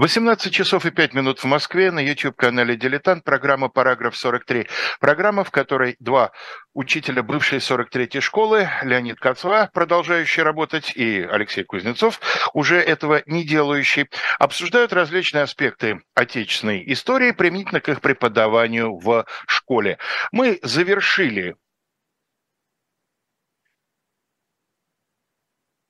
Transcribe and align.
18 0.00 0.50
часов 0.50 0.86
и 0.86 0.90
5 0.90 1.12
минут 1.12 1.40
в 1.40 1.44
Москве 1.44 1.90
на 1.90 1.98
YouTube-канале 1.98 2.74
«Дилетант» 2.74 3.22
программа 3.22 3.68
«Параграф 3.68 4.14
43». 4.14 4.66
Программа, 4.98 5.44
в 5.44 5.50
которой 5.50 5.96
два 6.00 6.32
учителя 6.72 7.22
бывшей 7.22 7.58
43-й 7.58 8.22
школы, 8.22 8.70
Леонид 8.82 9.20
Кацва, 9.20 9.68
продолжающий 9.74 10.42
работать, 10.42 10.96
и 10.96 11.20
Алексей 11.20 11.64
Кузнецов, 11.64 12.18
уже 12.54 12.76
этого 12.76 13.22
не 13.26 13.44
делающий, 13.44 14.08
обсуждают 14.38 14.94
различные 14.94 15.42
аспекты 15.42 16.00
отечественной 16.14 16.82
истории 16.94 17.32
применительно 17.32 17.82
к 17.82 17.90
их 17.90 18.00
преподаванию 18.00 18.96
в 18.96 19.26
школе. 19.46 19.98
Мы 20.32 20.60
завершили 20.62 21.56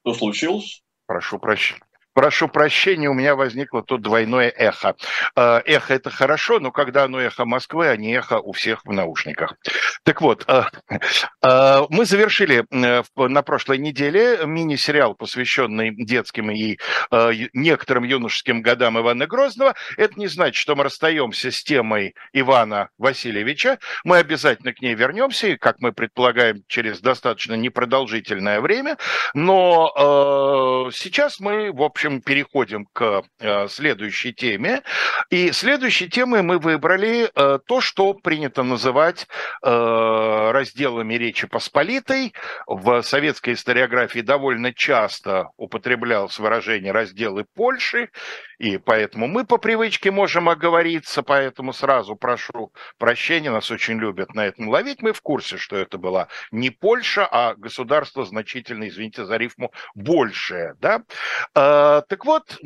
Что 0.02 0.14
случилось? 0.14 0.82
Прошу 1.06 1.38
прощения. 1.38 1.89
Прошу 2.12 2.48
прощения, 2.48 3.08
у 3.08 3.14
меня 3.14 3.36
возникло 3.36 3.82
тут 3.82 4.02
двойное 4.02 4.50
эхо. 4.50 4.96
Э, 5.36 5.60
эхо– 5.64 5.94
это 5.94 6.10
хорошо, 6.10 6.58
но 6.58 6.72
когда 6.72 7.04
оно 7.04 7.20
эхо 7.20 7.44
Москвы, 7.44 7.88
а 7.88 7.96
не 7.96 8.12
эхо 8.14 8.40
у 8.40 8.52
всех 8.52 8.84
в 8.84 8.92
наушниках. 8.92 9.54
Так 10.02 10.20
вот, 10.20 10.44
э, 10.48 10.64
э, 11.42 11.80
мы 11.88 12.04
завершили 12.04 12.64
на 12.70 13.42
прошлой 13.42 13.78
неделе 13.78 14.40
мини-сериал, 14.44 15.14
посвященный 15.14 15.94
детским 15.94 16.50
и 16.50 16.78
некоторым 17.52 18.04
юношеским 18.04 18.62
годам 18.62 18.98
Ивана 18.98 19.26
Грозного. 19.26 19.74
Это 19.96 20.18
не 20.18 20.26
значит, 20.26 20.56
что 20.56 20.74
мы 20.74 20.84
расстаемся 20.84 21.50
с 21.50 21.62
темой 21.62 22.14
Ивана 22.32 22.90
Васильевича. 22.98 23.78
Мы 24.04 24.18
обязательно 24.18 24.72
к 24.72 24.80
ней 24.80 24.94
вернемся, 24.94 25.48
и, 25.48 25.56
как 25.56 25.80
мы 25.80 25.92
предполагаем, 25.92 26.64
через 26.66 27.00
достаточно 27.00 27.54
непродолжительное 27.54 28.60
время. 28.60 28.96
Но 29.34 30.90
сейчас 30.92 31.40
мы, 31.40 31.72
в 31.72 31.82
общем, 31.82 31.99
общем, 32.00 32.22
переходим 32.22 32.86
к 32.92 33.24
э, 33.40 33.68
следующей 33.68 34.32
теме. 34.32 34.82
И 35.28 35.52
следующей 35.52 36.08
темой 36.08 36.40
мы 36.42 36.58
выбрали 36.58 37.28
э, 37.34 37.58
то, 37.66 37.80
что 37.82 38.14
принято 38.14 38.62
называть 38.62 39.26
э, 39.62 40.50
разделами 40.50 41.14
Речи 41.14 41.46
Посполитой. 41.46 42.32
В 42.66 43.02
советской 43.02 43.52
историографии 43.52 44.20
довольно 44.20 44.72
часто 44.72 45.50
употреблялось 45.58 46.38
выражение 46.38 46.92
«разделы 46.92 47.44
Польши», 47.54 48.08
и 48.60 48.76
поэтому 48.76 49.26
мы 49.26 49.46
по 49.46 49.56
привычке 49.56 50.10
можем 50.10 50.50
оговориться, 50.50 51.22
поэтому 51.22 51.72
сразу 51.72 52.14
прошу 52.14 52.74
прощения, 52.98 53.50
нас 53.50 53.70
очень 53.70 53.98
любят 53.98 54.34
на 54.34 54.44
этом 54.44 54.68
ловить. 54.68 55.00
Мы 55.00 55.14
в 55.14 55.22
курсе, 55.22 55.56
что 55.56 55.76
это 55.76 55.96
была 55.96 56.28
не 56.52 56.68
Польша, 56.68 57.26
а 57.26 57.54
государство 57.54 58.26
значительно, 58.26 58.86
извините 58.86 59.24
за 59.24 59.38
рифму, 59.38 59.72
большее. 59.94 60.74
Да? 60.78 61.04
А, 61.54 62.02
так 62.02 62.26
вот, 62.26 62.58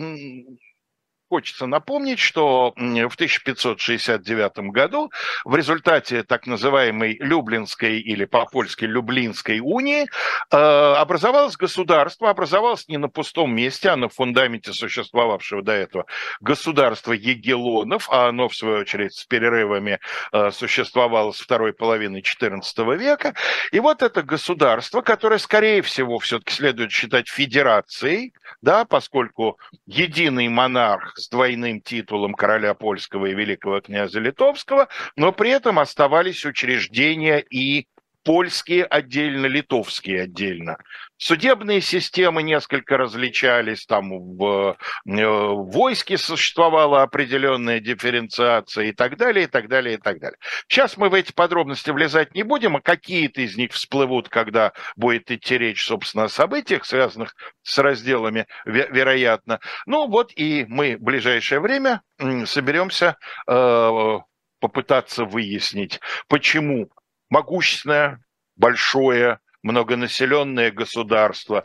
Хочется 1.34 1.66
напомнить, 1.66 2.20
что 2.20 2.72
в 2.76 3.14
1569 3.14 4.70
году 4.70 5.10
в 5.44 5.56
результате 5.56 6.22
так 6.22 6.46
называемой 6.46 7.16
Люблинской 7.18 7.98
или 7.98 8.24
по-польски 8.24 8.84
Люблинской 8.84 9.58
унии 9.58 10.06
э, 10.52 10.56
образовалось 10.56 11.56
государство, 11.56 12.30
образовалось 12.30 12.86
не 12.86 12.98
на 12.98 13.08
пустом 13.08 13.52
месте, 13.52 13.88
а 13.88 13.96
на 13.96 14.08
фундаменте 14.08 14.72
существовавшего 14.72 15.60
до 15.60 15.72
этого 15.72 16.06
государства 16.40 17.12
Егелонов, 17.12 18.08
а 18.12 18.28
оно, 18.28 18.48
в 18.48 18.54
свою 18.54 18.82
очередь, 18.82 19.14
с 19.14 19.24
перерывами 19.24 19.98
э, 20.30 20.52
существовало 20.52 21.32
с 21.32 21.40
второй 21.40 21.72
половины 21.72 22.22
XIV 22.22 22.96
века. 22.96 23.34
И 23.72 23.80
вот 23.80 24.02
это 24.02 24.22
государство, 24.22 25.00
которое, 25.00 25.38
скорее 25.38 25.82
всего, 25.82 26.20
все-таки 26.20 26.52
следует 26.52 26.92
считать 26.92 27.28
федерацией, 27.28 28.34
да, 28.62 28.84
поскольку 28.84 29.58
единый 29.86 30.46
монарх 30.46 31.18
с 31.24 31.28
двойным 31.28 31.80
титулом 31.80 32.34
короля 32.34 32.74
польского 32.74 33.26
и 33.26 33.34
великого 33.34 33.80
князя 33.80 34.20
литовского, 34.20 34.88
но 35.16 35.32
при 35.32 35.50
этом 35.50 35.78
оставались 35.78 36.44
учреждения 36.44 37.38
и 37.38 37.86
польские 38.24 38.84
отдельно, 38.84 39.46
литовские 39.46 40.22
отдельно. 40.22 40.78
Судебные 41.16 41.80
системы 41.80 42.42
несколько 42.42 42.96
различались, 42.96 43.86
там 43.86 44.36
в, 44.36 44.76
э, 45.06 45.26
в 45.26 45.70
войске 45.70 46.18
существовала 46.18 47.02
определенная 47.02 47.80
дифференциация 47.80 48.86
и 48.86 48.92
так 48.92 49.16
далее, 49.16 49.44
и 49.44 49.46
так 49.46 49.68
далее, 49.68 49.94
и 49.94 49.98
так 49.98 50.18
далее. 50.20 50.38
Сейчас 50.66 50.96
мы 50.96 51.08
в 51.08 51.14
эти 51.14 51.32
подробности 51.32 51.90
влезать 51.90 52.34
не 52.34 52.42
будем, 52.42 52.76
а 52.76 52.80
какие-то 52.80 53.42
из 53.42 53.56
них 53.56 53.72
всплывут, 53.72 54.28
когда 54.28 54.72
будет 54.96 55.30
идти 55.30 55.56
речь, 55.58 55.84
собственно, 55.84 56.24
о 56.24 56.28
событиях, 56.28 56.84
связанных 56.84 57.36
с 57.62 57.78
разделами, 57.78 58.46
вероятно. 58.64 59.60
Ну 59.86 60.08
вот 60.08 60.32
и 60.34 60.64
мы 60.68 60.96
в 60.96 61.02
ближайшее 61.02 61.60
время 61.60 62.02
соберемся 62.46 63.16
э, 63.46 64.18
попытаться 64.60 65.24
выяснить, 65.26 66.00
почему 66.26 66.88
могущественное, 67.34 68.20
большое, 68.56 69.40
многонаселенное 69.64 70.70
государство, 70.70 71.64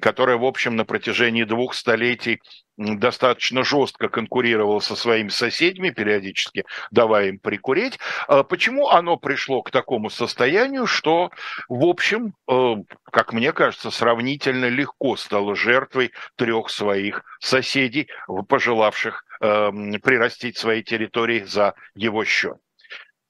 которое, 0.00 0.38
в 0.38 0.44
общем, 0.44 0.74
на 0.76 0.86
протяжении 0.86 1.44
двух 1.44 1.74
столетий 1.74 2.40
достаточно 2.78 3.62
жестко 3.62 4.08
конкурировало 4.08 4.80
со 4.80 4.96
своими 4.96 5.28
соседями, 5.28 5.90
периодически 5.90 6.64
давая 6.90 7.28
им 7.28 7.38
прикурить. 7.38 7.98
А 8.26 8.42
почему 8.42 8.88
оно 8.88 9.18
пришло 9.18 9.62
к 9.62 9.70
такому 9.70 10.08
состоянию, 10.08 10.86
что, 10.86 11.30
в 11.68 11.84
общем, 11.84 12.32
э, 12.50 12.76
как 13.10 13.34
мне 13.34 13.52
кажется, 13.52 13.90
сравнительно 13.90 14.70
легко 14.70 15.16
стало 15.16 15.54
жертвой 15.54 16.12
трех 16.36 16.70
своих 16.70 17.22
соседей, 17.40 18.08
пожелавших 18.48 19.24
эм, 19.42 19.92
прирастить 20.00 20.56
свои 20.56 20.82
территории 20.82 21.42
за 21.42 21.74
его 21.94 22.24
счет? 22.24 22.56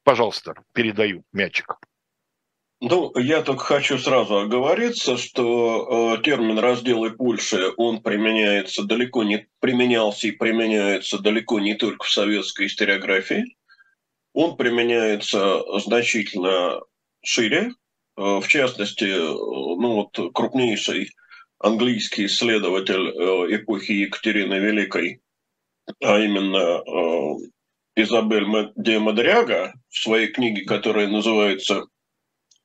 Пожалуйста, 0.04 0.54
передаю 0.72 1.24
мячик. 1.32 1.76
Ну, 2.80 3.16
я 3.16 3.42
только 3.42 3.64
хочу 3.64 3.96
сразу 3.96 4.38
оговориться, 4.38 5.16
что 5.16 6.16
э, 6.18 6.22
термин 6.22 6.58
«разделы 6.58 7.12
Польши», 7.12 7.72
он 7.76 8.02
применяется 8.02 8.82
далеко 8.82 9.22
не, 9.22 9.46
применялся 9.60 10.26
и 10.26 10.32
применяется 10.32 11.20
далеко 11.20 11.60
не 11.60 11.74
только 11.74 12.04
в 12.04 12.10
советской 12.10 12.66
историографии. 12.66 13.56
Он 14.32 14.56
применяется 14.56 15.62
значительно 15.78 16.80
шире. 17.22 17.70
Э, 18.16 18.40
в 18.40 18.48
частности, 18.48 19.04
э, 19.04 19.28
ну 19.28 19.94
вот 20.16 20.34
крупнейший 20.34 21.10
английский 21.60 22.26
исследователь 22.26 23.08
э, 23.10 23.56
эпохи 23.56 23.92
Екатерины 23.92 24.54
Великой, 24.54 25.20
а 26.02 26.18
именно 26.18 26.82
э, 26.82 27.48
Изабель 27.94 28.72
де 28.76 28.98
Мадряга 28.98 29.74
в 29.90 29.98
своей 29.98 30.28
книге, 30.28 30.64
которая 30.64 31.08
называется 31.08 31.86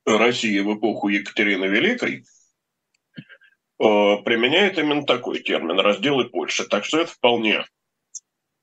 «Россия 0.06 0.62
в 0.62 0.78
эпоху 0.78 1.08
Екатерины 1.08 1.66
Великой», 1.66 2.24
э, 3.78 4.22
применяет 4.24 4.78
именно 4.78 5.04
такой 5.04 5.40
термин 5.40 5.78
«разделы 5.80 6.28
Польши». 6.28 6.64
Так 6.64 6.84
что 6.84 7.00
это 7.00 7.10
вполне 7.10 7.66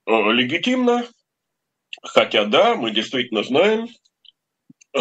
э, 0.08 0.32
легитимно, 0.32 1.08
хотя 2.02 2.46
да, 2.46 2.76
мы 2.76 2.92
действительно 2.92 3.44
знаем, 3.44 3.88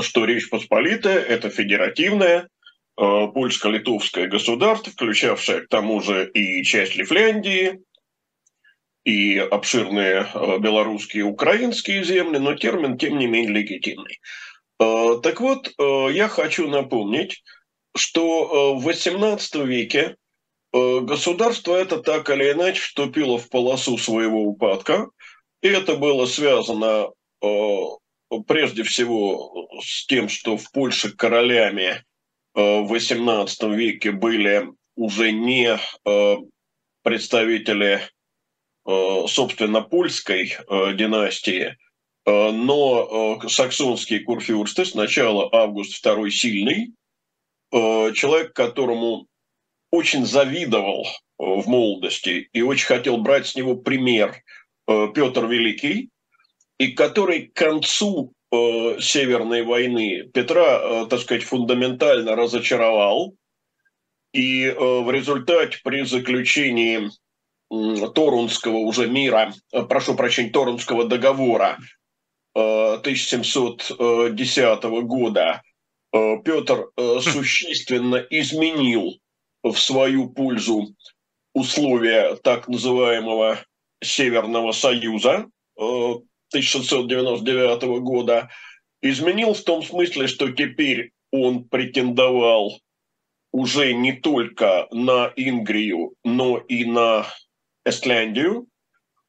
что 0.02 0.24
Речь 0.26 0.50
Посполитая– 0.50 1.18
это 1.20 1.48
федеративное 1.48 2.40
э, 2.40 2.46
польско-литовское 2.96 4.26
государство, 4.28 4.92
включавшее 4.92 5.62
к 5.62 5.68
тому 5.68 6.02
же 6.02 6.30
и 6.30 6.62
часть 6.62 6.94
Лифляндии, 6.96 7.80
и 9.04 9.38
обширные 9.38 10.26
э, 10.32 10.58
белорусские 10.58 11.20
и 11.20 11.26
украинские 11.26 12.04
земли, 12.04 12.38
но 12.38 12.54
термин, 12.54 12.96
тем 12.96 13.18
не 13.18 13.26
менее, 13.26 13.52
легитимный. 13.52 14.18
Э, 14.80 15.20
так 15.22 15.40
вот, 15.40 15.68
э, 15.68 16.08
я 16.12 16.28
хочу 16.28 16.68
напомнить, 16.68 17.42
что 17.96 18.74
в 18.74 18.88
XVIII 18.88 19.64
веке 19.64 20.16
государство 20.72 21.76
это 21.76 21.98
так 21.98 22.28
или 22.30 22.50
иначе 22.50 22.80
вступило 22.80 23.38
в 23.38 23.48
полосу 23.48 23.96
своего 23.98 24.42
упадка, 24.42 25.10
и 25.62 25.68
это 25.68 25.94
было 25.94 26.26
связано 26.26 27.10
прежде 28.48 28.82
всего 28.82 29.68
с 29.80 30.06
тем, 30.06 30.28
что 30.28 30.56
в 30.56 30.72
Польше 30.72 31.14
королями 31.14 32.02
в 32.54 32.92
XVIII 32.92 33.72
веке 33.76 34.10
были 34.10 34.66
уже 34.96 35.30
не 35.30 35.78
представители 37.04 38.02
собственно, 38.86 39.80
польской 39.80 40.56
э, 40.56 40.94
династии, 40.94 41.76
э, 42.26 42.50
но 42.50 43.40
саксонские 43.48 44.20
курфюрсты, 44.20 44.84
сначала 44.84 45.48
Август 45.52 46.04
II 46.04 46.30
Сильный, 46.30 46.92
человек, 47.72 48.52
которому 48.52 49.26
очень 49.90 50.24
завидовал 50.24 51.08
в 51.38 51.66
молодости 51.66 52.48
и 52.52 52.62
очень 52.62 52.86
хотел 52.86 53.16
брать 53.16 53.48
с 53.48 53.56
него 53.56 53.74
пример 53.74 54.36
Петр 54.86 55.46
Великий, 55.46 56.10
и 56.78 56.92
который 56.92 57.48
к 57.48 57.54
концу 57.54 58.32
Северной 58.52 59.64
войны 59.64 60.22
Петра, 60.32 61.06
так 61.06 61.18
сказать, 61.18 61.42
фундаментально 61.42 62.36
разочаровал, 62.36 63.34
и 64.32 64.72
в 64.78 65.10
результате 65.10 65.80
при 65.82 66.04
заключении 66.04 67.10
Торунского 68.14 68.78
уже 68.78 69.08
мира, 69.08 69.52
прошу 69.88 70.14
прощения, 70.14 70.50
Торунского 70.50 71.04
договора 71.04 71.78
1710 72.54 74.84
года. 75.04 75.62
Петр 76.12 76.88
хм. 76.96 77.20
существенно 77.20 78.24
изменил 78.30 79.18
в 79.62 79.76
свою 79.76 80.30
пользу 80.30 80.94
условия 81.54 82.36
так 82.36 82.68
называемого 82.68 83.58
Северного 84.02 84.72
Союза 84.72 85.46
1699 85.76 87.82
года, 88.00 88.48
изменил 89.02 89.52
в 89.54 89.62
том 89.62 89.82
смысле, 89.82 90.28
что 90.28 90.52
теперь 90.52 91.10
он 91.32 91.64
претендовал 91.64 92.78
уже 93.52 93.92
не 93.92 94.12
только 94.12 94.86
на 94.90 95.32
Ингрию, 95.36 96.14
но 96.22 96.58
и 96.58 96.84
на 96.84 97.26
Эстляндию, 97.84 98.66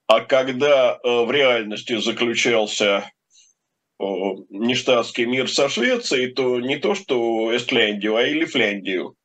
а 0.07 0.21
когда 0.21 0.93
э, 1.03 1.25
в 1.25 1.31
реальности 1.31 1.97
заключался 1.99 3.09
нештатский 3.97 5.23
мир 5.23 5.49
со 5.49 5.69
Швецией, 5.69 6.33
то 6.33 6.59
не 6.59 6.75
то 6.75 6.95
что 6.95 7.55
Эстляндию, 7.55 8.17
а 8.17 8.23
и 8.23 8.33
Лифляндию 8.33 9.15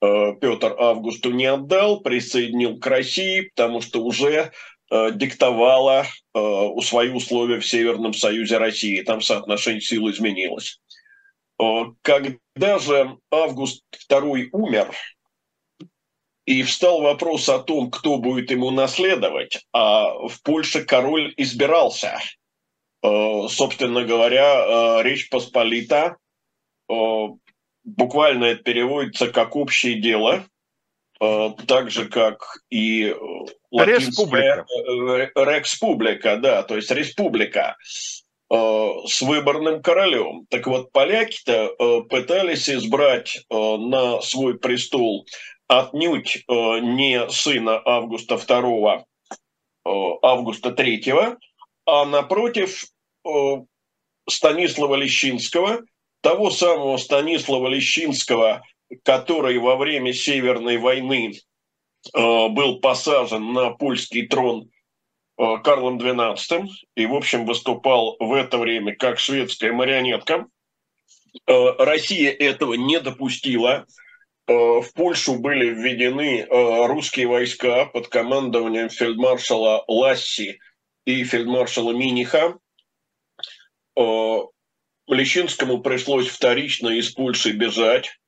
э, 0.00 0.32
Петр 0.40 0.74
Августу 0.78 1.30
не 1.30 1.44
отдал, 1.44 2.00
присоединил 2.00 2.78
к 2.78 2.86
России, 2.86 3.50
потому 3.54 3.82
что 3.82 4.02
уже 4.02 4.50
Э, 4.90 5.10
диктовала 5.12 6.06
свои 6.82 7.10
условия 7.10 7.60
в 7.60 7.66
Северном 7.66 8.12
Союзе 8.12 8.58
России. 8.58 9.02
Там 9.02 9.20
соотношение 9.20 9.80
сил 9.80 10.10
изменилось. 10.10 10.80
Когда 12.02 12.78
же 12.80 13.16
Август 13.30 13.84
II 14.10 14.48
умер, 14.50 14.92
и 16.46 16.62
встал 16.62 17.00
вопрос 17.00 17.48
о 17.48 17.58
том, 17.58 17.90
кто 17.90 18.18
будет 18.18 18.50
ему 18.50 18.70
наследовать, 18.70 19.64
а 19.72 20.28
в 20.28 20.42
Польше 20.42 20.84
король 20.84 21.32
избирался. 21.36 22.18
Собственно 23.02 24.04
говоря, 24.04 25.02
Речь 25.02 25.28
Посполита, 25.28 26.16
буквально 26.88 28.44
это 28.44 28.62
переводится 28.62 29.30
как 29.30 29.56
общее 29.56 30.00
дело, 30.00 30.46
так 31.18 31.90
же, 31.90 32.08
как 32.08 32.58
и 32.70 33.14
Республика. 33.82 34.66
Э, 34.86 35.44
республика, 35.58 36.36
да, 36.36 36.62
то 36.62 36.76
есть 36.76 36.90
республика 36.90 37.76
э, 38.50 38.54
с 39.06 39.20
выборным 39.20 39.82
королем. 39.82 40.46
Так 40.48 40.66
вот, 40.66 40.92
поляки-то 40.92 41.74
э, 41.76 42.00
пытались 42.08 42.70
избрать 42.70 43.44
на 43.50 44.20
свой 44.20 44.58
престол 44.58 45.26
отнюдь 45.68 46.44
не 46.48 47.28
сына 47.30 47.80
Августа 47.84 48.34
II, 48.34 49.04
Августа 50.22 50.70
III, 50.70 51.36
а 51.86 52.04
напротив 52.04 52.84
Станислава 54.28 54.94
Лещинского, 54.94 55.82
того 56.22 56.50
самого 56.50 56.96
Станислава 56.96 57.68
Лещинского, 57.68 58.62
который 59.02 59.58
во 59.58 59.76
время 59.76 60.12
Северной 60.12 60.78
войны 60.78 61.34
Э, 62.12 62.48
был 62.48 62.80
посажен 62.80 63.52
на 63.52 63.70
польский 63.70 64.26
трон 64.26 64.70
э, 65.38 65.56
Карлом 65.62 65.98
XII 65.98 66.68
и, 66.96 67.06
в 67.06 67.14
общем, 67.14 67.46
выступал 67.46 68.16
в 68.18 68.32
это 68.34 68.58
время 68.58 68.94
как 68.94 69.18
шведская 69.18 69.72
марионетка. 69.72 70.46
Э, 71.46 71.70
Россия 71.78 72.30
этого 72.30 72.74
не 72.74 73.00
допустила. 73.00 73.86
В 74.46 74.86
Польшу 74.94 75.38
были 75.38 75.70
введены 75.70 76.46
русские 76.86 77.26
войска 77.28 77.86
под 77.86 78.08
командованием 78.08 78.90
фельдмаршала 78.90 79.84
Ласси 79.88 80.58
и 81.06 81.24
фельдмаршала 81.24 81.92
Миниха. 81.92 82.58
Лещинскому 85.06 85.80
пришлось 85.82 86.28
вторично 86.28 86.88
из 86.88 87.10
Польши 87.10 87.52
бежать. 87.52 88.18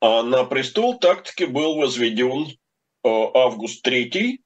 А 0.00 0.22
на 0.22 0.44
престол 0.44 0.98
так-таки 0.98 1.44
был 1.44 1.76
возведен 1.76 2.46
э, 2.46 2.54
Август 3.02 3.86
III, 3.86 4.38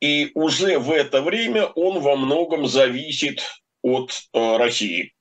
и 0.00 0.30
уже 0.34 0.78
в 0.78 0.92
это 0.92 1.22
время 1.22 1.66
он 1.66 2.00
во 2.00 2.16
многом 2.16 2.66
зависит 2.66 3.42
от 3.82 4.12
э, 4.32 4.56
России. 4.56 5.12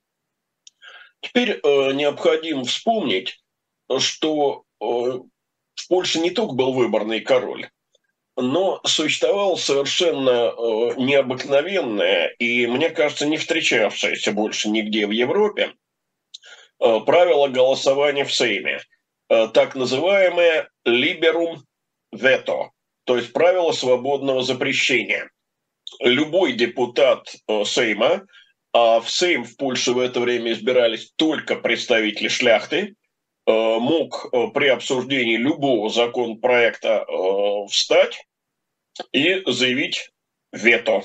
Теперь 1.19 1.51
э, 1.51 1.93
необходимо 1.93 2.63
вспомнить, 2.65 3.40
что 3.99 4.63
в 4.79 5.87
Польше 5.89 6.19
не 6.19 6.31
только 6.31 6.53
был 6.53 6.73
выборный 6.73 7.21
король, 7.21 7.69
но 8.37 8.81
существовало 8.85 9.55
совершенно 9.55 10.53
необыкновенное 10.97 12.27
и, 12.39 12.67
мне 12.67 12.89
кажется, 12.89 13.25
не 13.25 13.37
встречавшееся 13.37 14.31
больше 14.31 14.69
нигде 14.69 15.07
в 15.07 15.11
Европе 15.11 15.73
правило 16.77 17.47
голосования 17.47 18.25
в 18.25 18.33
Сейме– 18.33 18.81
Э, 19.31 19.47
так 19.47 19.75
называемое 19.75 20.67
liberum 20.85 21.59
veto, 22.13 22.71
то 23.05 23.15
есть 23.15 23.31
правило 23.31 23.71
свободного 23.71 24.43
запрещения. 24.43 25.31
Любой 26.01 26.51
депутат 26.51 27.33
э, 27.47 27.63
Сейма, 27.63 28.25
а 28.73 28.99
в 28.99 29.09
Сейм 29.09 29.45
в 29.45 29.55
Польше 29.55 29.93
в 29.93 29.99
это 29.99 30.19
время 30.19 30.51
избирались 30.51 31.13
только 31.15 31.55
представители 31.55 32.27
шляхты, 32.27 32.77
э, 32.77 32.93
мог 33.47 34.29
при 34.53 34.67
обсуждении 34.67 35.35
любого 35.35 35.89
законопроекта 35.89 37.05
встать 37.69 38.25
и 39.11 39.41
заявить 39.45 40.11
вето. 40.51 41.03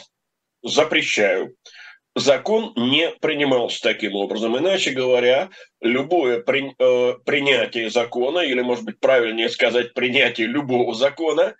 Запрещаю 0.62 1.56
закон 2.16 2.72
не 2.76 3.10
принимался 3.20 3.82
таким 3.82 4.14
образом. 4.16 4.56
Иначе 4.58 4.90
говоря, 4.90 5.50
любое 5.80 6.40
при, 6.40 6.74
э, 6.78 7.14
принятие 7.24 7.90
закона, 7.90 8.40
или, 8.40 8.62
может 8.62 8.84
быть, 8.84 8.98
правильнее 8.98 9.50
сказать, 9.50 9.92
принятие 9.92 10.46
любого 10.46 10.94
закона, 10.94 11.42
э, 11.50 11.54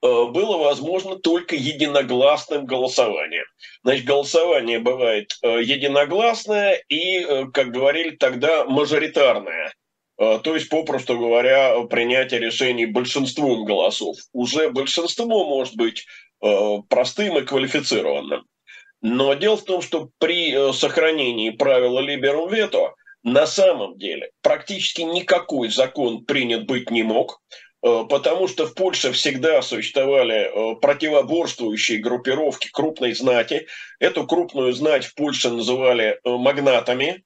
было 0.00 0.56
возможно 0.56 1.16
только 1.16 1.54
единогласным 1.56 2.64
голосованием. 2.64 3.44
Значит, 3.84 4.06
голосование 4.06 4.78
бывает 4.78 5.36
э, 5.42 5.60
единогласное 5.62 6.82
и, 6.88 7.18
э, 7.20 7.44
как 7.52 7.70
говорили 7.70 8.16
тогда, 8.16 8.64
мажоритарное. 8.64 9.74
Э, 10.18 10.40
то 10.42 10.54
есть, 10.54 10.68
попросту 10.68 11.18
говоря, 11.18 11.80
принятие 11.84 12.40
решений 12.40 12.86
большинством 12.86 13.64
голосов. 13.64 14.16
Уже 14.32 14.70
большинство 14.70 15.44
может 15.44 15.76
быть 15.76 16.06
э, 16.42 16.78
простым 16.88 17.38
и 17.38 17.42
квалифицированным. 17.42 18.44
Но 19.00 19.34
дело 19.34 19.56
в 19.56 19.64
том, 19.64 19.80
что 19.80 20.10
при 20.18 20.52
э, 20.52 20.72
сохранении 20.72 21.50
правила 21.50 22.00
Liberum 22.00 22.50
Veto 22.50 22.90
на 23.22 23.46
самом 23.46 23.96
деле 23.98 24.30
практически 24.42 25.02
никакой 25.02 25.68
закон 25.68 26.24
принят 26.24 26.66
быть 26.66 26.90
не 26.90 27.02
мог, 27.02 27.40
потому 27.80 28.46
что 28.46 28.66
в 28.66 28.74
Польше 28.74 29.10
всегда 29.12 29.60
существовали 29.60 30.76
противоборствующие 30.80 31.98
группировки 31.98 32.68
крупной 32.72 33.14
знати. 33.14 33.66
Эту 33.98 34.24
крупную 34.24 34.72
знать 34.72 35.04
в 35.04 35.14
Польше 35.16 35.50
называли 35.50 36.20
магнатами. 36.24 37.24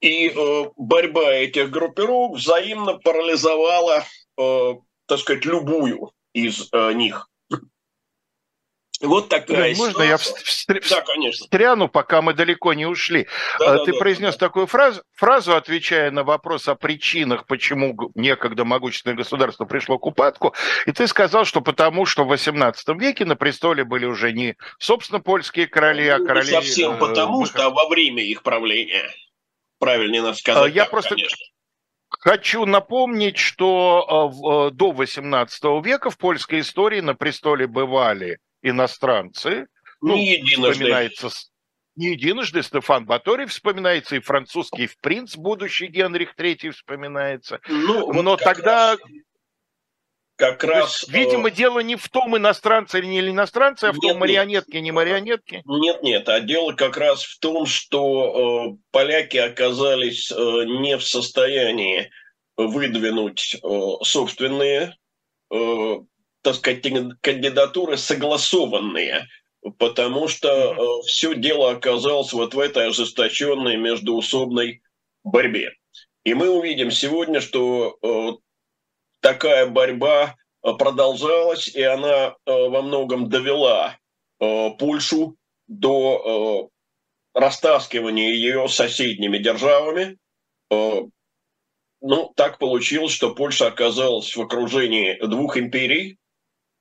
И 0.00 0.34
борьба 0.76 1.32
этих 1.32 1.70
группировок 1.70 2.36
взаимно 2.36 2.98
парализовала, 2.98 4.04
так 4.36 5.18
сказать, 5.18 5.44
любую 5.44 6.12
из 6.34 6.70
них. 6.72 7.28
Вот 9.00 9.28
такая 9.28 9.74
Блин, 9.74 9.76
Можно 9.76 10.02
я 10.02 10.16
встр... 10.16 10.80
да, 10.88 11.00
конечно. 11.02 11.44
встряну, 11.44 11.88
пока 11.88 12.22
мы 12.22 12.32
далеко 12.32 12.72
не 12.74 12.86
ушли? 12.86 13.26
Да, 13.58 13.84
Ты 13.84 13.92
да, 13.92 13.98
произнес 13.98 14.36
да. 14.36 14.46
такую 14.46 14.66
фразу, 14.66 15.02
фразу, 15.12 15.56
отвечая 15.56 16.10
на 16.10 16.22
вопрос 16.22 16.68
о 16.68 16.74
причинах, 16.74 17.46
почему 17.46 18.12
некогда 18.14 18.64
могущественное 18.64 19.16
государство 19.16 19.64
пришло 19.64 19.98
к 19.98 20.06
упадку, 20.06 20.54
и 20.86 20.92
ты 20.92 21.06
сказал, 21.06 21.44
что 21.44 21.60
потому 21.60 22.06
что 22.06 22.24
в 22.24 22.32
XVIII 22.32 22.98
веке 22.98 23.24
на 23.24 23.36
престоле 23.36 23.84
были 23.84 24.06
уже 24.06 24.32
не, 24.32 24.56
собственно, 24.78 25.20
польские 25.20 25.66
короли, 25.66 26.08
а 26.08 26.18
ну, 26.18 26.26
короли... 26.26 26.46
Не 26.46 26.52
совсем 26.52 26.92
э, 26.92 26.98
потому, 26.98 27.46
что 27.46 27.70
во 27.70 27.88
время 27.88 28.22
их 28.22 28.42
правления, 28.42 29.10
правильнее 29.84 30.22
надо 30.22 30.36
сказать. 30.36 30.74
Я 30.74 30.82
так, 30.82 30.90
просто... 30.90 31.10
Конечно. 31.10 31.46
Хочу 32.08 32.64
напомнить, 32.64 33.38
что 33.38 34.70
э, 34.70 34.70
э, 34.70 34.74
до 34.74 34.92
XVIII 34.92 35.82
века 35.82 36.10
в 36.10 36.18
польской 36.18 36.60
истории 36.60 37.00
на 37.00 37.14
престоле 37.14 37.66
бывали 37.66 38.38
иностранцы. 38.62 39.66
Ну, 40.00 40.14
не 40.14 40.34
единожды. 40.34 40.72
Вспоминается 40.72 41.30
не 41.96 42.08
единожды 42.08 42.62
Стефан 42.62 43.06
Баторий 43.06 43.46
вспоминается, 43.46 44.16
и 44.16 44.20
французский 44.20 44.88
принц, 45.00 45.36
будущий 45.36 45.86
Генрих 45.86 46.34
III 46.36 46.72
вспоминается. 46.72 47.60
Ну, 47.68 48.12
вот 48.12 48.22
Но 48.22 48.36
тогда... 48.36 48.92
Раз, 48.92 49.00
как 50.36 50.64
раз... 50.64 51.02
Есть, 51.02 51.12
видимо, 51.12 51.48
э... 51.48 51.52
дело 51.52 51.80
не 51.80 51.96
в 51.96 52.08
том, 52.08 52.36
иностранцы 52.36 52.98
или 52.98 53.06
не 53.06 53.20
иностранцы, 53.20 53.84
а 53.84 53.92
в 53.92 53.98
нет, 53.98 54.12
том, 54.12 54.20
марионетки, 54.20 54.74
нет. 54.74 54.82
не 54.82 54.92
марионетки. 54.92 55.62
Нет, 55.64 56.02
нет, 56.02 56.28
а 56.28 56.40
дело 56.40 56.72
как 56.72 56.96
раз 56.96 57.22
в 57.22 57.38
том, 57.38 57.66
что 57.66 58.72
э, 58.72 58.76
поляки 58.90 59.36
оказались 59.36 60.30
э, 60.30 60.34
не 60.34 60.96
в 60.96 61.04
состоянии 61.04 62.10
выдвинуть 62.56 63.56
э, 63.62 63.78
собственные 64.02 64.96
э, 65.52 65.94
так 66.44 66.56
сказать, 66.56 66.82
кандидатуры 67.22 67.96
согласованные, 67.96 69.28
потому 69.78 70.28
что 70.28 70.48
э, 70.48 71.06
все 71.06 71.34
дело 71.34 71.70
оказалось 71.70 72.34
вот 72.34 72.52
в 72.52 72.58
этой 72.58 72.88
ожесточенной 72.88 73.76
междуусобной 73.76 74.82
борьбе. 75.24 75.72
И 76.22 76.34
мы 76.34 76.50
увидим 76.50 76.90
сегодня, 76.90 77.40
что 77.40 77.96
э, 78.02 78.32
такая 79.24 79.66
борьба 79.66 80.36
э, 80.62 80.72
продолжалась, 80.74 81.68
и 81.68 81.82
она 81.82 82.28
э, 82.28 82.34
во 82.44 82.82
многом 82.82 83.30
довела 83.30 83.98
э, 84.38 84.70
Польшу 84.78 85.36
до 85.66 86.70
растаскивания 87.32 88.32
ее 88.32 88.68
соседними 88.68 89.38
державами. 89.38 90.18
Ну, 90.70 92.32
так 92.36 92.58
получилось, 92.58 93.12
что 93.12 93.34
Польша 93.34 93.68
оказалась 93.68 94.36
в 94.36 94.42
окружении 94.42 95.18
двух 95.26 95.56
империй, 95.56 96.18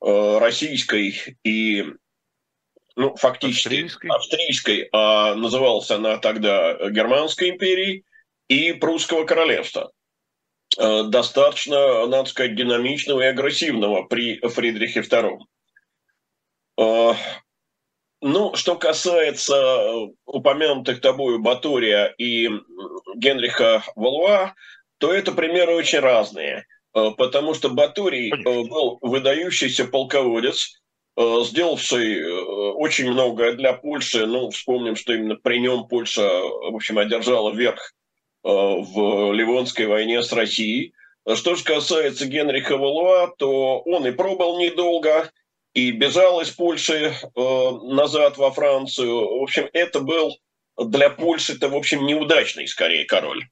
российской 0.01 1.37
и 1.45 1.85
ну, 2.97 3.15
фактически 3.15 3.67
австрийской, 3.67 4.09
австрийской 4.09 4.89
а 4.91 5.33
называлась 5.35 5.89
она 5.91 6.17
тогда 6.17 6.73
Германской 6.89 7.51
империей, 7.51 8.03
и 8.49 8.73
Прусского 8.73 9.23
королевства. 9.23 9.93
Э, 10.77 11.03
достаточно, 11.03 12.05
надо 12.07 12.29
сказать, 12.29 12.55
динамичного 12.55 13.21
и 13.21 13.25
агрессивного 13.25 14.03
при 14.03 14.39
Фридрихе 14.39 15.01
II. 15.01 15.39
Э, 16.79 17.13
ну, 18.21 18.55
что 18.55 18.75
касается 18.75 19.89
упомянутых 20.25 21.01
тобою 21.01 21.39
Батория 21.39 22.13
и 22.17 22.49
Генриха 23.15 23.83
Валуа, 23.95 24.55
то 24.97 25.13
это 25.13 25.31
примеры 25.33 25.75
очень 25.75 25.99
разные, 25.99 26.65
э, 26.95 27.11
потому 27.17 27.53
что 27.53 27.69
Баторий 27.69 28.33
был 28.43 28.97
выдающийся 29.01 29.85
полководец, 29.85 30.79
сделавший 31.15 32.25
очень 32.73 33.11
многое 33.11 33.53
для 33.53 33.73
Польши. 33.73 34.25
Ну, 34.25 34.49
вспомним, 34.49 34.95
что 34.95 35.13
именно 35.13 35.35
при 35.35 35.59
нем 35.59 35.87
Польша, 35.87 36.27
в 36.27 36.75
общем, 36.75 36.97
одержала 36.97 37.53
верх 37.53 37.93
в 38.43 39.31
Ливонской 39.33 39.87
войне 39.87 40.21
с 40.21 40.31
Россией. 40.33 40.93
Что 41.35 41.55
же 41.55 41.63
касается 41.63 42.25
Генриха 42.25 42.77
Валуа, 42.77 43.33
то 43.37 43.79
он 43.79 44.05
и 44.05 44.11
пробыл 44.11 44.59
недолго, 44.59 45.31
и 45.73 45.91
бежал 45.91 46.41
из 46.41 46.51
Польши 46.51 47.13
э, 47.13 47.71
назад 47.83 48.37
во 48.37 48.51
Францию. 48.51 49.39
В 49.39 49.41
общем, 49.41 49.69
это 49.73 50.01
был 50.01 50.37
для 50.77 51.09
Польши, 51.09 51.53
это, 51.53 51.69
в 51.69 51.75
общем, 51.75 52.05
неудачный, 52.05 52.67
скорее, 52.67 53.05
король. 53.05 53.43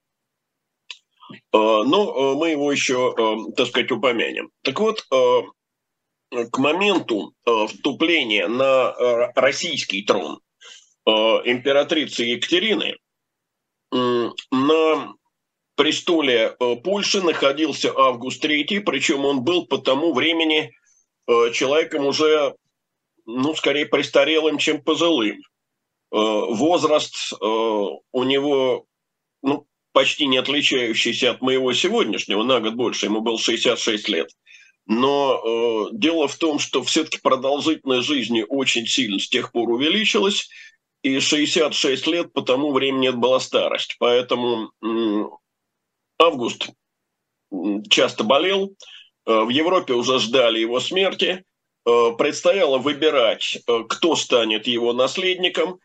Э, 1.32 1.38
но 1.52 2.34
э, 2.34 2.36
мы 2.36 2.50
его 2.50 2.72
еще, 2.72 3.16
э, 3.18 3.54
так 3.56 3.68
сказать, 3.68 3.92
упомянем. 3.92 4.52
Так 4.64 4.80
вот, 4.80 5.06
э, 5.12 5.42
к 6.52 6.58
моменту 6.58 7.34
э, 7.46 7.68
вступления 7.68 8.48
на 8.48 8.94
э, 8.98 9.32
российский 9.36 10.04
трон 10.04 10.42
э, 11.06 11.12
императрицы 11.12 12.24
Екатерины– 12.24 12.98
на 13.92 15.14
престоле 15.76 16.56
э, 16.60 16.76
Польши 16.84 17.22
находился 17.22 17.92
Август 17.96 18.44
III, 18.44 18.82
причем 18.82 19.26
он 19.26 19.42
был 19.44 19.66
по 19.66 19.78
тому 19.78 20.14
времени 20.14 20.72
э, 21.28 21.52
человеком 21.54 22.06
уже, 22.06 22.56
ну, 23.26 23.56
скорее 23.56 23.88
престарелым, 23.88 24.58
чем 24.58 24.82
пожилым. 24.84 25.38
Э, 25.38 25.42
возраст 26.12 27.34
у 27.42 28.24
него, 28.24 28.86
ну, 29.42 29.66
почти 29.94 30.28
не 30.28 30.38
отличающийся 30.38 31.32
от 31.32 31.42
моего 31.42 31.74
сегодняшнего, 31.74 32.44
на 32.44 32.60
год 32.60 32.76
больше, 32.76 33.08
ему 33.08 33.22
был 33.22 33.40
66 33.40 34.08
лет. 34.10 34.30
Но 34.88 35.42
э, 35.44 35.90
дело 35.94 36.28
в 36.28 36.36
том, 36.36 36.60
что 36.60 36.84
все-таки 36.84 37.20
продолжительность 37.20 38.08
жизни 38.08 38.46
очень 38.48 38.86
сильно 38.88 39.20
с 39.20 39.30
тех 39.30 39.52
пор 39.52 39.70
увеличилась, 39.70 40.50
и 41.04 41.20
66 41.20 42.08
лет 42.08 42.34
по 42.34 42.42
тому 42.42 42.72
времени 42.72 43.10
это 43.10 43.18
была 43.18 43.40
старость. 43.40 43.96
Поэтому 44.00 44.72
Август 46.20 46.70
часто 47.90 48.24
болел, 48.24 48.76
э, 49.26 49.42
в 49.42 49.50
Европе 49.50 49.94
уже 49.94 50.20
ждали 50.20 50.60
его 50.60 50.80
смерти, 50.80 51.44
э, 51.86 52.12
предстояло 52.18 52.78
выбирать, 52.78 53.58
э, 53.68 53.84
кто 53.90 54.16
станет 54.16 54.68
его 54.68 54.94
наследником. 54.94 55.80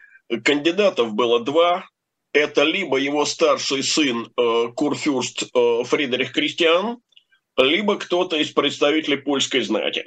Кандидатов 0.45 1.15
было 1.15 1.41
два. 1.41 1.89
Это 2.33 2.65
либо 2.65 2.99
его 2.99 3.25
старший 3.25 3.83
сын 3.83 4.31
Курфюрст 4.75 5.45
Фридрих 5.89 6.33
Кристиан, 6.33 6.99
либо 7.57 7.97
кто-то 7.97 8.37
из 8.37 8.51
представителей 8.51 9.17
польской 9.17 9.63
знати. 9.63 10.05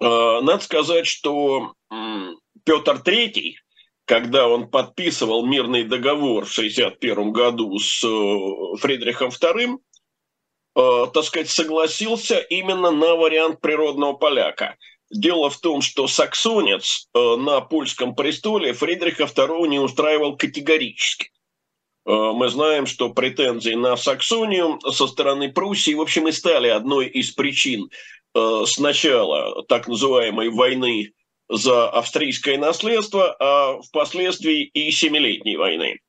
Надо 0.00 0.60
сказать, 0.60 1.06
что 1.06 1.74
Петр 2.64 3.02
III 3.04 3.56
когда 4.08 4.48
он 4.48 4.68
подписывал 4.68 5.44
мирный 5.44 5.84
договор 5.84 6.46
в 6.46 6.52
1961 6.58 7.30
году 7.30 7.78
с 7.78 8.02
э, 8.02 8.76
Фридрихом 8.78 9.28
II, 9.28 9.76
э, 10.76 11.06
так 11.12 11.24
сказать, 11.24 11.50
согласился 11.50 12.38
именно 12.38 12.90
на 12.90 13.14
вариант 13.16 13.60
природного 13.60 14.14
поляка. 14.14 14.76
Дело 15.10 15.50
в 15.50 15.58
том, 15.58 15.82
что 15.82 16.08
саксонец 16.08 17.08
э, 17.14 17.36
на 17.36 17.60
польском 17.60 18.14
престоле 18.14 18.72
Фридриха 18.72 19.24
II 19.24 19.68
не 19.68 19.78
устраивал 19.78 20.36
категорически. 20.36 21.30
Мы 22.06 22.48
знаем, 22.48 22.86
что 22.86 23.10
претензии 23.10 23.74
на 23.74 23.94
Саксонию 23.98 24.80
со 24.80 25.06
стороны 25.06 25.52
Пруссии, 25.52 25.92
в 25.92 26.00
общем, 26.00 26.26
и 26.26 26.32
стали 26.32 26.68
одной 26.68 27.06
из 27.06 27.32
причин 27.32 27.90
сначала 28.64 29.62
так 29.64 29.88
называемой 29.88 30.48
войны 30.48 31.12
за 31.48 31.88
австрийское 31.88 32.58
наследство, 32.58 33.34
а 33.38 33.80
впоследствии 33.82 34.64
и 34.64 34.90
Семилетней 34.90 35.56
войны. 35.56 36.00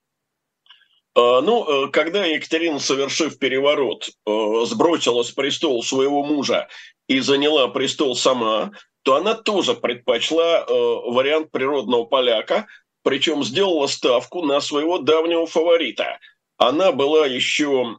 А, 1.16 1.42
ну, 1.42 1.86
э, 1.88 1.92
когда 1.92 2.26
Екатерина, 2.26 2.80
совершив 2.80 3.40
переворот, 3.40 4.10
э, 4.10 4.66
сбросила 4.66 5.24
с 5.24 5.32
престола 5.32 5.82
своего 5.82 6.24
мужа 6.24 6.68
и 7.08 7.20
заняла 7.20 7.68
престол 7.68 8.16
сама, 8.16 8.72
то 9.04 9.16
она 9.16 9.34
тоже 9.34 9.74
предпочла 9.74 10.60
э, 10.60 10.66
вариант 10.70 11.52
природного 11.52 12.06
поляка, 12.06 12.68
причем 13.04 13.44
сделала 13.44 13.88
ставку 13.88 14.44
на 14.44 14.62
своего 14.62 15.00
давнего 15.00 15.46
фаворита. 15.48 16.20
Она 16.58 16.92
была 16.92 17.26
еще 17.26 17.98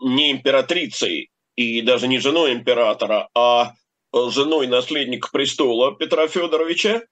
не 0.00 0.30
императрицей 0.30 1.30
и 1.56 1.82
даже 1.82 2.08
не 2.08 2.18
женой 2.18 2.54
императора, 2.54 3.28
а 3.34 3.72
женой 4.30 4.66
наследника 4.66 5.28
престола 5.32 5.94
Петра 5.94 6.28
Федоровича, 6.28 7.02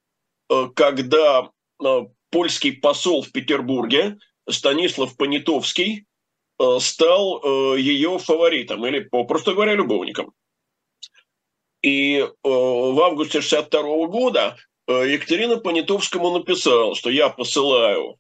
э, 0.51 0.69
когда 0.75 1.51
э, 1.83 2.01
польский 2.31 2.73
посол 2.73 3.23
в 3.23 3.33
Петербурге 3.33 4.19
Станислав 4.49 5.17
Понятовский 5.17 6.07
стал 6.79 7.77
ее 7.77 8.19
фаворитом 8.19 8.87
или, 8.87 9.01
попросту 9.01 9.55
говоря, 9.55 9.75
любовником. 9.75 10.33
И 11.83 12.25
в 12.45 13.01
августе 13.01 13.41
62 13.41 14.07
года 14.07 14.57
Екатерина 14.87 15.57
Понятовскому 15.57 16.39
написала, 16.39 16.95
что 16.95 17.11
я 17.11 17.29
посылаю 17.29 18.19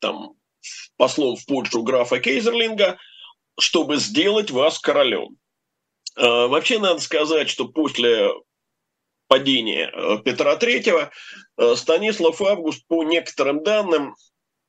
там 0.00 0.34
послов 0.96 1.40
в 1.40 1.46
Польшу 1.46 1.82
графа 1.82 2.18
Кейзерлинга, 2.18 2.98
чтобы 3.58 3.96
сделать 3.96 4.50
вас 4.50 4.78
королем. 4.78 5.36
Э, 6.16 6.46
вообще 6.46 6.78
надо 6.78 7.00
сказать, 7.00 7.48
что 7.48 7.66
после 7.68 8.30
падения 9.28 9.90
э, 9.92 10.18
Петра 10.24 10.56
III 10.56 11.10
э, 11.56 11.76
Станислав 11.76 12.40
Август, 12.42 12.86
по 12.86 13.02
некоторым 13.02 13.62
данным, 13.62 14.14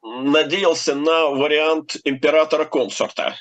надеялся 0.01 0.95
на 0.95 1.27
вариант 1.29 1.97
императора-консорта. 2.03 3.35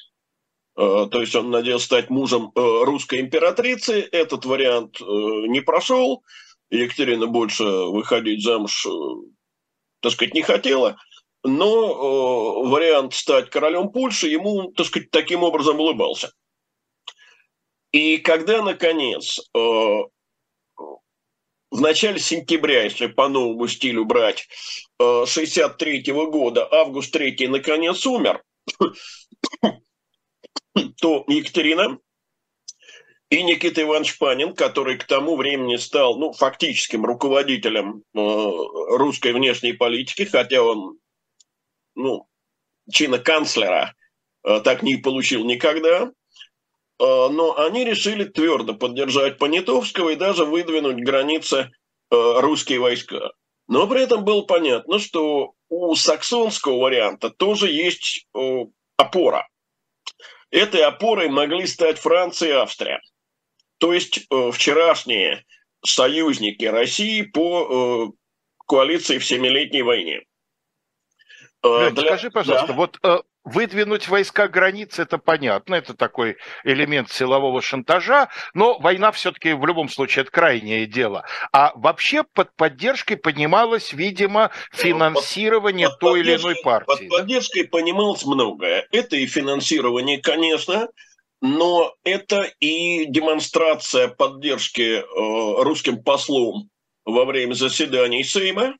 То 0.77 1.21
есть 1.21 1.37
он 1.37 1.51
надеялся 1.51 1.85
стать 1.85 2.09
мужем 2.09 2.51
русской 2.55 3.21
императрицы. 3.21 4.01
Этот 4.01 4.47
вариант 4.47 4.99
не 4.99 5.61
прошел. 5.61 6.25
Екатерина 6.71 7.27
больше 7.27 7.65
выходить 7.65 8.43
замуж, 8.43 8.87
так 10.01 10.13
сказать, 10.13 10.33
не 10.33 10.41
хотела. 10.41 10.97
Но 11.43 12.63
вариант 12.63 13.13
стать 13.13 13.51
королем 13.51 13.91
Польши 13.91 14.29
ему, 14.29 14.73
так 14.73 14.87
сказать, 14.87 15.11
таким 15.11 15.43
образом 15.43 15.79
улыбался. 15.79 16.33
И 17.95 18.19
когда, 18.19 18.61
наконец, 18.61 19.39
э, 19.39 19.59
в 19.59 20.09
начале 21.81 22.19
сентября, 22.19 22.83
если 22.83 23.07
по 23.07 23.29
новому 23.29 23.69
стилю 23.69 24.05
брать, 24.05 24.49
63 24.99 26.03
э, 26.05 26.13
года, 26.27 26.69
август 26.73 27.13
3 27.13 27.47
наконец 27.47 28.05
умер, 28.05 28.43
то 31.01 31.25
Екатерина 31.29 31.97
и 33.31 33.45
Никита 33.45 33.83
Иванович 33.83 34.19
Панин, 34.19 34.57
который 34.57 34.99
к 34.99 35.05
тому 35.05 35.37
времени 35.37 35.77
стал 35.77 36.19
ну, 36.19 36.33
фактическим 36.33 37.05
руководителем 37.05 38.03
э, 38.13 38.19
русской 38.19 39.33
внешней 39.33 39.73
политики, 39.73 40.25
хотя 40.25 40.65
он 40.65 40.99
ну, 41.95 42.27
чина 42.91 43.21
канцлера 43.21 43.95
так 44.43 44.83
не 44.83 44.97
получил 44.97 45.45
никогда– 45.45 46.11
но 46.99 47.57
они 47.59 47.85
решили 47.85 48.25
твердо 48.25 48.75
поддержать 48.75 49.39
Понятовского 49.39 50.11
и 50.11 50.17
даже 50.17 50.45
выдвинуть 50.45 51.05
границы 51.05 51.71
русские 52.11 52.79
войска. 52.79 53.33
Но 53.67 53.87
при 53.87 54.03
этом 54.03 54.25
было 54.25 54.43
понятно, 54.43 54.99
что 54.99 55.55
у 55.69 55.95
саксонского 55.95 56.79
варианта 56.79 57.31
тоже 57.31 57.71
есть 57.71 58.27
опора. 58.97 59.49
Этой 60.51 60.83
опорой 60.83 61.29
могли 61.29 61.67
стать 61.67 61.99
Франция 61.99 62.49
и 62.49 62.53
Австрия. 62.53 63.01
То 63.79 63.93
есть 63.93 64.29
вчерашние 64.53 65.45
союзники 65.85 66.65
России 66.65 67.23
по 67.23 68.13
коалиции 68.67 69.19
в 69.19 69.25
Семилетней 69.25 69.83
войне. 69.83 70.23
Для... 71.63 71.91
Скажи, 71.91 72.31
пожалуйста, 72.31 72.69
да. 72.69 72.73
вот 72.75 72.99
Выдвинуть 73.45 74.09
войска 74.09 74.49
границы, 74.49 75.03
это 75.03 75.19
понятно, 75.19 75.75
это 75.75 75.93
такой 75.93 76.39
элемент 76.65 77.13
силового 77.13 77.61
шантажа, 77.61 78.31
но 78.55 78.79
война 78.79 79.13
все-таки 79.13 79.53
в 79.53 79.67
любом 79.67 79.91
случае 79.91 80.23
это 80.23 80.31
крайнее 80.31 80.87
дело. 80.87 81.27
А 81.53 81.73
вообще 81.75 82.23
под 82.23 82.57
поддержкой 82.57 83.17
понималось, 83.17 83.93
видимо, 83.93 84.51
финансирование 84.73 85.89
под, 85.89 85.99
под 85.99 86.11
той 86.11 86.21
или 86.21 86.37
иной 86.37 86.57
партии. 86.65 86.87
Под 86.87 87.09
поддержкой 87.11 87.65
понималось 87.65 88.25
многое. 88.25 88.89
Это 88.91 89.17
и 89.17 89.27
финансирование, 89.27 90.23
конечно, 90.23 90.89
но 91.43 91.95
это 92.03 92.51
и 92.61 93.05
демонстрация 93.05 94.09
поддержки 94.09 95.01
э, 95.01 95.63
русским 95.63 96.03
послом 96.03 96.71
во 97.05 97.27
время 97.27 97.53
заседаний 97.53 98.25
Сейма, 98.25 98.75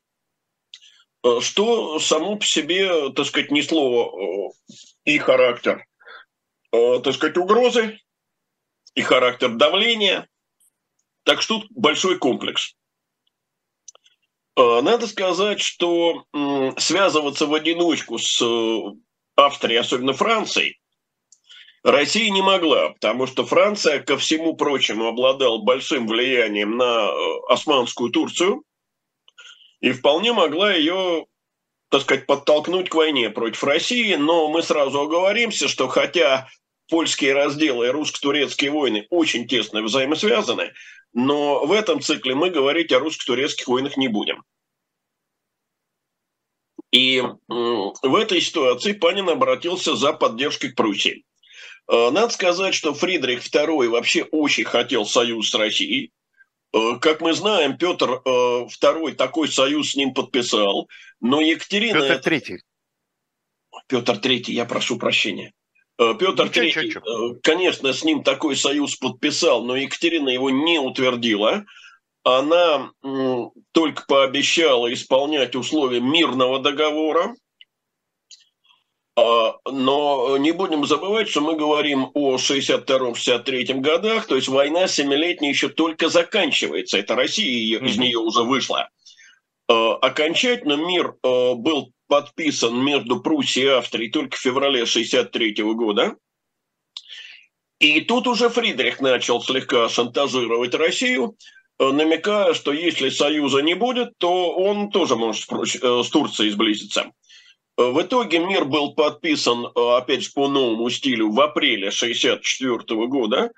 что 1.41 1.99
само 1.99 2.35
по 2.35 2.45
себе, 2.45 3.09
так 3.11 3.25
сказать, 3.25 3.51
несло 3.51 4.53
э, 4.69 4.79
и 5.05 5.17
характер, 5.17 5.85
э, 6.71 6.99
так 7.03 7.13
сказать, 7.15 7.37
угрозы, 7.37 7.99
и 8.93 9.01
характер 9.01 9.49
давления. 9.49 10.27
Так 11.23 11.41
что 11.41 11.59
тут 11.59 11.71
большой 11.71 12.19
комплекс. 12.19 12.75
Надо 14.55 15.05
сказать, 15.07 15.59
что 15.59 16.23
связываться 16.77 17.45
в 17.45 17.53
одиночку 17.53 18.17
с 18.17 18.41
Австрией, 19.35 19.81
особенно 19.81 20.13
Францией, 20.13 20.79
Россия 21.83 22.31
не 22.31 22.41
могла, 22.41 22.91
потому 22.91 23.27
что 23.27 23.45
Франция, 23.45 23.99
ко 23.99 24.17
всему 24.17 24.55
прочему, 24.55 25.07
обладала 25.07 25.57
большим 25.57 26.07
влиянием 26.07 26.77
на 26.77 27.09
османскую 27.49 28.11
Турцию– 28.11 28.63
и 29.81 29.91
вполне 29.91 30.33
могла 30.33 30.73
ее 30.73 31.25
так 31.89 32.01
сказать, 32.01 32.25
подтолкнуть 32.25 32.89
к 32.89 32.95
войне 32.95 33.29
против 33.29 33.63
России, 33.63 34.15
но 34.15 34.49
мы 34.49 34.61
сразу 34.63 35.01
оговоримся, 35.01 35.67
что 35.67 35.87
хотя 35.87 36.49
польские 36.89 37.33
разделы 37.33 37.87
и 37.87 37.89
русско-турецкие 37.89 38.71
войны 38.71 39.07
очень 39.09 39.47
тесно 39.47 39.81
взаимосвязаны, 39.81 40.73
но 41.13 41.65
в 41.65 41.71
этом 41.71 42.01
цикле 42.01 42.35
мы 42.35 42.49
говорить 42.49 42.91
о 42.91 42.99
русско-турецких 42.99 43.67
войнах 43.67 43.97
не 43.97 44.07
будем. 44.07 44.43
И 46.91 47.21
в 47.47 48.15
этой 48.15 48.41
ситуации 48.41 48.93
Панин 48.93 49.29
обратился 49.29 49.95
за 49.95 50.13
поддержкой 50.13 50.71
к 50.71 50.75
Пруссии. 50.75 51.25
Э, 51.87 52.09
надо 52.09 52.29
сказать, 52.29 52.73
что 52.73 52.93
Фридрих 52.93 53.45
II 53.45 53.89
вообще 53.89 54.23
очень 54.23 54.63
хотел 54.63 55.05
союз 55.05 55.49
с 55.49 55.55
Россией. 55.55 56.11
Э, 56.75 56.99
как 56.99 57.21
мы 57.21 57.33
знаем, 57.33 57.77
Петр 57.77 58.21
II 58.25 59.11
э, 59.11 59.13
такой 59.13 59.47
союз 59.47 59.91
с 59.91 59.95
ним 59.95 60.13
подписал, 60.13 60.89
но 61.21 61.39
Екатерина... 61.39 62.01
Петр 62.01 62.33
III. 62.33 62.57
Петр 63.87 64.13
III, 64.13 64.43
я 64.47 64.65
прошу 64.65 64.97
прощения. 64.97 65.53
Э, 65.97 66.13
Петр 66.19 66.47
III, 66.47 67.39
конечно, 67.41 67.93
с 67.93 68.03
ним 68.03 68.23
такой 68.23 68.57
союз 68.57 68.95
подписал, 68.97 69.63
но 69.63 69.77
Екатерина 69.77 70.27
его 70.27 70.49
не 70.49 70.77
утвердила. 70.79 71.63
Она 72.23 72.91
только 73.71 74.03
пообещала 74.07 74.91
исполнять 74.91 75.55
условия 75.55 76.01
мирного 76.01 76.59
договора, 76.59 77.35
но 79.17 80.37
не 80.37 80.51
будем 80.51 80.85
забывать, 80.85 81.29
что 81.29 81.39
мы 81.39 81.55
говорим 81.55 82.11
о 82.13 82.35
62-63 82.35 83.79
годах, 83.79 84.27
то 84.27 84.35
есть 84.35 84.49
война 84.49 84.87
семилетняя 84.87 85.51
еще 85.51 85.69
только 85.69 86.09
заканчивается. 86.09 86.97
Это 86.97 87.15
Россия 87.15 87.79
из 87.79 87.97
нее 87.97 88.17
уже 88.19 88.43
вышла. 88.43 88.89
А, 89.67 89.95
окончательно 89.95 90.73
мир 90.73 91.15
а, 91.23 91.55
был 91.55 91.91
подписан 92.07 92.83
между 92.83 93.19
Пруссией 93.21 93.67
и 93.67 93.69
Австрией 93.69 94.11
только 94.11 94.37
в 94.37 94.39
феврале 94.39 94.85
63 94.85 95.53
года. 95.73 96.15
И 97.79 98.01
тут 98.01 98.27
уже 98.27 98.49
Фридрих 98.49 99.01
начал 99.01 99.41
слегка 99.41 99.89
шантажировать 99.89 100.73
Россию, 100.75 101.35
намекая, 101.77 102.53
что 102.53 102.71
если 102.71 103.09
союза 103.09 103.61
не 103.61 103.73
будет, 103.73 104.17
то 104.17 104.55
он 104.55 104.91
тоже 104.91 105.17
может 105.17 105.43
с 105.43 106.09
Турцией 106.09 106.51
сблизиться. 106.51 107.11
В 107.77 108.01
итоге 108.01 108.39
мир 108.39 108.63
был 108.63 108.93
подписан, 108.93 109.65
э, 109.65 109.97
опять 109.97 110.23
же, 110.23 110.31
по 110.31 110.47
новому 110.47 110.89
стилю 110.89 111.31
в 111.31 111.41
апреле 111.41 111.91
1964 111.91 113.07
года, 113.07 113.51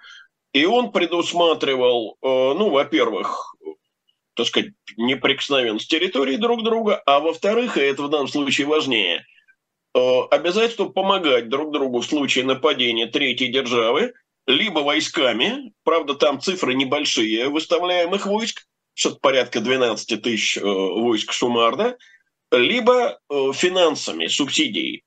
и 0.53 0.65
он 0.65 0.91
предусматривал, 0.91 2.17
э, 2.21 2.27
ну, 2.27 2.69
во-первых, 2.69 3.56
так 4.34 4.47
сказать, 4.47 4.71
неприкосновенность 4.97 5.89
территории 5.89 6.36
друг 6.36 6.63
друга, 6.63 7.01
а 7.06 7.19
во-вторых, 7.19 7.77
и 7.77 7.82
это 7.82 8.03
в 8.03 8.10
данном 8.10 8.27
случае 8.27 8.65
важнее, 8.65 9.23
э, 9.93 10.19
обязательство 10.32 10.86
помогать 10.86 11.49
друг 11.49 11.71
другу 11.71 11.99
в 11.99 12.06
случае 12.06 12.43
нападения 12.43 13.06
третьей 13.06 13.49
державы, 13.49 14.13
либо 14.47 14.80
войсками, 14.80 15.73
правда, 15.84 16.15
там 16.15 16.41
цифры 16.41 16.73
небольшие 16.73 17.49
выставляемых 17.49 18.25
войск, 18.25 18.65
что-то 18.95 19.17
порядка 19.19 19.60
12 19.60 20.21
тысяч 20.23 20.58
войск 20.60 21.34
суммарно, 21.34 21.97
либо 22.51 23.19
э, 23.29 23.51
финансами, 23.53 24.27
субсидией. 24.27 25.03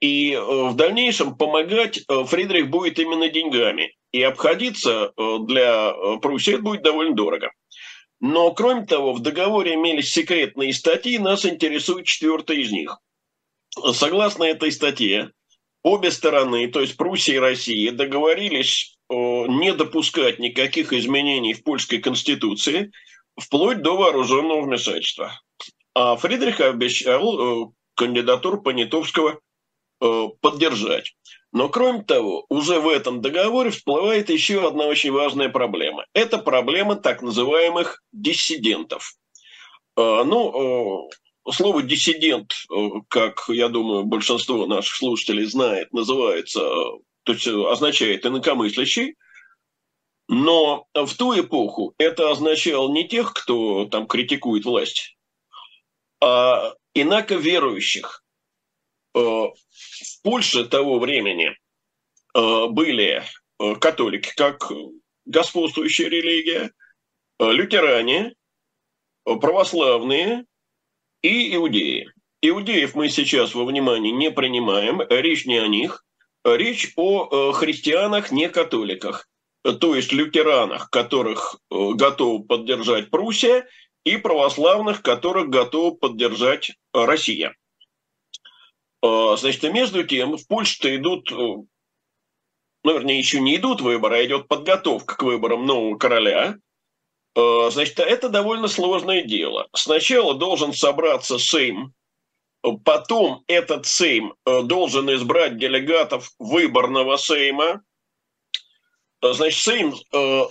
И 0.00 0.32
э, 0.32 0.40
в 0.40 0.74
дальнейшем 0.74 1.36
помогать 1.36 1.98
э, 1.98 2.24
Фридрих 2.24 2.70
будет 2.70 2.98
именно 2.98 3.28
деньгами. 3.28 3.94
И 4.12 4.22
обходиться 4.22 5.12
для 5.16 5.90
Пруссии 6.20 6.56
будет 6.56 6.82
довольно 6.82 7.14
дорого. 7.14 7.50
Но, 8.20 8.52
кроме 8.52 8.84
того, 8.84 9.14
в 9.14 9.20
договоре 9.20 9.72
имелись 9.72 10.12
секретные 10.12 10.74
статьи, 10.74 11.16
нас 11.16 11.46
интересует 11.46 12.04
четвертая 12.04 12.58
из 12.58 12.70
них. 12.70 12.98
Согласно 13.94 14.44
этой 14.44 14.70
статье, 14.70 15.30
обе 15.82 16.10
стороны, 16.10 16.68
то 16.68 16.82
есть 16.82 16.98
Пруссия 16.98 17.36
и 17.36 17.38
Россия, 17.38 17.90
договорились 17.90 18.98
не 19.08 19.72
допускать 19.72 20.38
никаких 20.38 20.92
изменений 20.92 21.54
в 21.54 21.62
польской 21.62 22.00
конституции, 22.00 22.92
вплоть 23.40 23.80
до 23.80 23.96
вооруженного 23.96 24.60
вмешательства. 24.60 25.40
А 25.94 26.16
Фридрих 26.16 26.60
обещал 26.60 27.66
э, 27.66 27.70
кандидатуру 27.94 28.62
Понятовского 28.62 29.40
э, 30.00 30.24
поддержать. 30.40 31.14
Но 31.52 31.68
кроме 31.68 32.02
того, 32.02 32.46
уже 32.48 32.80
в 32.80 32.88
этом 32.88 33.20
договоре 33.20 33.70
всплывает 33.70 34.30
еще 34.30 34.66
одна 34.66 34.86
очень 34.86 35.12
важная 35.12 35.50
проблема. 35.50 36.06
Это 36.14 36.38
проблема 36.38 36.96
так 36.96 37.20
называемых 37.20 38.02
диссидентов. 38.12 39.14
Э, 39.96 40.22
ну, 40.24 41.10
слово 41.50 41.82
диссидент, 41.82 42.54
как 43.08 43.44
я 43.48 43.68
думаю, 43.68 44.04
большинство 44.04 44.66
наших 44.66 44.96
слушателей 44.96 45.44
знает, 45.44 45.92
называется, 45.92 46.60
то 47.24 47.32
есть 47.32 47.46
означает 47.46 48.24
инакомыслящий, 48.24 49.16
но 50.28 50.86
в 50.94 51.14
ту 51.16 51.38
эпоху 51.38 51.94
это 51.98 52.30
означало 52.30 52.90
не 52.90 53.06
тех, 53.06 53.34
кто 53.34 53.84
там 53.86 54.06
критикует 54.06 54.64
власть, 54.64 55.16
а, 56.22 56.74
инако 56.94 57.34
верующих. 57.34 58.22
Э, 59.14 59.18
в 59.18 60.22
Польше 60.22 60.64
того 60.64 60.98
времени 60.98 61.56
э, 62.34 62.66
были 62.68 63.22
э, 63.58 63.74
католики, 63.76 64.32
как 64.36 64.70
господствующая 65.24 66.08
религия, 66.08 66.72
лютеране, 67.38 68.34
православные 69.24 70.44
и 71.22 71.54
иудеи. 71.54 72.08
Иудеев 72.40 72.94
мы 72.94 73.08
сейчас 73.08 73.54
во 73.54 73.64
внимание 73.64 74.12
не 74.12 74.30
принимаем, 74.30 75.00
речь 75.08 75.46
не 75.46 75.58
о 75.58 75.68
них, 75.68 76.04
речь 76.44 76.92
о 76.96 77.52
христианах, 77.52 78.32
не 78.32 78.48
католиках, 78.48 79.28
то 79.62 79.94
есть 79.94 80.12
лютеранах, 80.12 80.90
которых 80.90 81.56
готовы 81.70 82.44
поддержать 82.44 83.10
Пруссия, 83.10 83.66
и 84.04 84.16
православных, 84.16 85.02
которых 85.02 85.48
готова 85.48 85.94
поддержать 85.94 86.70
э, 86.70 87.04
Россия. 87.04 87.54
Э, 89.02 89.36
значит, 89.38 89.62
и 89.64 89.70
между 89.70 90.04
тем 90.04 90.36
в 90.36 90.46
Польше-то 90.46 90.94
идут, 90.94 91.30
э, 91.30 91.34
ну, 91.34 91.66
вернее, 92.84 93.18
еще 93.18 93.40
не 93.40 93.56
идут 93.56 93.80
выборы, 93.80 94.16
а 94.16 94.24
идет 94.24 94.48
подготовка 94.48 95.16
к 95.16 95.22
выборам 95.22 95.66
нового 95.66 95.96
короля. 95.96 96.56
Значит, 97.34 97.98
это 97.98 98.28
довольно 98.28 98.68
сложное 98.68 99.22
дело. 99.22 99.66
Сначала 99.74 100.34
должен 100.34 100.74
собраться 100.74 101.38
Сейм, 101.38 101.94
потом 102.84 103.42
этот 103.46 103.86
Сейм 103.86 104.34
должен 104.44 105.10
избрать 105.14 105.56
делегатов 105.56 106.32
выборного 106.38 107.16
Сейма, 107.16 107.82
Значит, 109.22 109.62
Сейм 109.62 109.94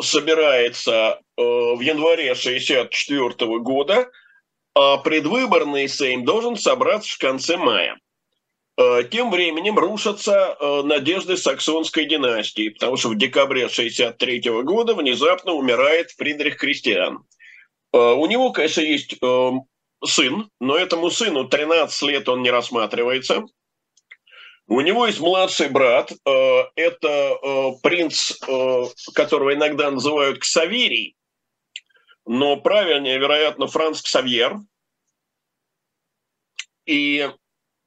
собирается 0.01 1.21
в 1.75 1.81
январе 1.81 2.31
1964 2.31 3.59
года, 3.59 4.09
а 4.73 4.97
предвыборный 4.97 5.87
Сейм 5.89 6.23
должен 6.25 6.55
собраться 6.55 7.13
в 7.13 7.17
конце 7.17 7.57
мая. 7.57 7.97
Э, 8.77 9.03
тем 9.03 9.31
временем 9.31 9.77
рушатся 9.77 10.55
э, 10.59 10.81
надежды 10.83 11.37
саксонской 11.37 12.05
династии, 12.05 12.69
потому 12.69 12.97
что 12.97 13.09
в 13.09 13.17
декабре 13.17 13.65
1963 13.65 14.63
года 14.63 14.95
внезапно 14.95 15.53
умирает 15.53 16.11
Фридрих 16.11 16.57
Кристиан. 16.57 17.23
Э, 17.93 17.97
у 17.97 18.25
него, 18.27 18.51
конечно, 18.51 18.81
есть 18.81 19.17
сын, 20.03 20.49
но 20.59 20.77
этому 20.77 21.11
сыну 21.11 21.47
13 21.47 22.01
лет 22.03 22.29
он 22.29 22.41
не 22.41 22.49
рассматривается. 22.49 23.45
У 24.67 24.79
него 24.81 25.05
есть 25.05 25.19
младший 25.19 25.67
брат, 25.67 26.13
это 26.23 27.37
принц, 27.83 28.31
которого 29.13 29.53
иногда 29.53 29.91
называют 29.91 30.39
Ксаверий, 30.39 31.15
но 32.25 32.57
правильнее, 32.57 33.17
вероятно, 33.17 33.67
Франц 33.67 34.01
Ксавьер. 34.01 34.57
И 36.85 37.29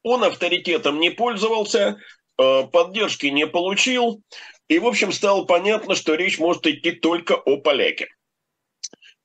он 0.03 0.25
авторитетом 0.25 1.01
не 1.01 1.11
пользовался, 1.11 1.99
э, 2.39 2.63
поддержки 2.65 3.27
не 3.27 3.47
получил, 3.47 4.23
и, 4.69 4.79
в 4.79 4.87
общем, 4.87 5.13
стало 5.13 5.45
понятно, 5.45 5.95
что 5.95 6.15
речь 6.15 6.39
может 6.39 6.67
идти 6.67 6.93
только 6.93 7.35
о 7.35 7.59
поляке. 7.59 8.09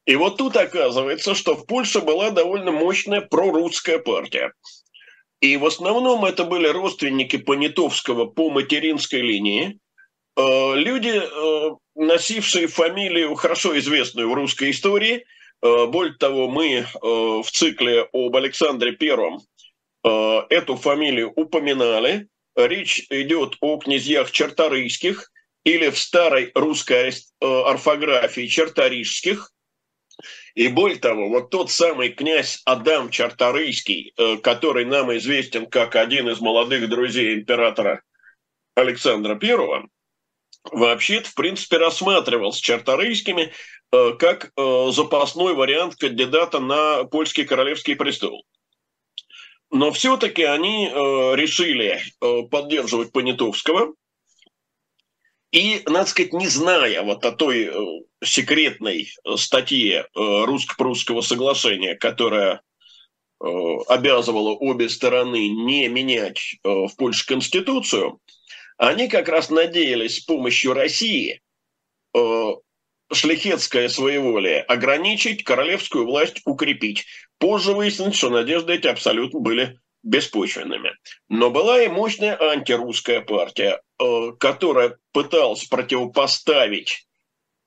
И 0.05 0.15
вот 0.15 0.37
тут 0.37 0.57
оказывается, 0.57 1.35
что 1.35 1.55
в 1.55 1.65
Польше 1.65 2.01
была 2.01 2.31
довольно 2.31 2.71
мощная 2.71 3.21
прорусская 3.21 3.99
партия. 3.99 4.53
И 5.39 5.55
в 5.55 5.65
основном 5.65 6.25
это 6.25 6.43
были 6.43 6.67
родственники 6.67 7.37
Понятовского 7.37 8.25
по 8.25 8.49
материнской 8.49 9.21
линии, 9.21 9.79
люди, 10.37 11.21
э, 11.21 11.75
носившие 11.95 12.67
фамилию, 12.67 13.35
хорошо 13.35 13.77
известную 13.79 14.29
в 14.29 14.33
русской 14.33 14.71
истории. 14.71 15.25
Более 15.61 16.13
того, 16.13 16.47
мы 16.47 16.85
в 17.01 17.51
цикле 17.51 18.07
об 18.13 18.33
Александре 18.37 18.93
Первом 18.93 19.41
Э, 20.03 20.41
эту 20.49 20.75
фамилию 20.75 21.31
упоминали. 21.35 22.27
Речь 22.55 23.05
идет 23.09 23.55
о 23.61 23.77
князьях 23.77 24.31
черторийских 24.31 25.31
или 25.63 25.89
в 25.89 25.97
старой 25.97 26.51
русской 26.55 27.09
э, 27.09 27.45
орфографии 27.45 28.47
черторийских. 28.47 29.51
И 30.55 30.67
более 30.67 30.99
того, 30.99 31.29
вот 31.29 31.49
тот 31.49 31.71
самый 31.71 32.09
князь 32.09 32.61
Адам 32.65 33.09
Чарторийский, 33.09 34.13
э, 34.17 34.37
который 34.37 34.85
нам 34.85 35.15
известен 35.17 35.65
как 35.65 35.95
один 35.95 36.29
из 36.29 36.39
молодых 36.39 36.89
друзей 36.89 37.35
императора 37.35 38.01
Александра 38.75 39.37
I, 39.41 39.87
вообще-то, 40.71 41.29
в 41.29 41.35
принципе, 41.35 41.77
рассматривался 41.77 42.61
Чарторийскими 42.61 43.51
как 43.91 44.51
запасной 44.55 45.55
вариант 45.55 45.95
кандидата 45.95 46.59
на 46.59 47.05
польский 47.05 47.43
королевский 47.43 47.95
престол. 47.95 48.45
Но 49.71 49.91
все-таки 49.91 50.43
они 50.43 50.87
э, 50.87 50.91
решили 51.35 52.01
э, 52.21 52.41
поддерживать 52.49 53.11
Понятовского. 53.11 53.93
И, 55.51 55.83
надо 55.85 56.09
сказать, 56.09 56.33
не 56.33 56.47
зная 56.47 57.03
вот 57.03 57.23
о 57.25 57.31
той 57.31 57.65
э, 57.65 57.71
секретной 58.23 59.11
статье 59.35 59.99
э, 59.99 60.05
русско-прусского 60.15 61.21
соглашения, 61.21 61.95
которая 61.95 62.61
э, 63.41 63.45
обязывала 63.87 64.51
обе 64.51 64.89
стороны 64.89 65.47
не 65.49 65.87
менять 65.87 66.55
э, 66.63 66.69
в 66.69 66.95
Польше 66.97 67.27
Конституцию, 67.27 68.19
они 68.79 69.09
как 69.09 69.27
раз 69.27 69.49
надеялись 69.49 70.15
с 70.15 70.19
помощью 70.21 70.73
России 70.73 71.41
э, 72.15 72.51
шляхетское 73.11 73.89
своеволие 73.89 74.61
ограничить, 74.61 75.43
королевскую 75.43 76.05
власть 76.05 76.41
укрепить. 76.45 77.05
Позже 77.39 77.73
выяснилось, 77.73 78.15
что 78.15 78.29
надежды 78.29 78.73
эти 78.73 78.87
абсолютно 78.87 79.41
были 79.41 79.77
беспочвенными. 80.01 80.91
Но 81.27 81.49
была 81.51 81.81
и 81.83 81.89
мощная 81.89 82.41
антирусская 82.41 83.19
партия, 83.19 83.81
э, 83.99 84.31
которая 84.39 84.97
пыталась 85.11 85.65
противопоставить 85.65 87.05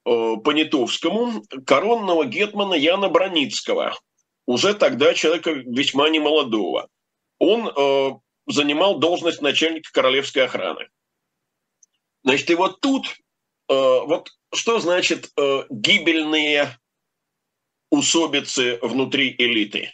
э, 0.07 0.37
Понятовскому 0.43 1.43
коронного 1.67 2.25
гетмана 2.25 2.73
Яна 2.73 3.11
Броницкого, 3.11 3.95
уже 4.47 4.73
тогда 4.73 5.13
человека 5.13 5.51
весьма 5.51 6.09
немолодого. 6.09 6.89
Он 7.39 7.69
э, 7.69 8.11
занимал 8.47 8.99
должность 8.99 9.43
начальника 9.43 9.93
королевской 9.93 10.45
охраны. 10.45 10.89
Значит, 12.25 12.51
и 12.51 12.55
вот 12.55 12.81
тут, 12.81 13.17
вот 13.69 14.31
что 14.55 14.79
значит 14.81 15.31
э, 15.37 15.65
гибельные 15.71 16.79
усобицы 17.91 18.79
внутри 18.83 19.35
элиты? 19.39 19.93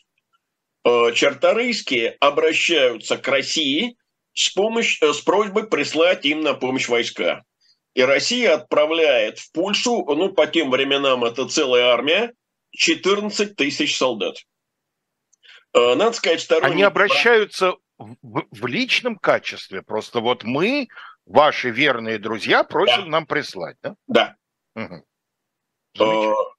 Э, 0.84 1.12
Чарторийские 1.12 2.16
обращаются 2.20 3.18
к 3.18 3.28
России 3.28 3.96
с, 4.32 4.50
помощь, 4.50 5.00
э, 5.02 5.12
с 5.12 5.20
просьбой 5.20 5.68
прислать 5.68 6.24
им 6.24 6.40
на 6.40 6.54
помощь 6.54 6.88
войска. 6.88 7.44
И 7.94 8.02
Россия 8.02 8.54
отправляет 8.54 9.38
в 9.38 9.52
Польшу, 9.52 10.04
ну, 10.04 10.32
по 10.32 10.46
тем 10.46 10.70
временам 10.70 11.24
это 11.24 11.48
целая 11.48 11.86
армия, 11.86 12.32
14 12.72 13.56
тысяч 13.56 13.96
солдат. 13.96 14.36
Э, 15.74 15.94
надо 15.94 16.12
сказать, 16.12 16.40
сторонники... 16.40 16.72
Они 16.72 16.82
обращаются 16.82 17.74
в, 17.98 18.44
в 18.50 18.66
личном 18.66 19.16
качестве. 19.16 19.82
Просто 19.82 20.20
вот 20.20 20.44
мы, 20.44 20.88
ваши 21.28 21.70
верные 21.70 22.18
друзья, 22.18 22.64
просим 22.64 23.04
да. 23.04 23.10
нам 23.10 23.26
прислать, 23.26 23.76
да? 23.82 23.94
Да. 24.06 24.36
Угу. 24.74 25.04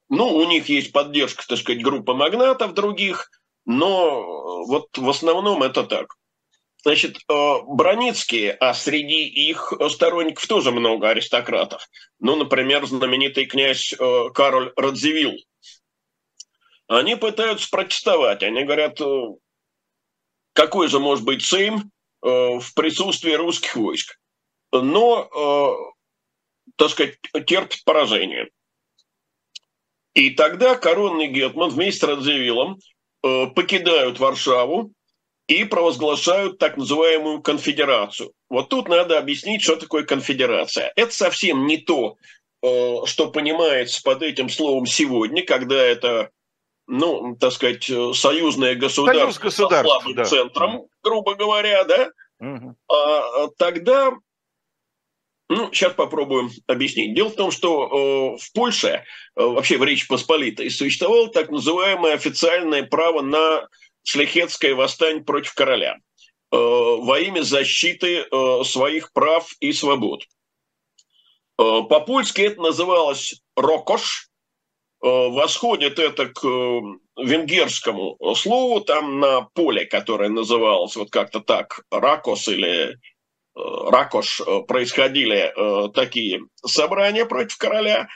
Ну, 0.10 0.28
у 0.28 0.44
них 0.46 0.70
есть 0.70 0.92
поддержка, 0.92 1.46
так 1.48 1.58
сказать, 1.58 1.84
группы 1.84 2.14
магнатов 2.14 2.74
других, 2.74 3.30
но 3.66 4.66
вот 4.66 4.98
в 4.98 5.10
основном 5.10 5.64
это 5.64 5.84
так. 5.84 6.16
Значит, 6.84 7.18
э, 7.18 7.56
Броницкие, 7.68 8.54
а 8.54 8.74
среди 8.74 9.28
их 9.28 9.74
сторонников 9.90 10.48
тоже 10.48 10.72
много 10.72 11.10
аристократов. 11.10 11.88
Ну, 12.20 12.38
например, 12.38 12.86
знаменитый 12.86 13.46
князь 13.46 13.94
э, 13.94 14.30
Кароль 14.34 14.72
Радзивилл. 14.76 15.36
Они 16.88 17.16
пытаются 17.16 17.70
протестовать. 17.70 18.42
Они 18.42 18.64
говорят, 18.64 19.00
какой 20.54 20.88
же 20.88 21.00
может 21.00 21.24
быть 21.24 21.46
Сейм 21.46 21.92
в 22.22 22.74
присутствии 22.74 23.34
русских 23.34 23.76
войск. 23.76 24.19
Но 24.72 25.94
так 26.80 26.90
сказать, 26.90 27.18
терпит 27.46 27.84
поражение. 27.84 28.50
И 30.14 30.32
тогда 30.32 30.76
коронный 30.76 31.28
гетман 31.28 31.70
вместе 31.70 32.00
с 32.00 32.04
Радзивиллом 32.04 32.80
э, 33.24 33.48
покидают 33.48 34.20
Варшаву 34.20 34.92
и 35.48 35.66
провозглашают 35.66 36.58
так 36.58 36.78
называемую 36.78 37.42
конфедерацию. 37.42 38.32
Вот 38.50 38.70
тут 38.70 38.88
надо 38.88 39.20
объяснить, 39.20 39.62
что 39.62 39.76
такое 39.76 40.04
конфедерация. 40.04 40.92
Это 40.96 41.14
совсем 41.14 41.68
не 41.68 41.78
то, 41.78 42.18
э, 42.64 42.96
что 43.06 43.30
понимается 43.30 44.02
под 44.02 44.24
этим 44.24 44.50
словом 44.50 44.86
сегодня, 44.86 45.46
когда 45.46 45.76
это, 45.76 46.32
ну, 46.88 47.36
так 47.36 47.52
сказать, 47.52 47.84
союзное 47.84 48.76
государство 48.76 49.50
Союз 49.50 49.56
со 49.56 49.84
слабым 49.84 50.16
да. 50.16 50.24
центром, 50.26 50.88
грубо 51.04 51.36
говоря, 51.36 51.84
да. 51.84 52.10
Угу. 52.40 52.76
А 52.88 53.48
тогда 53.58 54.14
ну, 55.50 55.74
сейчас 55.74 55.94
попробуем 55.94 56.52
объяснить. 56.68 57.16
Дело 57.16 57.30
в 57.30 57.36
том, 57.36 57.50
что 57.50 58.36
э, 58.38 58.38
в 58.38 58.54
Польше, 58.54 58.88
э, 58.88 59.02
вообще 59.36 59.78
в 59.78 59.84
Речи 59.84 60.08
Посполитой, 60.08 60.70
существовало 60.70 61.30
так 61.30 61.50
называемое 61.50 62.14
официальное 62.14 62.84
право 62.84 63.22
на 63.22 63.68
шляхетское 64.04 64.76
восстание 64.76 65.24
против 65.24 65.56
короля 65.56 65.96
э, 66.52 66.56
во 66.56 67.20
имя 67.20 67.42
защиты 67.42 68.28
э, 68.32 68.64
своих 68.64 69.12
прав 69.12 69.52
и 69.60 69.74
свобод. 69.74 70.24
Э, 71.58 71.82
по-польски 71.90 72.42
это 72.42 72.62
называлось 72.62 73.42
«рокош», 73.56 74.30
э, 75.04 75.08
восходит 75.08 75.98
это 75.98 76.28
к 76.28 76.46
э, 76.46 76.82
венгерскому 77.18 78.18
слову, 78.36 78.82
там 78.82 79.20
на 79.20 79.42
поле, 79.42 79.86
которое 79.86 80.30
называлось 80.30 80.96
вот 80.96 81.10
как-то 81.10 81.40
так, 81.40 81.82
«ракос» 81.90 82.48
или 82.48 83.00
Ракош 83.56 84.42
э, 84.42 84.62
происходили 84.68 85.52
э, 85.56 85.90
такие 85.94 86.42
собрания 86.66 87.26
против 87.26 87.58
короля. 87.58 88.08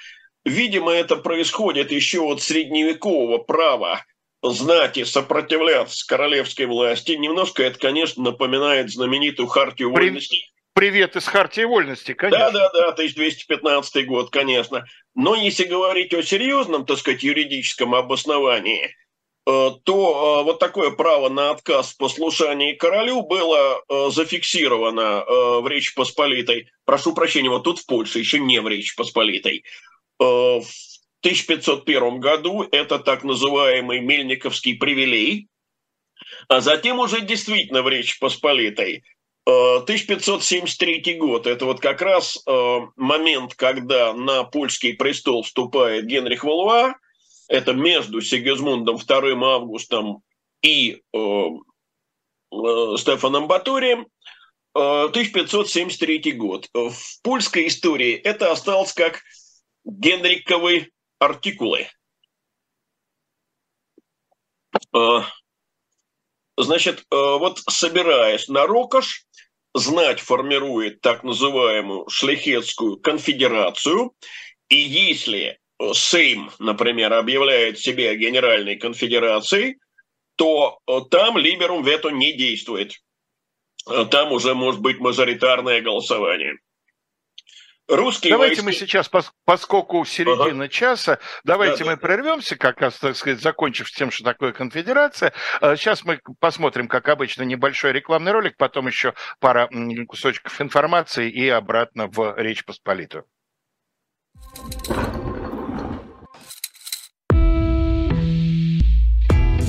Видимо, 0.45 0.91
это 0.91 1.15
происходит 1.15 1.91
еще 1.91 2.21
от 2.21 2.41
средневекового 2.41 3.37
права 3.37 4.03
знати 4.43 5.05
сопротивляться 5.05 6.05
королевской 6.05 6.65
власти. 6.65 7.13
Немножко 7.13 7.63
это, 7.63 7.79
конечно, 7.79 8.23
напоминает 8.23 8.91
знаменитую 8.91 9.47
хартию 9.47 9.93
При... 9.93 10.05
вольности. 10.05 10.37
Привет 10.75 11.15
из 11.15 11.27
Хартии 11.27 11.65
вольности, 11.65 12.15
конечно. 12.15 12.51
Да, 12.51 12.69
да, 12.71 12.71
да, 12.73 12.87
1215 12.89 14.07
год, 14.07 14.31
конечно. 14.31 14.83
Но 15.13 15.35
если 15.35 15.65
говорить 15.65 16.15
о 16.15 16.23
серьезном, 16.23 16.87
так 16.87 16.97
сказать, 16.97 17.21
юридическом 17.21 17.93
обосновании, 17.93 18.95
то 19.45 20.43
вот 20.43 20.59
такое 20.59 20.91
право 20.91 21.29
на 21.29 21.51
отказ 21.51 21.91
в 21.91 21.97
послушании 21.97 22.73
королю 22.73 23.23
было 23.23 23.81
зафиксировано 24.09 25.25
в 25.61 25.67
Речи 25.67 25.93
Посполитой. 25.95 26.69
Прошу 26.85 27.13
прощения, 27.13 27.49
вот 27.49 27.63
тут 27.63 27.79
в 27.79 27.85
Польше, 27.85 28.19
еще 28.19 28.39
не 28.39 28.61
в 28.61 28.67
Речи 28.67 28.95
Посполитой. 28.95 29.65
В 30.17 30.63
1501 31.21 32.19
году 32.19 32.67
это 32.71 32.99
так 32.99 33.23
называемый 33.23 33.99
Мельниковский 33.99 34.77
привилей, 34.77 35.49
а 36.47 36.61
затем 36.61 36.99
уже 36.99 37.21
действительно 37.21 37.81
в 37.81 37.89
Речи 37.89 38.19
Посполитой 38.19 39.03
1573 39.45 41.03
э, 41.05 41.17
год– 41.17 41.47
это 41.47 41.65
вот 41.65 41.79
как 41.81 42.01
раз 42.01 42.41
э, 42.47 42.79
момент, 42.95 43.55
когда 43.55 44.13
на 44.13 44.43
польский 44.43 44.93
престол 44.93 45.43
вступает 45.43 46.05
Генрих 46.05 46.43
Валуа. 46.43 46.95
Это 47.47 47.73
между 47.73 48.21
Сигизмундом 48.21 48.95
II 48.95 49.43
Августом 49.43 50.23
и 50.61 51.01
э, 51.13 51.47
Стефаном 52.97 53.47
Баторием. 53.47 54.07
1573 54.75 56.31
год. 56.31 56.67
В 56.73 57.21
польской 57.21 57.67
истории 57.67 58.15
это 58.15 58.51
осталось 58.51 58.91
как 58.93 59.21
Генриковы 59.85 60.89
артикулы. 61.19 61.89
Значит, 66.57 67.05
вот 67.11 67.59
собираясь 67.69 68.47
на 68.47 68.65
Рокош, 68.65 69.27
знать 69.73 70.19
формирует 70.19 71.01
так 71.01 71.23
называемую 71.23 72.07
шляхетскую 72.09 72.97
конфедерацию, 72.97 74.13
и 74.69 74.77
если 74.77 75.59
Сейм, 75.93 76.51
например, 76.59 77.13
объявляет 77.13 77.79
себя 77.79 78.15
генеральной 78.15 78.75
конфедерацией, 78.77 79.77
то 80.35 80.79
э, 80.87 80.99
там 81.11 81.37
либерум 81.37 81.83
вето 81.83 82.09
не 82.09 82.33
действует. 82.33 82.93
Там 84.11 84.31
уже 84.31 84.53
может 84.53 84.79
быть 84.79 84.99
мажоритарное 84.99 85.81
голосование. 85.81 86.55
Русские 87.89 88.31
давайте 88.31 88.61
войска... 88.61 88.65
мы 88.65 88.87
сейчас, 88.87 89.11
поскольку 89.43 90.05
середина 90.05 90.63
ага. 90.63 90.69
часа, 90.69 91.19
давайте 91.43 91.83
да, 91.83 91.91
мы 91.91 91.95
да. 91.97 91.97
прервемся, 91.97 92.55
как 92.55 92.79
раз, 92.79 92.97
так 92.97 93.17
сказать, 93.17 93.41
закончив 93.41 93.91
тем, 93.91 94.09
что 94.09 94.23
такое 94.23 94.53
конфедерация. 94.53 95.33
Сейчас 95.59 96.01
а, 96.01 96.07
мы 96.07 96.19
посмотрим, 96.39 96.87
как 96.87 97.09
обычно, 97.09 97.43
небольшой 97.43 97.91
рекламный 97.91 98.31
ролик, 98.31 98.55
потом 98.55 98.87
еще 98.87 99.13
пара 99.39 99.69
кусочков 100.07 100.61
информации 100.61 101.29
и 101.29 101.49
обратно 101.49 102.07
в 102.07 102.35
Речь 102.37 102.63
Посполитую. 102.63 103.25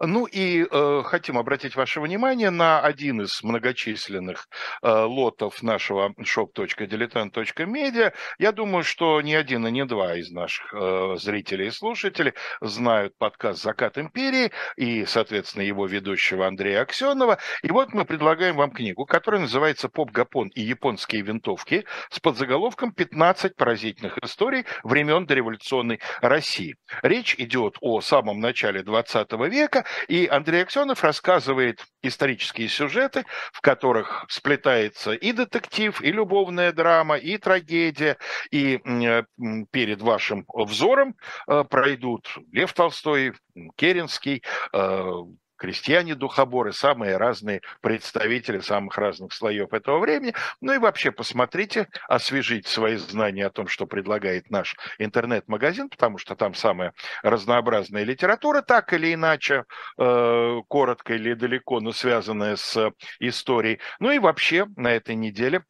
Ну 0.00 0.26
и 0.26 0.64
э, 0.64 1.02
хотим 1.04 1.38
обратить 1.38 1.74
ваше 1.74 2.00
внимание 2.00 2.50
на 2.50 2.80
один 2.80 3.22
из 3.22 3.42
многочисленных 3.42 4.48
э, 4.80 4.88
лотов 4.88 5.60
нашего 5.60 6.14
shop.diletant.media. 6.20 8.12
Я 8.38 8.52
думаю, 8.52 8.84
что 8.84 9.20
ни 9.20 9.34
один 9.34 9.66
и 9.66 9.72
ни 9.72 9.82
два 9.82 10.14
из 10.14 10.30
наших 10.30 10.72
э, 10.72 11.16
зрителей 11.18 11.66
и 11.66 11.70
слушателей 11.72 12.34
знают 12.60 13.18
подкаст 13.18 13.60
«Закат 13.60 13.98
империи» 13.98 14.52
и, 14.76 15.04
соответственно, 15.04 15.62
его 15.62 15.86
ведущего 15.86 16.46
Андрея 16.46 16.82
Аксенова. 16.82 17.38
И 17.62 17.70
вот 17.72 17.92
мы 17.92 18.04
предлагаем 18.04 18.54
вам 18.54 18.70
книгу, 18.70 19.04
которая 19.04 19.40
называется 19.40 19.88
«Поп 19.88 20.12
Гапон 20.12 20.46
и 20.48 20.60
японские 20.62 21.22
винтовки» 21.22 21.84
с 22.10 22.20
подзаголовком 22.20 22.94
«15 22.96 23.54
поразительных 23.56 24.18
историй 24.18 24.64
времен 24.84 25.26
дореволюционной 25.26 25.98
России». 26.20 26.76
Речь 27.02 27.34
идет 27.36 27.78
о 27.80 28.00
самом 28.00 28.38
начале 28.38 28.84
20 28.84 29.32
века, 29.48 29.84
и 30.08 30.26
Андрей 30.26 30.62
Аксенов 30.62 31.02
рассказывает 31.04 31.84
исторические 32.02 32.68
сюжеты, 32.68 33.24
в 33.52 33.60
которых 33.60 34.24
сплетается 34.28 35.12
и 35.12 35.32
детектив, 35.32 36.00
и 36.02 36.12
любовная 36.12 36.72
драма, 36.72 37.16
и 37.16 37.38
трагедия, 37.38 38.16
и 38.50 38.80
э, 38.84 39.22
перед 39.70 40.02
вашим 40.02 40.44
взором 40.54 41.16
э, 41.46 41.64
пройдут 41.68 42.28
Лев 42.52 42.72
Толстой, 42.72 43.34
Керенский, 43.76 44.42
э, 44.72 45.12
крестьяне-духоборы, 45.58 46.72
самые 46.72 47.16
разные 47.16 47.60
представители 47.80 48.60
самых 48.60 48.96
разных 48.96 49.32
слоев 49.32 49.72
этого 49.72 49.98
времени. 49.98 50.34
Ну 50.60 50.72
и 50.72 50.78
вообще 50.78 51.10
посмотрите, 51.10 51.88
освежить 52.08 52.66
свои 52.66 52.96
знания 52.96 53.46
о 53.46 53.50
том, 53.50 53.68
что 53.68 53.86
предлагает 53.86 54.50
наш 54.50 54.76
интернет-магазин, 54.98 55.88
потому 55.90 56.18
что 56.18 56.36
там 56.36 56.54
самая 56.54 56.94
разнообразная 57.22 58.04
литература, 58.04 58.62
так 58.62 58.92
или 58.92 59.12
иначе, 59.12 59.64
э, 59.98 60.60
коротко 60.68 61.14
или 61.14 61.34
далеко, 61.34 61.80
но 61.80 61.92
связанная 61.92 62.56
с 62.56 62.92
историей. 63.18 63.80
Ну 63.98 64.10
и 64.10 64.18
вообще 64.18 64.66
на 64.76 64.92
этой 64.92 65.14
неделе 65.14 65.64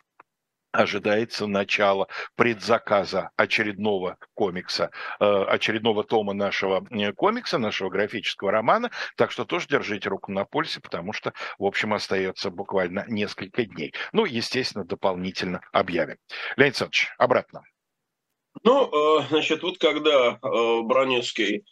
ожидается 0.73 1.47
начало 1.47 2.09
предзаказа 2.37 3.31
очередного 3.37 4.19
комикса, 4.35 4.91
э, 5.19 5.25
очередного 5.25 6.05
тома 6.05 6.35
нашего 6.35 6.87
э, 6.91 7.13
комикса, 7.13 7.59
нашего 7.59 7.89
графического 7.89 8.53
романа. 8.53 8.91
Так 9.17 9.31
что 9.31 9.45
тоже 9.45 9.67
держите 9.69 10.09
руку 10.09 10.33
на 10.33 10.45
пульсе, 10.45 10.81
потому 10.81 11.13
что, 11.13 11.33
в 11.59 11.65
общем, 11.65 11.95
остается 11.95 12.51
буквально 12.51 13.05
несколько 13.09 13.65
дней. 13.65 13.95
Ну, 14.13 14.25
естественно, 14.25 14.85
дополнительно 14.85 15.61
объявим. 15.73 16.17
Леонид 16.57 16.75
Александрович, 16.75 17.09
обратно. 17.19 17.63
Ну, 18.65 19.21
э, 19.21 19.27
значит, 19.31 19.63
вот 19.63 19.79
когда 19.79 20.39
Бронецкий 20.43 21.65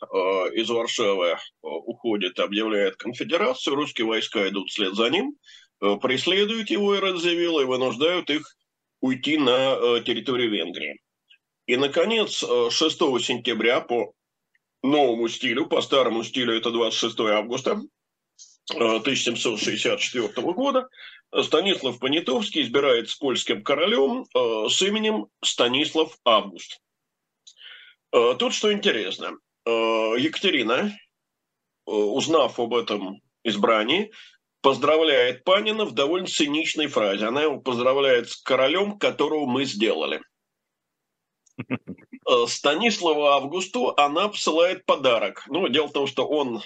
из 0.55 0.71
Варшавы 0.71 1.37
уходит, 1.63 2.39
объявляет 2.39 2.97
конфедерацию, 2.97 3.77
русские 3.77 4.07
войска 4.07 4.49
идут 4.49 4.71
вслед 4.71 4.95
за 4.95 5.11
ним, 5.11 5.37
преследуют 6.01 6.71
его 6.71 6.95
и 6.95 7.01
Радзивилла 7.01 7.63
и 7.63 7.65
вынуждают 7.65 8.31
их 8.31 8.57
уйти 9.07 9.39
на 9.39 9.75
э, 9.75 10.03
территорию 10.05 10.51
Венгрии. 10.51 11.01
И, 11.67 11.77
наконец, 11.77 12.45
6 12.71 12.81
э, 12.83 13.21
сентября 13.21 13.81
по 13.81 14.13
новому 14.83 15.29
стилю, 15.29 15.67
по 15.67 15.81
старому 15.81 16.25
стилю 16.25 16.57
это 16.57 16.71
26 16.71 17.19
августа 17.21 17.81
1764 18.71 20.25
э, 20.25 20.31
года, 20.53 20.89
Станислав 21.43 21.99
Понятовский 21.99 22.63
избирается 22.63 23.19
польским 23.19 23.63
королем 23.63 24.27
с 24.71 24.81
именем 24.81 25.27
Станислав 25.43 26.17
Август. 26.25 26.81
Тут 28.13 28.55
что 28.55 28.73
интересно. 28.73 29.37
Екатерина, 29.67 30.97
узнав 31.85 32.61
об 32.61 32.75
этом 32.75 33.21
избрании, 33.43 34.13
поздравляет 34.67 35.45
Панина 35.45 35.85
в 35.85 35.93
довольно 35.93 36.27
циничной 36.27 36.89
фразе. 36.89 37.27
Она 37.27 37.41
его 37.41 37.61
поздравляет 37.61 38.31
с 38.31 38.37
королем, 38.37 38.99
которого 38.99 39.47
мы 39.47 39.65
сделали. 39.65 40.21
Э, 42.29 42.47
Станиславу 42.49 43.27
Августу 43.27 43.95
она 43.97 44.27
посылает 44.27 44.85
подарок. 44.85 45.45
Ну, 45.47 45.69
дело 45.69 45.87
в 45.87 45.93
том, 45.93 46.09
что 46.09 46.27
он 46.27 46.61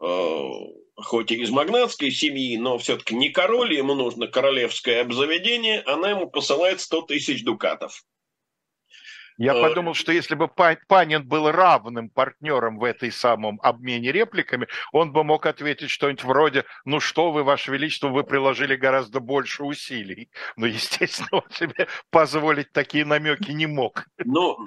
э, 0.00 0.50
хоть 0.94 1.32
и 1.32 1.42
из 1.42 1.50
магнатской 1.50 2.12
семьи, 2.12 2.56
но 2.56 2.78
все-таки 2.78 3.16
не 3.16 3.30
король, 3.30 3.74
ему 3.74 3.94
нужно 3.94 4.28
королевское 4.28 5.00
обзаведение, 5.00 5.80
она 5.80 6.10
ему 6.10 6.30
посылает 6.30 6.80
100 6.80 7.02
тысяч 7.02 7.42
дукатов. 7.42 8.04
Я 9.36 9.54
э, 9.54 9.60
подумал, 9.60 9.94
что 9.94 10.12
если 10.12 10.34
бы 10.34 10.48
Панин 10.48 11.26
был 11.26 11.50
равным 11.50 12.08
партнером 12.08 12.78
в 12.78 12.84
этой 12.84 13.10
самом 13.10 13.58
обмене 13.62 14.12
репликами, 14.12 14.68
он 14.92 15.12
бы 15.12 15.24
мог 15.24 15.46
ответить 15.46 15.90
что-нибудь 15.90 16.24
вроде 16.24 16.64
«Ну 16.84 17.00
что 17.00 17.32
вы, 17.32 17.42
Ваше 17.42 17.72
Величество, 17.72 18.08
вы 18.08 18.24
приложили 18.24 18.76
гораздо 18.76 19.20
больше 19.20 19.64
усилий». 19.64 20.30
Но, 20.56 20.66
естественно, 20.66 21.28
он 21.32 21.50
себе 21.50 21.88
позволить 22.10 22.72
такие 22.72 23.04
намеки 23.04 23.50
не 23.50 23.66
мог. 23.66 24.06
Ну, 24.18 24.66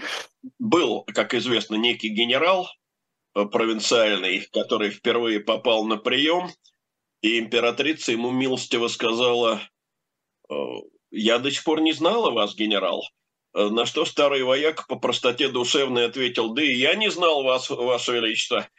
был, 0.59 1.03
как 1.03 1.33
известно, 1.33 1.75
некий 1.75 2.09
генерал 2.09 2.69
э, 3.35 3.45
провинциальный, 3.45 4.47
который 4.51 4.89
впервые 4.89 5.39
попал 5.39 5.85
на 5.85 5.97
прием, 5.97 6.49
и 7.21 7.39
императрица 7.39 8.11
ему 8.11 8.31
милостиво 8.31 8.89
сказала 8.89 9.61
«Э, 10.49 10.55
«Я 11.09 11.39
до 11.39 11.51
сих 11.51 11.63
пор 11.63 11.79
не 11.81 11.93
знала 11.93 12.31
вас, 12.31 12.53
генерал». 12.55 13.03
Э, 13.57 13.69
на 13.69 13.87
что 13.87 14.05
старый 14.05 14.43
вояк 14.43 14.85
по 14.85 14.97
простоте 14.97 15.49
душевной 15.49 16.05
ответил, 16.05 16.53
да 16.53 16.61
и 16.61 16.73
я 16.73 16.93
не 16.93 17.09
знал 17.09 17.41
вас, 17.41 17.67
ваше 17.71 18.13
величество. 18.13 18.69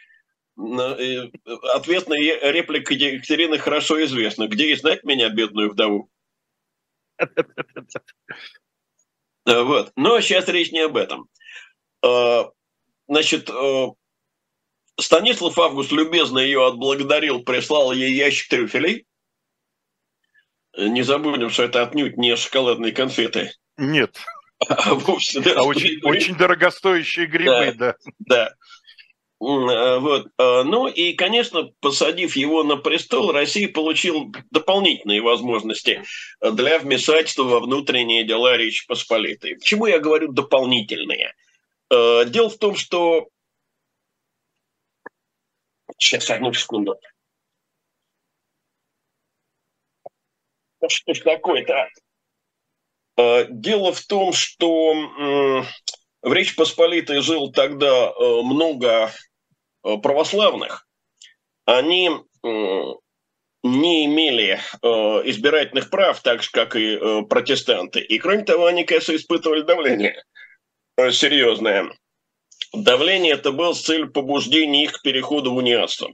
Ответная 0.56 2.52
реплика 2.52 2.94
Екатерины 2.94 3.58
хорошо 3.58 4.04
известна. 4.04 4.46
Где 4.46 4.70
и 4.70 4.76
знать 4.76 5.02
меня, 5.02 5.30
бедную 5.30 5.70
вдову? 5.70 6.08
Вот. 9.44 9.92
Но 9.96 10.20
сейчас 10.20 10.46
речь 10.48 10.70
не 10.72 10.80
об 10.80 10.96
этом. 10.96 11.28
Э, 12.04 12.44
значит, 13.08 13.50
э, 13.50 13.86
Станислав 15.00 15.58
Август 15.58 15.90
любезно 15.90 16.38
ее 16.38 16.64
отблагодарил, 16.66 17.42
прислал 17.42 17.92
ей 17.92 18.12
ящик 18.12 18.48
трюфелей. 18.48 19.06
Не 20.76 21.02
забудем, 21.02 21.50
что 21.50 21.64
это 21.64 21.82
отнюдь 21.82 22.16
не 22.16 22.36
шоколадные 22.36 22.92
конфеты. 22.92 23.52
Нет. 23.76 24.20
А, 24.66 24.94
вовсе, 24.94 25.40
да, 25.40 25.60
а 25.60 25.62
очень, 25.62 26.00
очень 26.02 26.36
дорогостоящие 26.36 27.26
грибы, 27.26 27.72
да. 27.78 27.94
Да. 27.94 27.94
да. 28.18 28.54
Вот. 29.40 30.32
А, 30.36 30.64
ну 30.64 30.88
и, 30.88 31.12
конечно, 31.12 31.70
посадив 31.80 32.34
его 32.34 32.64
на 32.64 32.76
престол, 32.76 33.30
Россия 33.30 33.68
получила 33.68 34.26
дополнительные 34.50 35.20
возможности 35.20 36.02
для 36.40 36.80
вмешательства 36.80 37.44
во 37.44 37.60
внутренние 37.60 38.24
дела 38.24 38.56
Речи 38.56 38.84
Посполитой. 38.86 39.54
Почему 39.54 39.86
я 39.86 40.00
говорю 40.00 40.32
дополнительные? 40.32 41.34
А, 41.90 42.24
дело 42.24 42.50
в 42.50 42.58
том, 42.58 42.74
что... 42.74 43.28
Сейчас, 45.96 46.30
одну 46.30 46.52
секунду. 46.52 46.96
Что 50.86 51.14
ж 51.14 51.20
такое-то? 51.20 51.88
Э, 53.18 53.46
дело 53.50 53.92
в 53.92 54.00
том, 54.06 54.32
что 54.32 54.94
в 56.22 56.32
Речь 56.32 56.54
Посполитой 56.54 57.20
жил 57.20 57.50
тогда 57.50 58.10
э, 58.10 58.42
много 58.42 59.12
э, 59.84 59.96
православных. 59.98 60.86
Они 61.66 62.10
не 63.62 64.06
имели 64.06 64.60
избирательных 64.82 65.90
прав, 65.90 66.22
так 66.22 66.42
же, 66.42 66.50
как 66.50 66.76
и 66.76 66.96
протестанты. 67.28 68.00
И, 68.00 68.18
кроме 68.18 68.44
того, 68.44 68.66
они, 68.66 68.84
конечно, 68.84 69.14
испытывали 69.14 69.62
давление 69.62 70.22
серьезное. 71.10 71.92
Давление 72.72 73.34
это 73.34 73.52
было 73.52 73.74
с 73.74 73.82
целью 73.82 74.10
побуждения 74.10 74.84
их 74.84 74.92
к 74.92 75.02
переходу 75.02 75.52
в 75.52 75.56
униатство. 75.56 76.08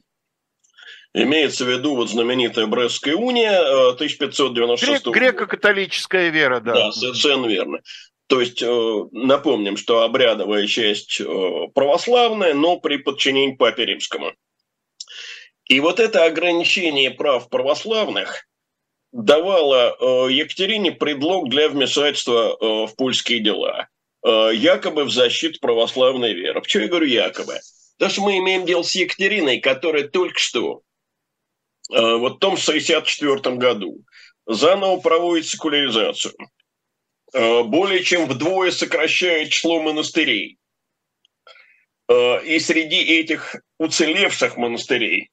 Имеется 1.16 1.64
в 1.64 1.68
виду 1.68 1.94
вот 1.94 2.11
знаменитая 2.11 2.66
Брестская 2.66 3.14
уния 3.14 3.61
1596 3.90 5.05
года. 5.05 5.16
Греко-католическая 5.16 6.29
вера, 6.31 6.59
да. 6.59 6.74
Да, 6.74 6.92
совершенно 6.92 7.46
верно. 7.46 7.79
То 8.27 8.40
есть 8.40 8.61
э, 8.61 9.05
напомним, 9.12 9.77
что 9.77 10.03
обрядовая 10.03 10.66
часть 10.66 11.20
э, 11.20 11.68
православная, 11.72 12.53
но 12.53 12.81
при 12.81 12.96
подчинении 12.96 13.55
Папе 13.55 13.85
Римскому. 13.85 14.33
И 15.66 15.79
вот 15.79 16.00
это 16.00 16.24
ограничение 16.24 17.12
прав 17.12 17.48
православных 17.48 18.48
давало 19.12 19.96
э, 19.96 20.33
Екатерине 20.33 20.90
предлог 20.90 21.48
для 21.48 21.68
вмешательства 21.68 22.57
в 22.61 22.96
польские 22.96 23.38
дела. 23.38 23.88
Якобы 24.24 25.05
в 25.05 25.12
защиту 25.12 25.61
православной 25.61 26.33
веры. 26.33 26.61
Почему 26.62 26.85
я 26.85 26.88
говорю 26.88 27.07
якобы? 27.07 27.61
Потому 27.98 28.11
что 28.11 28.22
мы 28.22 28.38
имеем 28.38 28.64
дело 28.64 28.83
с 28.83 28.94
Екатериной, 28.94 29.61
которая 29.61 30.09
только 30.09 30.38
что 30.38 30.81
Э, 30.81 30.93
вот 31.94 32.37
в 32.37 32.38
том 32.38 32.54
1964 32.54 33.57
году 33.57 34.04
заново 34.46 35.00
проводит 35.00 35.46
секуляризацию. 35.46 36.35
Э, 37.33 37.62
более 37.62 38.02
чем 38.02 38.26
вдвое 38.26 38.70
сокращает 38.70 39.50
число 39.50 39.80
монастырей. 39.80 40.59
Э, 42.09 42.44
и 42.44 42.59
среди 42.59 43.00
этих 43.00 43.57
уцелевших 43.78 44.57
монастырей 44.57 45.30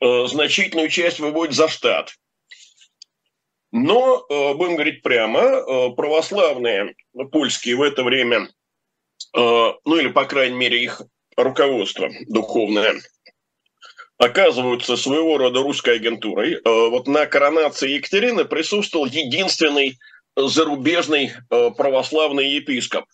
значительную 0.00 0.90
часть 0.90 1.18
выводит 1.18 1.56
за 1.56 1.66
штат. 1.66 2.14
Но, 3.72 4.24
будем 4.28 4.76
говорить 4.76 5.02
прямо, 5.02 5.90
православные 5.90 6.94
польские 7.32 7.74
в 7.74 7.82
это 7.82 8.04
время, 8.04 8.48
ну 9.34 9.96
или, 9.96 10.06
по 10.06 10.24
крайней 10.24 10.56
мере, 10.56 10.80
их 10.80 11.02
руководство 11.36 12.10
духовное– 12.28 12.94
оказываются 14.18 14.96
своего 14.96 15.38
рода 15.38 15.62
русской 15.62 15.94
агентурой. 15.94 16.54
Э, 16.54 16.60
вот 16.64 17.06
на 17.06 17.26
коронации 17.26 17.92
Екатерины 17.92 18.44
присутствовал 18.44 19.06
единственный 19.06 19.98
зарубежный 20.36 21.32
э, 21.50 21.70
православный 21.70 22.48
епископ. 22.50 23.04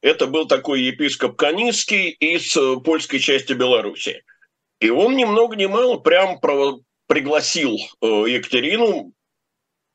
Это 0.00 0.26
был 0.26 0.46
такой 0.46 0.82
епископ 0.82 1.36
Канинский 1.36 2.08
из 2.08 2.56
э, 2.56 2.76
польской 2.82 3.20
части 3.20 3.52
Беларуси. 3.52 4.22
И 4.80 4.90
он 4.90 5.16
ни 5.16 5.24
много 5.24 5.54
ни 5.54 5.66
мало 5.66 5.98
прям 5.98 6.40
пригласил 7.06 7.78
Екатерину, 8.02 9.12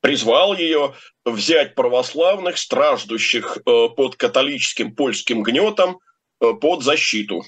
призвал 0.01 0.55
ее 0.55 0.95
взять 1.25 1.75
православных, 1.75 2.57
страждущих 2.57 3.57
под 3.65 4.15
католическим 4.15 4.95
польским 4.95 5.43
гнетом, 5.43 5.99
под 6.39 6.83
защиту. 6.83 7.43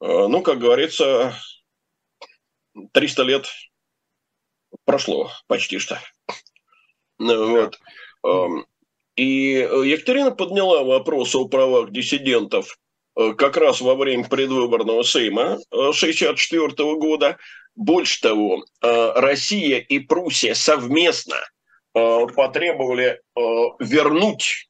Ну, 0.00 0.42
как 0.42 0.58
говорится, 0.58 1.34
300 2.92 3.22
лет 3.22 3.46
прошло 4.84 5.30
почти 5.46 5.78
что. 5.78 5.98
Вот. 7.18 7.78
Эм, 8.24 8.66
и 9.16 9.52
Екатерина 9.84 10.30
подняла 10.30 10.84
вопрос 10.84 11.34
о 11.34 11.48
правах 11.48 11.90
диссидентов 11.90 12.78
э, 13.18 13.32
как 13.32 13.56
раз 13.56 13.80
во 13.80 13.94
время 13.94 14.24
предвыборного 14.24 15.02
Сейма 15.02 15.58
1964 15.70 16.66
э, 16.68 16.96
года. 16.96 17.38
Больше 17.74 18.20
того, 18.20 18.64
э, 18.82 19.12
Россия 19.16 19.78
и 19.78 19.98
Пруссия 19.98 20.54
совместно 20.54 21.36
потребовали 21.94 23.22
вернуть 23.80 24.68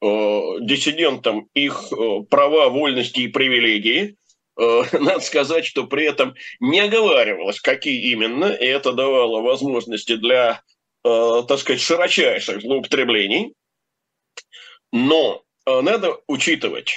диссидентам 0.00 1.48
их 1.52 1.92
права, 2.30 2.68
вольности 2.68 3.18
и 3.22 3.26
привилегии– 3.26 4.16
надо 4.92 5.20
сказать, 5.20 5.64
что 5.64 5.86
при 5.86 6.04
этом 6.04 6.34
не 6.58 6.80
оговаривалось, 6.80 7.60
какие 7.60 8.10
именно, 8.10 8.46
и 8.46 8.66
это 8.66 8.92
давало 8.92 9.40
возможности 9.40 10.16
для, 10.16 10.62
э, 11.04 11.42
так 11.46 11.60
сказать, 11.60 11.80
широчайших 11.80 12.60
злоупотреблений. 12.62 13.54
Но 14.92 15.44
э, 15.64 15.80
надо 15.80 16.18
учитывать, 16.26 16.92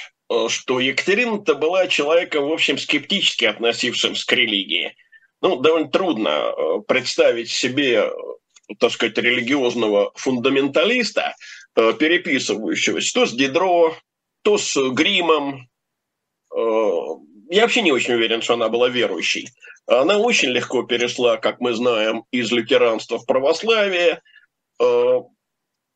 что 0.48 0.80
Екатерина-то 0.80 1.54
была 1.54 1.86
человеком, 1.86 2.48
в 2.48 2.52
общем, 2.52 2.78
скептически 2.78 3.44
относившимся 3.44 4.26
к 4.26 4.32
религии. 4.32 4.96
Ну, 5.40 5.56
довольно 5.56 5.88
трудно 5.88 6.54
представить 6.88 7.50
себе, 7.50 8.10
так 8.78 8.92
сказать, 8.92 9.18
религиозного 9.18 10.12
фундаменталиста, 10.14 11.34
переписывающегося 11.74 13.14
то 13.14 13.26
с 13.26 13.32
Дидро, 13.32 13.94
то 14.42 14.56
с 14.56 14.74
Гримом, 14.90 15.68
я 17.52 17.62
вообще 17.62 17.82
не 17.82 17.92
очень 17.92 18.14
уверен, 18.14 18.40
что 18.40 18.54
она 18.54 18.70
была 18.70 18.88
верующей. 18.88 19.48
Она 19.86 20.16
очень 20.16 20.48
легко 20.48 20.84
перешла, 20.84 21.36
как 21.36 21.60
мы 21.60 21.74
знаем, 21.74 22.24
из 22.30 22.50
лютеранства 22.50 23.18
в 23.18 23.26
православие. 23.26 24.22
Э, 24.80 25.20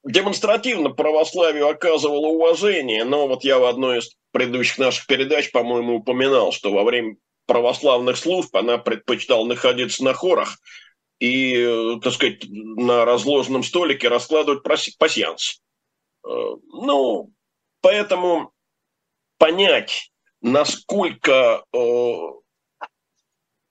демонстративно 0.05 0.91
православию 0.91 1.69
оказывала 1.69 2.27
уважение, 2.27 3.05
но 3.05 3.27
вот 3.27 3.43
я 3.43 3.59
в 3.59 3.65
одной 3.65 4.01
из 4.01 4.11
предыдущих 4.33 4.77
наших 4.77 5.07
передач, 5.07 5.51
по-моему, 5.51 5.97
упоминал, 5.97 6.53
что 6.53 6.71
во 6.71 6.85
время 6.85 7.17
православных 7.47 8.19
служб 8.19 8.55
она 8.55 8.77
предпочитала 8.77 9.47
находиться 9.47 10.05
на 10.05 10.13
хорах 10.13 10.59
и, 11.21 11.97
так 12.03 12.13
сказать, 12.13 12.45
на 12.49 13.07
разложенном 13.07 13.63
столике 13.63 14.09
раскладывать 14.09 14.63
пасьянс. 14.99 15.63
Э, 16.23 16.29
ну, 16.29 17.33
поэтому 17.81 18.53
понять 19.39 20.11
насколько 20.41 21.65
э, 21.73 22.17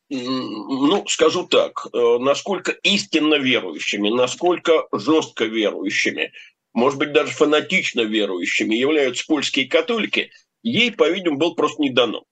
ну, 0.10 1.06
скажу 1.08 1.48
так, 1.48 1.88
э, 1.92 2.18
насколько 2.20 2.72
истинно 2.84 3.36
верующими, 3.36 4.10
насколько 4.10 4.88
жестко 4.92 5.46
верующими, 5.46 6.32
может 6.74 7.00
быть, 7.00 7.14
даже 7.14 7.32
фанатично 7.32 8.02
верующими 8.02 8.76
являются 8.76 9.26
польские 9.26 9.68
католики, 9.68 10.32
ей, 10.62 10.92
по-видимому, 10.92 11.40
был 11.40 11.56
просто 11.56 11.82
не 11.82 11.90
дано. 11.90 12.24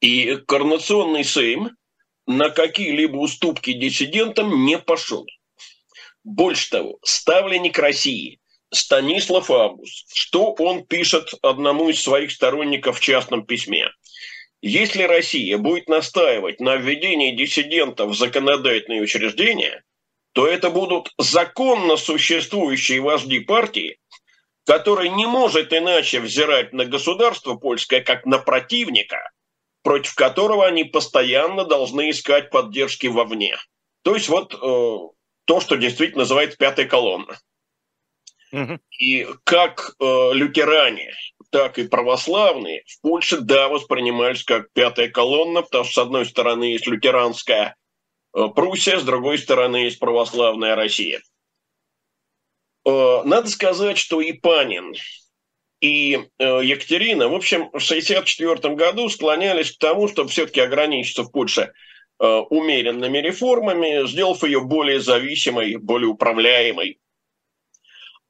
И 0.00 0.36
коронационный 0.46 1.24
сейм 1.24 1.76
на 2.26 2.50
какие-либо 2.50 3.16
уступки 3.16 3.72
диссидентам 3.72 4.64
не 4.64 4.78
пошел. 4.78 5.26
Больше 6.24 6.70
того, 6.70 6.98
ставленник 7.02 7.78
России 7.78 8.38
Станислав 8.72 9.50
Август, 9.50 10.14
что 10.14 10.52
он 10.54 10.84
пишет 10.84 11.28
одному 11.42 11.90
из 11.90 12.02
своих 12.02 12.32
сторонников 12.32 12.98
в 12.98 13.00
частном 13.00 13.44
письме– 13.44 13.90
если 14.62 15.02
Россия 15.02 15.58
будет 15.58 15.88
настаивать 15.88 16.60
на 16.60 16.76
введении 16.76 17.34
диссидентов 17.34 18.10
в 18.10 18.14
законодательные 18.14 19.02
учреждения, 19.02 19.82
то 20.34 20.46
это 20.46 20.70
будут 20.70 21.12
законно 21.18 21.96
существующие 21.96 23.00
вожди 23.00 23.40
партии, 23.40 23.98
которые 24.64 25.10
не 25.10 25.26
может 25.26 25.72
иначе 25.72 26.20
взирать 26.20 26.72
на 26.72 26.84
государство 26.84 27.56
польское 27.56 28.02
как 28.02 28.24
на 28.24 28.38
противника, 28.38 29.32
против 29.82 30.14
которого 30.14 30.64
они 30.64 30.84
постоянно 30.84 31.64
должны 31.64 32.10
искать 32.10 32.50
поддержки 32.50 33.08
вовне. 33.08 33.58
То 34.02 34.14
есть 34.14 34.28
вот 34.28 34.54
э, 34.54 34.56
то, 35.44 35.60
что 35.60 35.76
действительно 35.76 36.20
называется 36.20 36.56
пятая 36.56 36.86
колонна. 36.86 37.36
И 38.98 39.26
как 39.44 39.94
э, 39.98 40.30
лютеране, 40.34 41.12
так 41.50 41.78
и 41.78 41.88
православные 41.88 42.82
в 42.86 43.00
Польше, 43.00 43.38
да, 43.40 43.68
воспринимались 43.68 44.44
как 44.44 44.70
пятая 44.72 45.08
колонна, 45.08 45.62
потому 45.62 45.84
что 45.84 45.92
с 45.92 45.98
одной 45.98 46.26
стороны 46.26 46.64
есть 46.64 46.86
лютеранская 46.86 47.76
э, 48.34 48.46
Пруссия, 48.54 48.98
с 48.98 49.04
другой 49.04 49.38
стороны 49.38 49.76
есть 49.76 49.98
православная 49.98 50.76
Россия. 50.76 51.22
Э, 52.84 53.22
надо 53.24 53.48
сказать, 53.48 53.96
что 53.96 54.20
и 54.20 54.32
Панин, 54.32 54.94
и 55.80 56.28
э, 56.38 56.60
Екатерина, 56.62 57.28
в 57.28 57.34
общем, 57.34 57.70
в 57.72 57.82
1964 57.82 58.74
году 58.74 59.08
склонялись 59.08 59.72
к 59.72 59.78
тому, 59.78 60.08
чтобы 60.08 60.28
все-таки 60.28 60.60
ограничиться 60.60 61.22
в 61.22 61.32
Польше 61.32 61.72
э, 62.20 62.26
умеренными 62.26 63.18
реформами, 63.18 64.06
сделав 64.06 64.44
ее 64.44 64.60
более 64.60 65.00
зависимой, 65.00 65.76
более 65.76 66.08
управляемой 66.08 66.98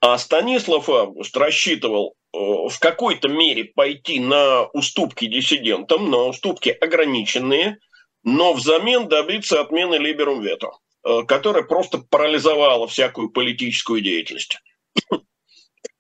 а 0.02 0.18
Станислав 0.18 0.88
Август 0.88 1.36
рассчитывал 1.36 2.16
э, 2.34 2.36
в 2.36 2.76
какой-то 2.80 3.28
мере 3.28 3.66
пойти 3.66 4.18
на 4.18 4.64
уступки 4.72 5.26
диссидентам, 5.26 6.10
на 6.10 6.24
уступки 6.24 6.70
ограниченные, 6.70 7.78
но 8.24 8.52
взамен 8.52 9.06
добиться 9.06 9.60
отмены 9.60 9.94
либерум 9.94 10.42
вето, 10.42 10.72
э, 11.04 11.22
которая 11.28 11.62
просто 11.62 11.98
парализовала 11.98 12.88
всякую 12.88 13.30
политическую 13.30 14.00
деятельность. 14.00 14.58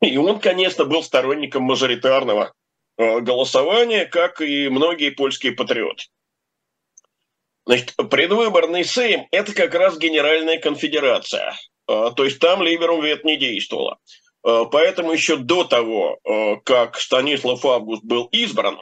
И 0.00 0.16
он, 0.16 0.40
конечно, 0.40 0.84
был 0.84 1.04
сторонником 1.04 1.62
мажоритарного 1.62 2.54
э, 2.98 3.20
голосования, 3.20 4.04
как 4.04 4.40
и 4.40 4.68
многие 4.68 5.10
польские 5.10 5.52
патриоты. 5.52 6.06
Значит, 7.66 7.94
предвыборный 8.10 8.84
Сейм– 8.84 9.28
это 9.30 9.54
как 9.54 9.72
раз 9.76 9.96
Генеральная 9.96 10.58
конфедерация– 10.58 11.54
то 11.86 12.24
есть 12.24 12.38
там 12.38 12.62
Либерум 12.62 13.02
вет 13.02 13.24
не 13.24 13.36
действовало. 13.36 13.98
А, 14.42 14.64
поэтому 14.64 15.12
еще 15.12 15.36
до 15.36 15.64
того, 15.64 16.18
а, 16.24 16.56
как 16.56 16.98
Станислав 16.98 17.64
Август 17.64 18.04
был 18.04 18.26
избран, 18.32 18.80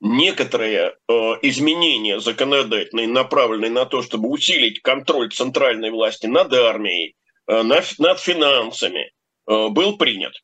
некоторые 0.00 0.94
изменения 1.08 2.20
законодательные, 2.20 3.08
направленные 3.08 3.70
на 3.70 3.86
то, 3.86 4.02
чтобы 4.02 4.28
усилить 4.28 4.82
контроль 4.82 5.32
центральной 5.32 5.90
власти 5.90 6.26
над 6.26 6.52
армией, 6.52 7.16
над 7.46 8.20
финансами, 8.20 9.12
был 9.46 9.96
принят. 9.96 10.34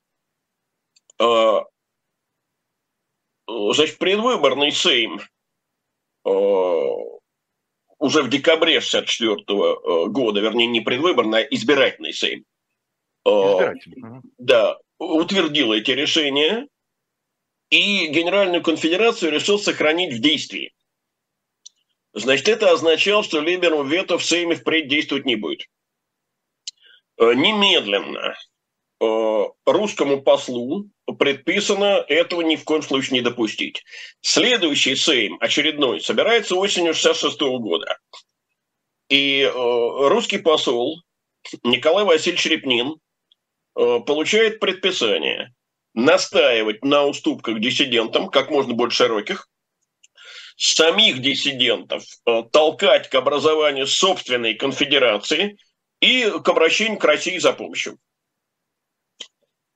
Значит, 3.47 3.99
предвыборный 3.99 4.73
Сейм 4.73 5.21
уже 8.03 8.23
в 8.23 8.29
декабре 8.29 8.81
64 8.81 9.35
э, 9.35 10.07
года, 10.09 10.41
вернее, 10.41 10.67
не 10.67 10.81
предвыборный, 10.81 11.45
а 11.45 11.49
избирательный 11.51 12.13
Сейм, 12.13 12.45
э, 13.25 13.31
избирательный. 13.31 14.21
да, 14.39 14.79
утвердил 14.99 15.73
эти 15.73 15.93
решения, 15.93 16.67
и 17.71 18.09
Генеральную 18.09 18.63
конфедерацию 18.63 19.31
решил 19.31 19.59
сохранить 19.59 20.15
в 20.15 20.21
действии. 20.21 20.75
Значит, 22.13 22.49
это 22.49 22.73
означало, 22.73 23.23
что 23.23 23.41
Либерум 23.41 23.89
вето 23.89 24.19
в 24.19 24.25
Сейме 24.25 24.57
впредь 24.57 24.89
действовать 24.89 25.25
не 25.25 25.37
будет. 25.37 25.69
Э, 27.19 27.35
немедленно 27.35 28.37
русскому 29.67 30.23
послу 30.23 30.92
предписано 31.19 32.05
этого 32.09 32.43
ни 32.43 32.57
в 32.57 32.65
коем 32.65 32.83
случае 32.83 33.19
не 33.19 33.21
допустить. 33.21 33.83
Следующий 34.21 34.97
Сейм, 34.97 35.37
очередной, 35.41 36.01
собирается 36.01 36.57
осенью 36.57 36.95
66 36.95 37.41
года. 37.41 37.99
И 39.09 39.43
э, 39.43 39.51
русский 39.53 40.39
посол 40.39 41.03
Николай 41.65 42.05
Васильевич 42.05 42.47
Репнин 42.47 42.97
э, 43.77 44.01
получает 44.07 44.61
предписание 44.61 45.53
настаивать 45.95 46.83
на 46.85 47.05
уступках 47.05 47.61
диссидентам, 47.61 48.29
как 48.29 48.51
можно 48.51 48.73
больше 48.73 49.05
широких, 49.05 49.49
самих 50.57 51.21
диссидентов 51.21 52.05
э, 52.27 52.43
толкать 52.53 53.11
к 53.11 53.15
образованию 53.15 53.87
собственной 53.87 54.55
конфедерации 54.55 55.59
и 56.01 56.31
к 56.43 56.49
обращению 56.49 56.99
к 56.99 57.05
России 57.05 57.39
за 57.39 57.53
помощью. 57.53 57.99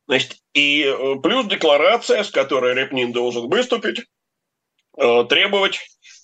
Значит, 0.06 0.36
и 0.54 0.84
э, 0.84 1.16
плюс 1.22 1.46
декларация, 1.46 2.22
с 2.22 2.30
которой 2.30 2.74
Репнин 2.74 3.12
должен 3.12 3.48
выступить, 3.48 4.04
э, 4.96 5.24
требовать 5.28 5.80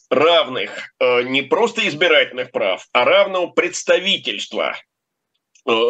равных, 0.08 0.94
э, 1.00 1.22
не 1.22 1.42
просто 1.42 1.86
избирательных 1.88 2.52
прав, 2.52 2.86
а 2.92 3.04
равного 3.04 3.48
представительства 3.48 4.76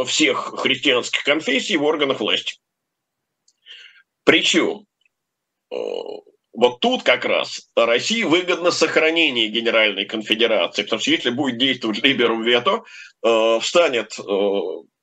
всех 0.07 0.61
христианских 0.61 1.24
конфессий 1.24 1.78
в 1.78 1.84
органах 1.84 2.20
власти. 2.20 2.59
Причем 4.22 4.84
вот 5.70 6.80
тут 6.80 7.03
как 7.05 7.24
раз 7.24 7.70
России 7.74 8.22
выгодно 8.24 8.70
сохранение 8.70 9.49
Генеральной 9.49 10.05
конфедерации, 10.05 10.82
потому 10.82 11.01
что 11.01 11.11
если 11.11 11.30
будет 11.30 11.57
действовать 11.57 12.03
либерум 12.03 12.43
вето, 12.43 12.84
встанет 13.62 14.18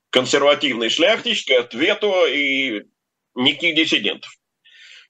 консервативный 0.09 0.89
шляхтич, 0.89 1.45
вето 1.73 2.25
и 2.27 2.85
никаких 3.35 3.75
диссидентов. 3.75 4.31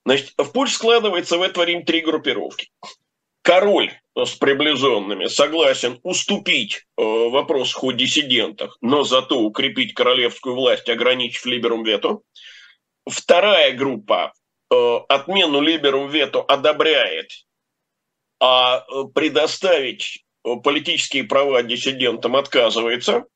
Значит, 0.05 0.33
в 0.37 0.51
Польше 0.51 0.75
складывается 0.75 1.37
в 1.37 1.41
это 1.41 1.65
три 1.83 2.01
группировки. 2.01 2.69
Король 3.41 3.91
с 4.15 4.31
приближенными 4.35 5.27
согласен 5.27 5.99
уступить 6.03 6.85
э, 6.97 7.01
в 7.01 7.31
вопросах 7.31 7.83
о 7.83 7.91
диссидентах, 7.91 8.77
но 8.81 9.03
зато 9.03 9.39
укрепить 9.39 9.93
королевскую 9.93 10.55
власть, 10.55 10.89
ограничив 10.89 11.45
либерум 11.45 11.83
вето. 11.83 12.19
Вторая 13.09 13.73
группа 13.73 14.33
э, 14.71 14.97
отмену 15.07 15.61
либерум 15.61 16.09
вето 16.09 16.41
одобряет, 16.41 17.31
а 18.39 18.79
э, 18.87 19.03
предоставить 19.15 20.25
э, 20.43 20.55
политические 20.61 21.23
права 21.23 21.63
диссидентам 21.63 22.35
отказывается– 22.35 23.25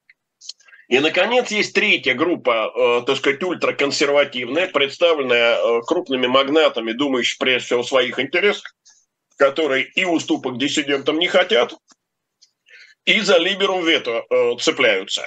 и, 0.94 1.00
наконец, 1.00 1.50
есть 1.50 1.74
третья 1.74 2.14
группа, 2.14 2.72
э, 2.76 3.06
так 3.08 3.18
сказать, 3.18 3.42
ультраконсервативная, 3.42 4.68
представленная 4.68 5.56
э, 5.56 5.82
крупными 5.88 6.28
магнатами, 6.28 6.92
думающими 6.92 7.40
прежде 7.40 7.66
всего 7.66 7.80
о 7.80 7.84
своих 7.84 8.20
интересах, 8.20 8.76
которые 9.36 9.86
и 9.86 10.06
уступок 10.06 10.60
диссидентам 10.60 11.18
не 11.18 11.28
хотят, 11.28 11.74
и 13.06 13.20
за 13.22 13.40
либерум 13.40 13.84
вето 13.84 14.24
э, 14.30 14.56
цепляются. 14.60 15.26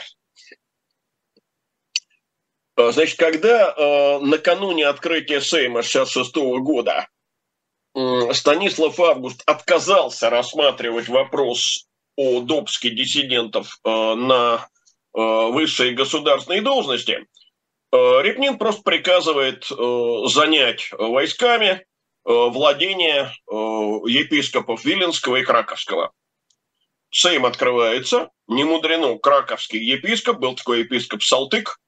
Значит, 2.76 3.18
когда 3.18 3.74
э, 3.76 4.18
накануне 4.20 4.86
открытия 4.86 5.40
Сейма 5.40 5.82
66 5.82 6.36
года 6.60 7.08
э, 7.96 8.32
Станислав 8.34 9.00
Август 9.00 9.42
отказался 9.46 10.30
рассматривать 10.30 11.08
вопрос 11.08 11.88
о 12.14 12.40
допуске 12.42 12.90
диссидентов 12.90 13.80
э, 13.84 14.14
на 14.14 14.68
Э, 14.68 14.75
высшие 15.16 15.94
государственные 15.94 16.60
должности, 16.60 17.26
э, 17.92 17.96
Репнин 18.22 18.58
просто 18.58 18.82
приказывает 18.82 19.66
э, 19.70 20.28
занять 20.28 20.90
войсками 20.92 21.84
владение 22.28 23.32
епископов 23.48 24.84
Виленского 24.84 25.36
и 25.36 25.44
Краковского. 25.44 26.10
Сейм 27.08 27.46
открывается, 27.46 28.30
не 28.48 28.64
мудрено, 28.64 29.16
краковский 29.16 29.78
епископ, 29.78 30.38
был 30.38 30.56
такой 30.56 30.80
епископ 30.80 31.22
Салтык, 31.22 31.78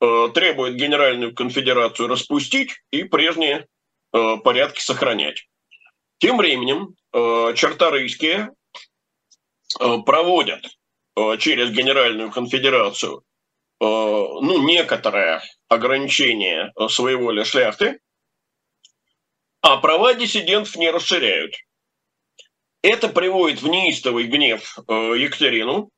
требует 0.00 0.76
Генеральную 0.76 1.34
конфедерацию 1.34 2.08
распустить 2.08 2.72
и 2.90 3.04
прежние 3.04 3.66
порядки 4.12 4.80
сохранять. 4.80 5.46
Тем 6.16 6.38
временем 6.38 6.94
черторийские 7.12 8.52
проводят 9.78 10.64
через 11.38 11.70
Генеральную 11.70 12.30
конфедерацию 12.30 13.22
ну, 13.80 14.66
некоторое 14.66 15.42
ограничение 15.68 16.72
своего 16.88 17.44
шляхты, 17.44 18.00
а 19.60 19.78
права 19.78 20.14
диссидентов 20.14 20.76
не 20.76 20.90
расширяют. 20.90 21.54
Это 22.82 23.08
приводит 23.08 23.62
в 23.62 23.68
неистовый 23.68 24.24
гнев 24.24 24.78
Екатерину. 24.88 25.90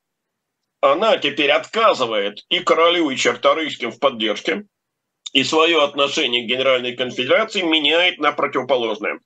Она 0.80 1.18
теперь 1.18 1.50
отказывает 1.50 2.44
и 2.48 2.60
королю, 2.60 3.10
и 3.10 3.16
черторийским 3.16 3.90
в 3.90 3.98
поддержке, 3.98 4.64
и 5.32 5.44
свое 5.44 5.82
отношение 5.82 6.44
к 6.44 6.48
Генеральной 6.48 6.96
конфедерации 6.96 7.62
меняет 7.62 8.18
на 8.18 8.32
противоположное. 8.32 9.20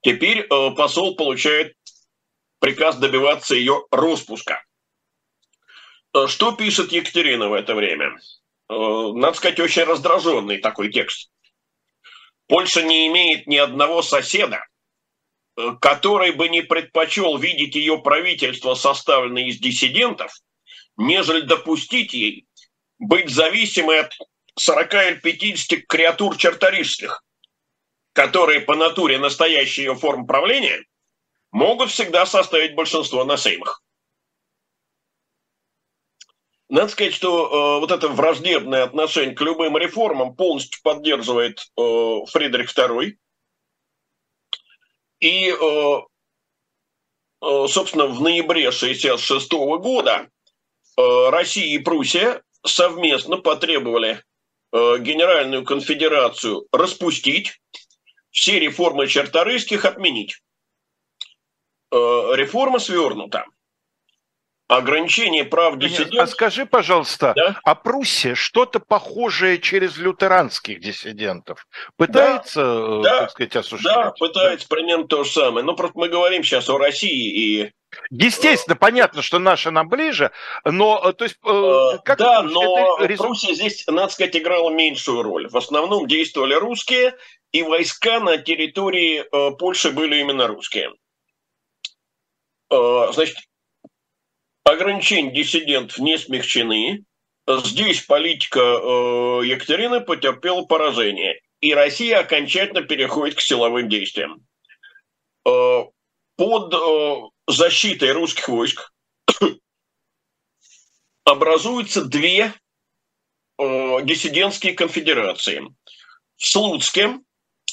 Теперь 0.00 0.40
э, 0.40 0.70
посол 0.76 1.16
получает 1.16 1.74
приказ 2.60 2.96
добиваться 2.96 3.54
ее 3.54 3.84
распуска. 3.90 4.62
Э, 6.16 6.28
что 6.28 6.52
пишет 6.52 6.92
Екатерина 6.92 7.48
в 7.48 7.52
это 7.52 7.74
время? 7.74 8.18
Э, 8.68 9.12
надо 9.14 9.36
сказать, 9.36 9.60
очень 9.60 9.84
раздраженный 9.84 10.58
такой 10.58 10.90
текст. 10.90 11.30
Польша 12.48 12.82
не 12.82 13.08
имеет 13.08 13.46
ни 13.46 13.56
одного 13.56 14.02
соседа, 14.02 14.64
э, 15.56 15.72
который 15.80 16.32
бы 16.32 16.48
не 16.48 16.62
предпочел 16.62 17.36
видеть 17.36 17.74
ее 17.74 17.98
правительство, 17.98 18.74
составленное 18.74 19.44
из 19.44 19.58
диссидентов, 19.58 20.32
нежели 20.96 21.42
допустить 21.42 22.14
ей 22.14 22.46
быть 22.98 23.28
зависимой 23.28 24.00
от 24.00 24.12
40 24.58 24.94
или 24.94 25.14
50 25.16 25.86
креатур 25.86 26.36
черторижских, 26.38 27.22
которые 28.14 28.60
по 28.60 28.74
натуре 28.74 29.18
настоящей 29.18 29.82
ее 29.82 29.94
форм 29.94 30.26
правления 30.26 30.82
могут 31.50 31.90
всегда 31.90 32.24
составить 32.24 32.74
большинство 32.74 33.24
на 33.24 33.36
сеймах. 33.36 33.82
Надо 36.68 36.88
сказать, 36.88 37.14
что 37.14 37.46
э, 37.46 37.80
вот 37.80 37.92
это 37.92 38.08
враждебное 38.08 38.82
отношение 38.82 39.34
к 39.34 39.40
любым 39.40 39.76
реформам 39.76 40.34
полностью 40.34 40.80
поддерживает 40.82 41.60
э, 41.76 42.18
Фридрих 42.26 42.76
II. 42.76 43.16
И, 45.20 45.48
э, 45.48 46.00
э, 47.42 47.66
собственно, 47.68 48.06
в 48.06 48.20
ноябре 48.20 48.68
1966 48.68 49.52
года 49.80 50.28
э, 50.98 51.28
Россия 51.30 51.66
и 51.66 51.78
Пруссия 51.78 52.42
совместно 52.64 53.36
потребовали 53.36 54.24
э, 54.72 54.98
Генеральную 54.98 55.64
конфедерацию 55.64 56.66
распустить, 56.72 57.60
все 58.32 58.58
реформы 58.58 59.06
черторийских 59.06 59.84
отменить. 59.84 60.42
Э, 61.92 61.96
реформа 62.34 62.80
свернута 62.80 63.46
ограничение 64.68 65.44
прав 65.44 65.78
диссидентов. 65.78 66.20
А 66.20 66.26
скажи, 66.26 66.66
пожалуйста, 66.66 67.32
да? 67.36 67.60
а 67.64 67.74
Пруссия 67.74 68.34
что-то 68.34 68.80
похожее 68.80 69.58
через 69.58 69.96
лютеранских 69.96 70.80
диссидентов 70.80 71.66
пытается, 71.96 73.00
да, 73.02 73.16
э, 73.16 73.18
так 73.20 73.30
сказать, 73.30 73.56
осуществлять? 73.56 73.96
Да, 73.96 74.10
пытается 74.18 74.68
да? 74.68 74.74
примерно 74.74 75.06
то 75.06 75.24
же 75.24 75.30
самое. 75.30 75.64
Но 75.64 75.74
просто 75.74 75.98
мы 75.98 76.08
говорим 76.08 76.42
сейчас 76.42 76.68
о 76.68 76.78
России 76.78 77.64
и 77.64 77.72
Естественно, 78.10 78.74
э, 78.74 78.78
понятно, 78.78 79.22
что 79.22 79.38
наша 79.38 79.70
нам 79.70 79.88
ближе, 79.88 80.32
но 80.64 81.00
э, 81.04 81.12
то 81.12 81.24
есть 81.24 81.36
как 82.04 82.18
да, 82.18 82.42
но 82.42 82.98
это... 83.00 83.16
Пруссия 83.16 83.54
здесь, 83.54 83.86
надо 83.86 84.12
сказать, 84.12 84.36
играла 84.36 84.70
меньшую 84.70 85.22
роль. 85.22 85.48
В 85.48 85.56
основном 85.56 86.08
действовали 86.08 86.54
русские, 86.54 87.16
и 87.52 87.62
войска 87.62 88.18
на 88.20 88.36
территории 88.38 89.24
Польши 89.56 89.92
были 89.92 90.16
именно 90.16 90.48
русские. 90.48 90.92
Значит, 92.68 93.36
ограничения 94.66 95.30
диссидентов 95.30 95.98
не 95.98 96.18
смягчены. 96.18 97.04
Здесь 97.48 98.00
политика 98.00 98.58
э, 98.58 99.46
Екатерины 99.46 100.00
потерпела 100.00 100.64
поражение, 100.64 101.40
и 101.60 101.72
Россия 101.72 102.18
окончательно 102.18 102.82
переходит 102.82 103.36
к 103.36 103.40
силовым 103.40 103.88
действиям. 103.88 104.44
Э, 105.46 105.84
под 106.36 106.74
э, 106.74 107.16
защитой 107.46 108.10
русских 108.10 108.48
войск 108.48 108.92
образуются 111.24 112.04
две 112.04 112.52
диссидентские 113.58 114.74
конфедерации. 114.74 115.62
В 116.36 116.46
Слуцке 116.46 117.20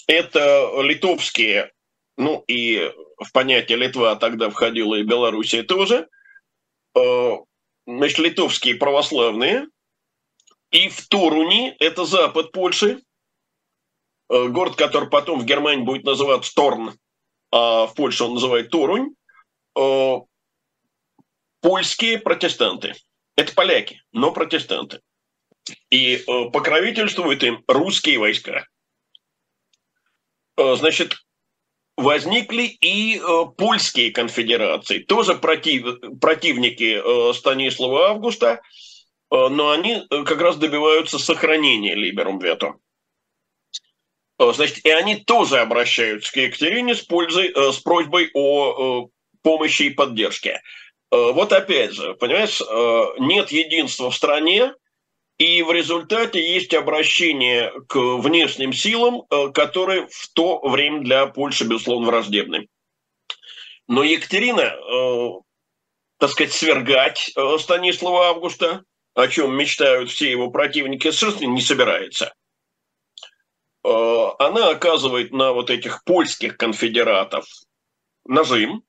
это 0.07 0.71
литовские, 0.81 1.73
ну 2.15 2.41
и 2.47 2.89
в 3.17 3.33
понятие 3.33 3.79
Литва 3.79 4.15
тогда 4.15 4.49
входила 4.49 4.95
и 4.95 5.03
Белоруссия 5.03 5.63
тоже– 5.63 6.07
Э, 6.12 6.12
значит, 6.95 8.19
литовские 8.19 8.75
православные, 8.75 9.67
и 10.73 10.89
в 10.89 11.07
Торуни, 11.07 11.75
это 11.79 12.03
запад 12.03 12.51
Польши, 12.51 12.99
э, 14.29 14.47
город, 14.47 14.75
который 14.75 15.07
потом 15.07 15.39
в 15.39 15.45
Германии 15.45 15.83
будет 15.83 16.03
называться 16.03 16.53
Торн, 16.55 16.97
а 17.51 17.85
в 17.85 17.93
Польше 17.93 18.23
он 18.23 18.33
называет 18.33 18.71
Торунь, 18.71 19.13
э, 19.77 20.15
польские 21.61 22.17
протестанты. 22.17 22.95
Это 23.35 23.53
поляки, 23.53 24.01
но 24.11 24.31
протестанты. 24.31 25.01
И 25.91 26.23
покровительствуют 26.51 27.43
им 27.43 27.63
русские 27.67 28.19
войска. 28.19 28.67
Значит, 30.57 31.15
возникли 31.97 32.63
и 32.63 33.19
э, 33.19 33.45
польские 33.57 34.11
конфедерации, 34.11 34.99
тоже 34.99 35.35
против, 35.35 35.99
противники 36.19 37.01
э, 37.03 37.33
Станислава 37.33 38.09
Августа, 38.09 38.61
э, 39.31 39.47
но 39.49 39.71
они 39.71 40.03
э, 40.09 40.23
как 40.23 40.41
раз 40.41 40.55
добиваются 40.57 41.19
сохранения 41.19 41.95
либерум 41.95 42.39
вето. 42.39 42.75
Э, 44.39 44.51
значит, 44.53 44.83
и 44.85 44.89
они 44.89 45.17
тоже 45.17 45.59
обращаются 45.59 46.31
к 46.33 46.37
Екатерине 46.37 46.95
с, 46.95 47.01
пользой, 47.01 47.51
э, 47.55 47.71
с 47.71 47.77
просьбой 47.79 48.31
о 48.33 49.09
помощи 49.43 49.83
и 49.83 49.89
поддержке. 49.89 50.61
Вот 51.11 51.53
опять 51.53 51.91
же, 51.91 52.15
понимаешь, 52.15 52.59
нет 53.19 53.51
единства 53.51 54.09
в 54.09 54.15
стране, 54.15 54.73
и 55.43 55.61
в 55.61 55.73
результате 55.73 56.39
есть 56.41 56.73
обращение 56.73 57.73
к 57.89 57.97
внешним 57.97 58.71
силам, 58.71 59.23
э, 59.29 59.49
которые 59.49 60.07
в 60.07 60.29
то 60.29 60.59
время 60.61 61.01
для 61.01 61.25
Польши, 61.25 61.65
безусловно, 61.65 62.07
враждебны. 62.07 62.69
Но 63.89 64.03
Екатерина, 64.03 64.61
э, 64.61 65.29
так 66.17 66.29
сказать, 66.29 66.53
свергать 66.53 67.33
э, 67.35 67.57
Станислава 67.59 68.27
Августа, 68.29 68.85
о 69.15 69.27
чем 69.27 69.53
мечтают 69.53 70.09
все 70.11 70.31
его 70.31 70.49
противники, 70.49 71.11
совершенно 71.11 71.51
не 71.51 71.61
собирается. 71.61 72.33
Э, 73.83 74.27
она 74.39 74.69
оказывает 74.69 75.33
на 75.33 75.51
вот 75.51 75.69
этих 75.69 76.05
польских 76.05 76.55
конфедератов 76.55 77.45
нажим, 78.23 78.81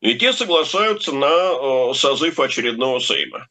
и 0.00 0.14
те 0.14 0.32
соглашаются 0.32 1.12
на 1.12 1.26
э, 1.26 1.94
созыв 1.94 2.40
очередного 2.40 2.98
Сейма. 2.98 3.46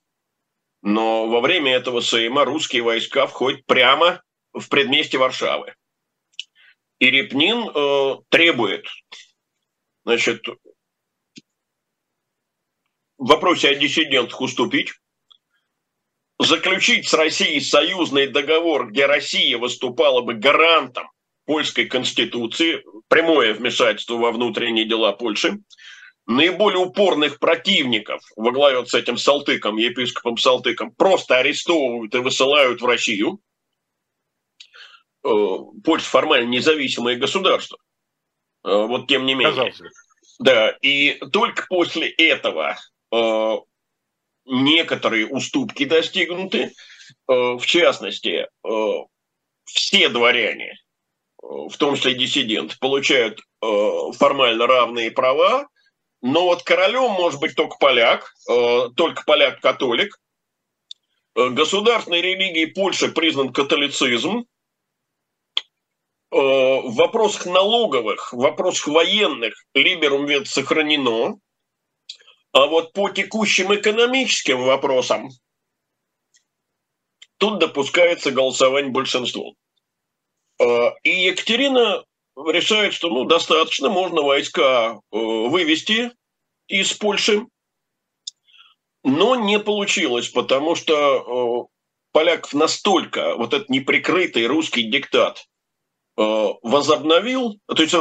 Но 0.84 1.28
во 1.28 1.40
время 1.40 1.74
этого 1.74 2.02
Сейма 2.02 2.44
русские 2.44 2.84
войска 2.84 3.26
входят 3.26 3.66
прямо 3.66 4.22
в 4.52 4.68
предместье 4.68 5.18
Варшавы. 5.18 5.74
И 7.00 7.10
Репнин 7.10 7.70
э, 7.74 8.22
требует, 8.28 8.86
значит, 10.04 10.46
в 13.18 13.28
вопросе 13.30 13.70
о 13.70 13.76
диссидентах 13.76 14.42
уступить, 14.42 14.94
заключить 16.38 17.08
с 17.08 17.14
Россией 17.14 17.62
союзный 17.62 18.28
договор, 18.28 18.92
где 18.92 19.06
Россия 19.06 19.58
выступала 19.58 20.22
бы 20.22 20.34
гарантом 20.34 21.10
польской 21.46 21.86
конституции, 21.86 22.84
прямое 23.08 23.54
вмешательство 23.54 24.16
во 24.16 24.34
внутренние 24.34 24.84
дела 24.84 25.14
Польши, 25.14 25.60
наиболее 26.26 26.80
упорных 26.80 27.40
противников 27.40 28.22
во 28.36 28.52
главе 28.52 28.78
вот 28.80 28.90
с 28.90 28.94
этим 28.94 29.18
Салтыком, 29.18 29.78
епископом 29.78 30.38
Салтыком, 30.38 30.92
просто 30.92 31.38
арестовывают 31.38 32.16
и 32.16 32.20
высылают 32.20 32.82
в 32.82 32.86
Россию. 32.86 33.40
Э, 35.24 35.30
Польша 35.84 36.06
формально 36.06 36.50
независимое 36.50 37.16
государство. 37.16 37.78
Э, 38.64 38.86
вот 38.86 39.08
тем 39.08 39.26
не 39.26 39.34
менее. 39.34 39.50
Казалось. 39.50 39.82
Да, 40.40 40.70
и 40.82 41.20
только 41.32 41.66
после 41.68 42.10
этого 42.10 42.78
э, 43.12 43.58
некоторые 44.46 45.28
уступки 45.28 45.86
достигнуты. 45.86 46.74
В 47.28 47.62
частности, 47.66 48.48
все 49.66 50.10
дворяне, 50.10 50.74
в 51.38 51.76
том 51.78 51.96
числе 51.96 52.16
диссиденты, 52.16 52.78
получают 52.80 53.40
формально 53.62 54.66
равные 54.66 55.12
права, 55.12 55.68
но 56.24 56.46
вот 56.46 56.64
королем 56.64 57.12
может 57.12 57.42
быть 57.42 57.54
только 57.54 57.76
поляк, 57.78 58.34
э, 58.50 58.90
только 58.96 59.24
поляк-католик. 59.26 60.18
Э, 61.36 61.50
государственной 61.50 62.22
религией 62.22 62.68
Польши 62.68 63.10
признан 63.12 63.52
католицизм. 63.52 64.46
Э, 66.32 66.38
в 66.38 66.96
вопросах 66.96 67.46
налоговых, 67.46 68.32
в 68.32 68.38
вопросах 68.38 68.88
военных 68.88 69.54
либерум 69.74 70.26
вет 70.26 70.48
сохранено. 70.48 71.40
А 72.54 72.68
вот 72.68 72.94
по 72.94 73.10
текущим 73.10 73.76
экономическим 73.76 74.64
вопросам 74.64 75.30
тут 77.38 77.60
допускается 77.60 78.32
голосование 78.32 78.94
большинством. 78.94 79.56
А, 80.58 80.94
и 81.04 81.10
Екатерина 81.10 82.06
решает, 82.36 82.94
что 82.94 83.10
ну, 83.10 83.26
достаточно, 83.26 83.90
можно 83.90 84.22
войска 84.22 85.00
э, 85.12 85.18
вывести 85.18 86.12
из 86.68 86.94
Польши, 86.94 87.46
но 89.04 89.36
не 89.36 89.60
получилось, 89.60 90.30
потому 90.30 90.76
что 90.76 91.68
э, 91.68 91.74
поляков 92.12 92.54
настолько 92.54 93.36
вот 93.36 93.54
этот 93.54 93.70
неприкрытый 93.70 94.46
русский 94.48 94.84
диктат 94.84 95.46
э, 96.18 96.48
возобновил, 96.62 97.60
то 97.68 97.82
есть 97.82 97.96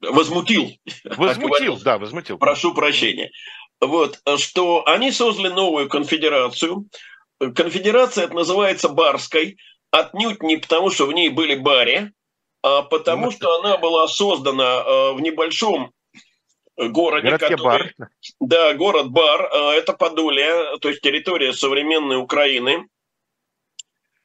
возмутил. 0.00 0.72
Возмутил, 1.04 1.78
да, 1.78 1.98
возмутил. 1.98 2.38
Прошу 2.38 2.74
прощения. 2.74 3.30
Вот, 3.80 4.20
что 4.36 4.86
они 4.86 5.10
создали 5.10 5.48
новую 5.48 5.88
конфедерацию. 5.88 6.86
Конфедерация 7.38 8.24
это 8.24 8.34
называется 8.34 8.90
Барской, 8.90 9.56
отнюдь 9.90 10.42
не 10.42 10.56
потому, 10.56 10.90
что 10.90 11.06
в 11.06 11.12
ней 11.12 11.28
были 11.28 11.54
бари, 11.54 12.12
а 12.62 12.82
потому 12.82 13.26
ну, 13.26 13.30
что 13.32 13.58
она 13.60 13.78
была 13.78 14.06
создана 14.08 14.82
э, 14.82 15.12
в 15.12 15.20
небольшом 15.20 15.92
городе, 16.76 17.38
который, 17.38 17.56
Бар. 17.62 18.10
Да, 18.40 18.74
город 18.74 19.10
Бар, 19.10 19.50
э, 19.52 19.78
это 19.78 19.92
Подолье, 19.92 20.78
то 20.80 20.88
есть 20.88 21.00
территория 21.00 21.52
современной 21.52 22.16
Украины. 22.16 22.86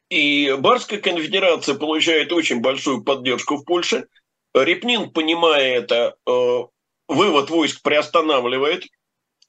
И 0.10 0.56
Барская 0.60 1.00
конфедерация 1.00 1.76
получает 1.76 2.32
очень 2.32 2.62
большую 2.62 3.04
поддержку 3.04 3.58
в 3.58 3.66
Польше– 3.66 4.08
Репнин, 4.64 5.10
понимая 5.10 5.76
это, 5.76 6.16
э, 6.26 6.64
вывод 7.08 7.50
войск 7.50 7.82
приостанавливает, 7.82 8.86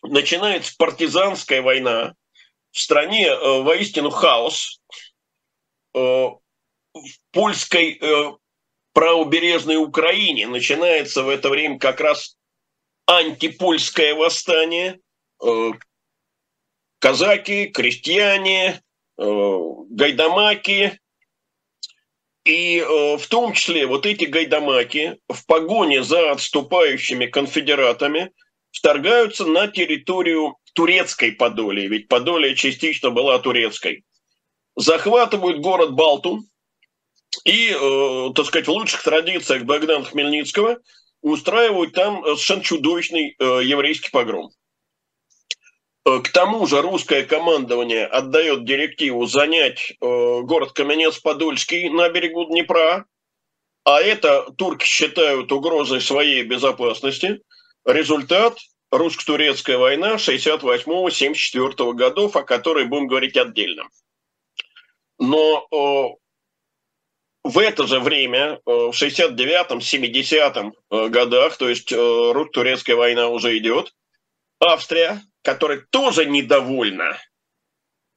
начинается 0.03 0.75
партизанская 0.77 1.63
война, 1.63 2.15
в 2.73 2.79
стране 2.79 3.35
воистину 3.35 4.11
хаос, 4.11 4.81
в 5.97 6.41
польской 7.33 8.01
правобережной 8.93 9.77
Украине. 9.77 10.47
Начинается 10.47 11.23
в 11.23 11.29
это 11.29 11.49
время 11.49 11.79
как 11.79 12.01
раз 12.01 12.37
антипольское 13.07 14.15
восстание, 14.15 15.01
казаки, 16.99 17.67
крестьяне, 17.67 18.83
гайдамаки, 19.17 20.99
и 22.47 22.79
э, 22.79 23.17
в 23.17 23.27
том 23.27 23.53
числе 23.53 23.87
вот 23.87 24.07
эти 24.07 24.25
гайдамаки 24.25 25.19
в 25.29 25.45
погоне 25.47 26.05
за 26.05 26.31
отступающими 26.31 27.27
конфедератами 27.27 28.31
вторгаются 28.71 29.45
на 29.47 29.67
территорию 29.67 30.57
турецкой 30.73 31.33
Подолии, 31.33 31.89
ведь 31.89 32.07
Подолия 32.07 32.55
частично 32.55 33.11
была 33.11 33.41
турецкой. 33.41 34.05
Захватывают 34.77 35.61
город 35.61 35.95
Балту 35.95 36.45
и, 37.45 37.71
э, 37.71 38.33
так 38.35 38.47
сказать, 38.47 38.67
в 38.67 38.73
лучших 38.73 39.03
традициях 39.03 39.65
Богдана 39.65 40.05
Хмельницкого 40.05 40.79
устраивают 41.23 41.93
там 41.95 42.23
совершенно 42.23 42.63
чудовищный 42.63 43.35
э, 43.39 43.61
еврейский 43.65 44.11
погром. 44.11 44.51
Э, 46.07 46.21
к 46.21 46.29
тому 46.31 46.67
же 46.67 46.83
русское 46.83 47.25
командование 47.25 48.07
отдает 48.07 48.65
директиву 48.65 49.27
занять 49.27 49.91
э, 49.91 49.95
город 50.01 50.73
Каменец-Подольский 50.73 51.89
на 51.91 52.09
берегу 52.09 52.45
Днепра, 52.45 53.07
а 53.85 54.01
это 54.01 54.51
турки 54.57 54.85
считают 54.85 55.51
угрозой 55.51 56.01
своей 56.01 56.45
безопасности. 56.45 57.41
Результат– 57.85 58.59
русско-турецкая 58.93 59.79
война 59.79 60.15
68-74 60.15 61.93
годов, 61.95 62.37
о 62.37 62.43
которой 62.43 62.85
будем 62.85 63.09
говорить 63.09 63.37
отдельно. 63.37 63.89
Но 65.19 65.67
э, 65.71 66.17
в 67.45 67.59
это 67.59 67.87
же 67.87 68.01
время, 68.01 68.61
в 68.65 68.91
69-м, 68.91 69.79
70-м 69.79 70.75
годах, 71.11 71.57
то 71.57 71.69
есть 71.69 71.93
русско-турецкая 71.93 72.97
война 72.97 73.29
уже 73.29 73.57
идет, 73.57 73.95
Австрия 74.61 75.23
которая 75.47 75.87
тоже 75.91 76.27
недовольна 76.27 77.17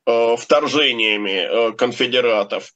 э, 0.07 0.35
вторжениями 0.35 1.29
э, 1.69 1.71
конфедератов, 1.73 2.73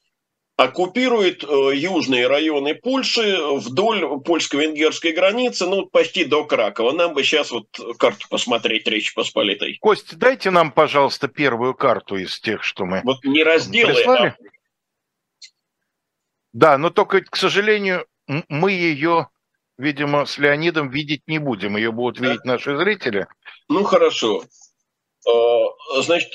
оккупирует 0.56 1.42
э, 1.42 1.72
южные 1.74 2.26
районы 2.26 2.74
Польши 2.74 3.38
вдоль 3.56 4.20
польско-венгерской 4.22 5.12
границы, 5.12 5.66
ну, 5.66 5.86
почти 5.86 6.24
до 6.24 6.44
Кракова. 6.44 6.92
Нам 6.92 7.14
бы 7.14 7.24
сейчас 7.24 7.50
вот 7.50 7.66
карту 7.98 8.26
посмотреть 8.28 8.86
Речи 8.86 9.14
Посполитой. 9.14 9.78
Кость, 9.80 10.16
дайте 10.16 10.50
нам, 10.50 10.70
пожалуйста, 10.70 11.28
первую 11.28 11.74
карту 11.74 12.16
из 12.16 12.38
тех, 12.40 12.62
что 12.62 12.84
мы 12.84 13.00
Вот 13.04 13.24
не 13.24 13.42
разделы, 13.42 13.90
а 13.90 13.94
прислали. 13.94 14.28
а... 14.28 14.36
Да, 16.52 16.78
но 16.78 16.90
только, 16.90 17.20
к 17.22 17.36
сожалению, 17.36 18.06
мы 18.48 18.70
ее 18.70 19.28
видимо, 19.78 20.24
с 20.24 20.38
Леонидом 20.38 20.90
видеть 20.90 21.22
не 21.26 21.38
будем. 21.38 21.76
Ее 21.76 21.92
будут 21.92 22.20
видеть 22.20 22.42
да? 22.44 22.52
наши 22.52 22.76
зрители. 22.76 23.26
Ну, 23.68 23.84
хорошо. 23.84 24.44
А, 25.26 26.02
значит, 26.02 26.30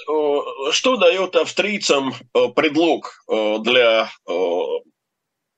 что 0.72 0.98
дает 0.98 1.36
австрийцам 1.36 2.14
предлог 2.56 3.24
для 3.28 4.12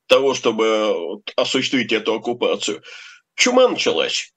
того, 0.07 0.33
чтобы 0.33 1.21
осуществить 1.35 1.91
эту 1.93 2.15
оккупацию? 2.15 2.83
Чума 3.35 3.67
началась. 3.67 4.33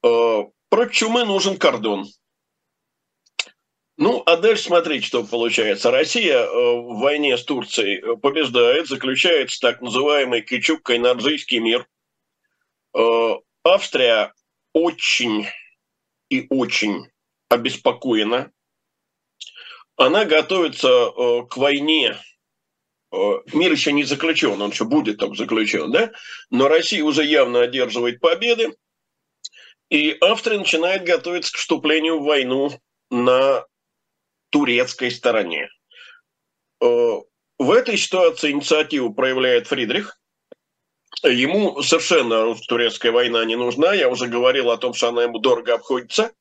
Против 0.00 0.92
чумы 0.92 1.24
нужен 1.24 1.56
кордон. 1.56 2.06
Ну, 3.96 4.22
а 4.24 4.36
дальше 4.36 4.64
смотрите, 4.64 5.06
что 5.06 5.24
получается. 5.24 5.90
Россия 5.90 6.46
в 6.46 7.00
войне 7.00 7.36
с 7.36 7.44
Турцией 7.44 8.16
побеждает, 8.16 8.88
заключается 8.88 9.60
так 9.60 9.82
называемый 9.82 10.42
Кичук-Кайнарджийский 10.42 11.58
мир– 11.58 11.86
Э, 12.94 13.34
Австрия 13.62 14.32
очень 14.72 15.46
и 16.28 16.46
очень 16.50 17.06
обеспокоена. 17.50 18.50
Она 19.96 20.24
готовится 20.24 20.88
э, 20.88 21.46
к 21.50 21.58
войне. 21.58 22.16
Э, 23.12 23.16
мир 23.52 23.72
еще 23.72 23.92
не 23.92 24.04
заключен, 24.04 24.62
он 24.62 24.70
еще 24.70 24.84
будет 24.84 25.18
там 25.18 25.36
заключен, 25.36 25.90
да? 25.90 26.10
Но 26.48 26.68
Россия 26.68 27.04
уже 27.04 27.24
явно 27.24 27.60
одерживает 27.60 28.20
победы. 28.20 28.74
И 29.90 30.16
Австрия 30.20 30.58
начинает 30.58 31.04
готовиться 31.04 31.52
к 31.52 31.56
вступлению 31.56 32.20
в 32.20 32.24
войну 32.24 32.70
на 33.10 33.66
турецкой 34.50 35.10
стороне. 35.10 35.68
В 36.78 37.70
этой 37.72 37.98
ситуации 37.98 38.52
инициативу 38.52 39.12
проявляет 39.12 39.66
Фридрих, 39.66 40.20
Ему 41.22 41.82
совершенно 41.82 42.54
турецкая 42.66 43.12
война 43.12 43.44
не 43.44 43.56
нужна. 43.56 43.92
Я 43.92 44.08
уже 44.08 44.26
говорил 44.26 44.70
о 44.70 44.78
том, 44.78 44.94
что 44.94 45.08
она 45.08 45.24
ему 45.24 45.38
дорого 45.38 45.74
обходится. 45.74 46.32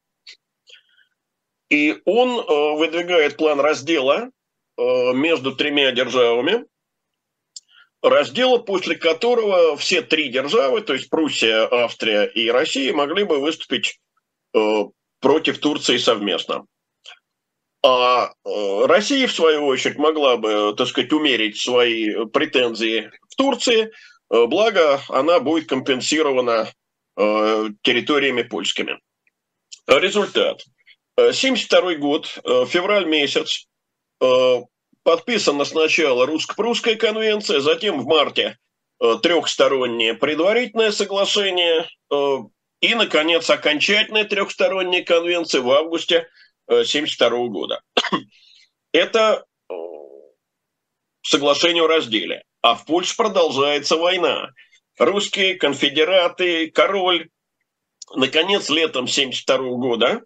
И 1.69 2.01
он 2.05 2.39
э, 2.39 2.77
выдвигает 2.77 3.37
план 3.37 3.59
раздела 3.59 4.29
э, 4.77 5.13
между 5.13 5.55
тремя 5.55 5.91
державами, 5.91 6.65
раздела, 8.01 8.57
после 8.57 8.95
которого 8.95 9.77
все 9.77 10.01
три 10.01 10.29
державы, 10.29 10.81
то 10.81 10.93
есть 10.93 11.09
Пруссия, 11.09 11.67
Австрия 11.71 12.25
и 12.25 12.49
Россия, 12.49 12.93
могли 12.93 13.23
бы 13.23 13.39
выступить 13.39 13.99
э, 14.55 14.83
против 15.19 15.59
Турции 15.59 15.97
совместно. 15.97 16.65
А 17.81 18.33
Россия, 18.43 19.25
в 19.27 19.31
свою 19.31 19.65
очередь, 19.65 19.97
могла 19.97 20.35
бы, 20.35 20.75
так 20.75 20.85
сказать, 20.87 21.13
умерить 21.13 21.61
свои 21.61 22.25
претензии 22.25 23.09
в 23.29 23.35
Турции– 23.35 23.91
благо 24.29 25.01
она 25.09 25.39
будет 25.39 25.67
компенсирована 25.67 26.71
территориями 27.15 28.43
польскими. 28.43 28.99
Результат. 29.87 30.63
1972 31.27 31.95
год, 31.95 32.27
февраль 32.69 33.05
месяц, 33.05 33.67
подписана 35.03 35.65
сначала 35.65 36.25
русско-прусская 36.25 36.95
конвенция, 36.95 37.59
затем 37.59 38.01
в 38.01 38.05
марте 38.05 38.57
трехстороннее 39.21 40.13
предварительное 40.13 40.91
соглашение 40.91 41.87
и, 42.81 42.95
наконец, 42.95 43.49
окончательная 43.49 44.25
трехсторонняя 44.25 45.03
конвенция 45.03 45.61
в 45.61 45.71
августе 45.71 46.27
1972 46.67 47.47
года. 47.47 47.81
Это 48.91 49.45
соглашение 51.21 51.83
о 51.83 51.87
разделе. 51.87 52.43
А 52.61 52.75
в 52.75 52.85
Польше 52.85 53.15
продолжается 53.15 53.95
война. 53.95 54.49
Русские, 54.97 55.55
конфедераты, 55.55 56.69
король. 56.71 57.29
Наконец, 58.15 58.69
летом 58.69 59.05
1972 59.05 59.57
года, 59.77 60.21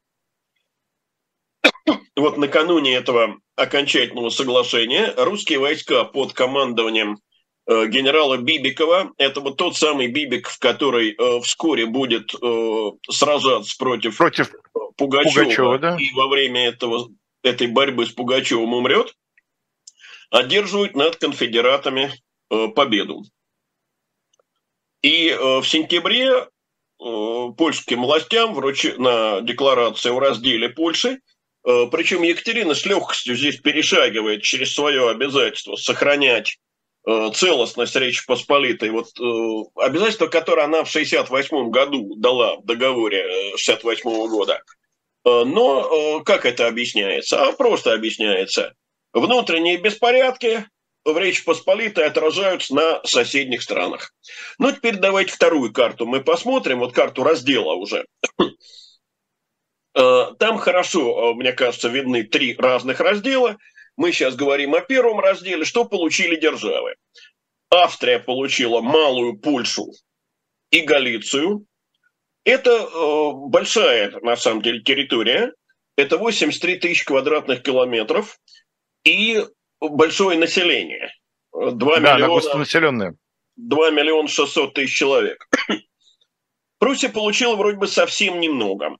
вот 2.15 2.37
накануне 2.37 2.95
этого 2.95 3.37
окончательного 3.55 4.29
соглашения, 4.29 5.13
русские 5.17 5.59
войска 5.59 6.03
под 6.03 6.33
командованием 6.33 7.19
э, 7.67 7.87
генерала 7.87 8.37
Бибикова. 8.37 9.11
Это 9.17 9.41
вот 9.41 9.57
тот 9.57 9.75
самый 9.75 10.07
Бибиков, 10.07 10.57
который 10.59 11.11
э, 11.11 11.41
вскоре 11.41 11.85
будет 11.85 12.33
э, 12.33 12.91
сражаться 13.09 13.75
против, 13.77 14.17
против 14.17 14.51
Пугачева, 14.97 15.43
Пугачева 15.43 15.79
да? 15.79 15.97
и 15.99 16.11
во 16.13 16.27
время 16.27 16.67
этого, 16.67 17.09
этой 17.43 17.67
борьбы 17.67 18.05
с 18.05 18.11
Пугачевым 18.11 18.73
умрет, 18.73 19.13
одерживают 20.29 20.95
над 20.95 21.17
конфедератами 21.17 22.11
э, 22.49 22.67
победу. 22.69 23.23
И 25.01 25.27
э, 25.29 25.59
в 25.59 25.65
сентябре 25.65 26.29
э, 26.29 26.45
польским 26.99 28.03
властям 28.03 28.53
вручи, 28.53 28.93
на 28.97 29.41
декларации 29.41 30.09
о 30.09 30.19
разделе 30.19 30.69
Польши, 30.69 31.19
причем 31.63 32.23
Екатерина 32.23 32.75
с 32.75 32.85
легкостью 32.85 33.35
здесь 33.35 33.57
перешагивает 33.57 34.43
через 34.43 34.73
свое 34.73 35.09
обязательство 35.09 35.75
сохранять 35.75 36.57
э, 37.07 37.31
целостность 37.33 37.95
Речи 37.95 38.25
Посполитой, 38.25 38.89
вот 38.89 39.07
э, 39.19 39.81
обязательство, 39.81 40.27
которое 40.27 40.63
она 40.65 40.83
в 40.83 40.89
1968 40.89 41.69
году 41.69 42.15
дала 42.15 42.57
в 42.57 42.65
договоре 42.65 43.21
1968 43.21 44.09
э, 44.09 44.27
года. 44.27 44.61
Э, 45.25 45.43
но 45.45 46.19
э, 46.19 46.23
как 46.23 46.45
это 46.45 46.67
объясняется? 46.67 47.41
А 47.41 47.53
просто 47.53 47.93
объясняется. 47.93 48.73
Внутренние 49.13 49.77
беспорядки, 49.77 50.65
в 51.05 51.17
Речи 51.17 51.43
Посполитой 51.43 52.05
отражаются 52.05 52.73
на 52.73 53.01
соседних 53.03 53.61
странах. 53.61 54.13
Ну, 54.57 54.71
теперь 54.71 54.95
давайте 54.95 55.33
вторую 55.33 55.73
карту 55.73 56.05
мы 56.05 56.21
посмотрим, 56.21 56.79
вот 56.79 56.93
карту 56.93 57.23
раздела 57.23 57.73
уже. 57.73 58.05
Э, 59.95 60.33
там 60.39 60.57
хорошо, 60.57 61.31
э, 61.31 61.33
мне 61.35 61.53
кажется, 61.53 61.89
видны 61.89 62.23
три 62.23 62.55
разных 62.57 62.99
раздела. 62.99 63.57
Мы 63.95 64.11
сейчас 64.11 64.35
говорим 64.35 64.73
о 64.73 64.81
первом 64.81 65.19
разделе. 65.19 65.65
Что 65.65 65.85
получили 65.85 66.35
державы? 66.35 66.95
Австрия 67.69 68.19
получила 68.19 68.81
Малую 68.81 69.37
Польшу 69.37 69.91
и 70.71 70.81
Галицию. 70.81 71.65
Это 72.43 72.71
э, 72.71 73.31
большая, 73.49 74.11
на 74.21 74.35
самом 74.35 74.61
деле, 74.61 74.81
территория. 74.81 75.53
Это 75.95 76.17
83 76.17 76.79
тысячи 76.79 77.05
квадратных 77.05 77.61
километров. 77.61 78.39
И 79.03 79.45
большое 79.79 80.39
население. 80.39 81.13
2 81.51 81.99
да, 81.99 82.15
миллиона, 82.15 82.33
густонаселенное. 82.33 83.15
2 83.57 83.91
миллиона 83.91 84.27
600 84.27 84.73
тысяч 84.73 84.97
человек. 84.97 85.47
Пруссия 86.79 87.09
получила 87.09 87.55
вроде 87.55 87.77
бы 87.77 87.87
совсем 87.87 88.39
немного. 88.39 88.97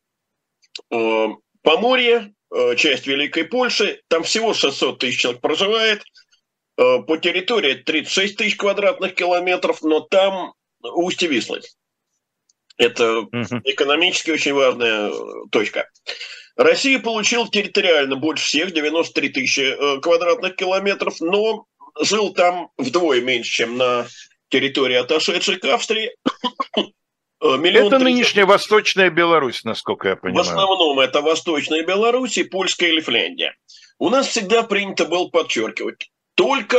Э, 0.94 1.30
Поморье, 1.64 2.34
э, 2.54 2.76
часть 2.76 3.08
Великой 3.08 3.46
Польши, 3.46 4.02
там 4.10 4.24
всего 4.24 4.54
600 4.54 5.00
тысяч 5.00 5.22
человек 5.22 5.42
проживает. 5.42 6.04
Э, 6.78 7.00
по 7.00 7.18
территории 7.18 7.76
36 7.76 8.36
тысяч 8.36 8.58
квадратных 8.58 9.16
километров, 9.16 9.82
но 9.82 10.02
там 10.02 10.54
устье 10.82 11.30
Вислы. 11.30 11.62
Это 12.78 13.28
экономически 13.64 14.32
очень 14.32 14.54
важная 14.54 15.12
точка. 15.52 15.90
Россия 16.56 17.00
получила 17.00 17.48
территориально 17.48 18.16
больше 18.16 18.46
всех, 18.46 18.74
93 18.74 19.30
тысячи 19.30 20.00
квадратных 20.02 20.56
километров, 20.56 21.22
но 21.22 21.66
жил 22.02 22.34
там 22.34 22.70
вдвое 22.78 23.22
меньше, 23.22 23.52
чем 23.52 23.78
на 23.78 24.08
территории, 24.50 24.96
отошедшей 24.96 25.60
к 25.60 25.66
Австрии. 25.66 26.16
Э, 27.44 27.58
миллион 27.58 27.88
это 27.88 28.00
30... 28.00 28.04
нынешняя 28.04 28.46
Восточная 28.46 29.10
Беларусь, 29.10 29.66
насколько 29.66 30.08
я 30.08 30.16
понимаю. 30.16 30.44
В 30.44 30.48
основном 30.48 31.00
это 31.00 31.22
Восточная 31.22 31.84
Беларусь 31.84 32.38
и 32.38 32.44
Польская 32.44 32.90
или 32.90 33.02
Финляндия. 33.02 33.56
У 34.00 34.10
нас 34.10 34.28
всегда 34.28 34.64
принято 34.64 35.06
было 35.06 35.28
подчеркивать, 35.28 36.10
только 36.36 36.76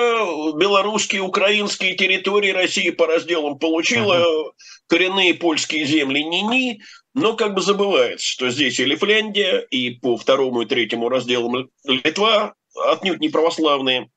белорусские, 0.56 1.20
украинские 1.20 1.94
территории 1.94 2.50
России 2.50 2.90
по 2.90 3.06
разделам 3.06 3.58
получила, 3.58 4.24
uh-huh. 4.24 4.52
коренные 4.88 5.34
польские 5.34 5.84
земли 5.84 6.24
ни-ни, 6.24 6.80
но 7.12 7.34
как 7.34 7.54
бы 7.54 7.60
забывается, 7.60 8.26
что 8.26 8.50
здесь 8.50 8.80
и 8.80 8.84
Лифляндия, 8.84 9.58
и 9.58 9.90
по 9.90 10.16
второму 10.16 10.62
и 10.62 10.66
третьему 10.66 11.08
разделам 11.08 11.68
Литва 11.84 12.54
отнюдь 12.74 13.20
не 13.20 13.28
православные. 13.28 14.10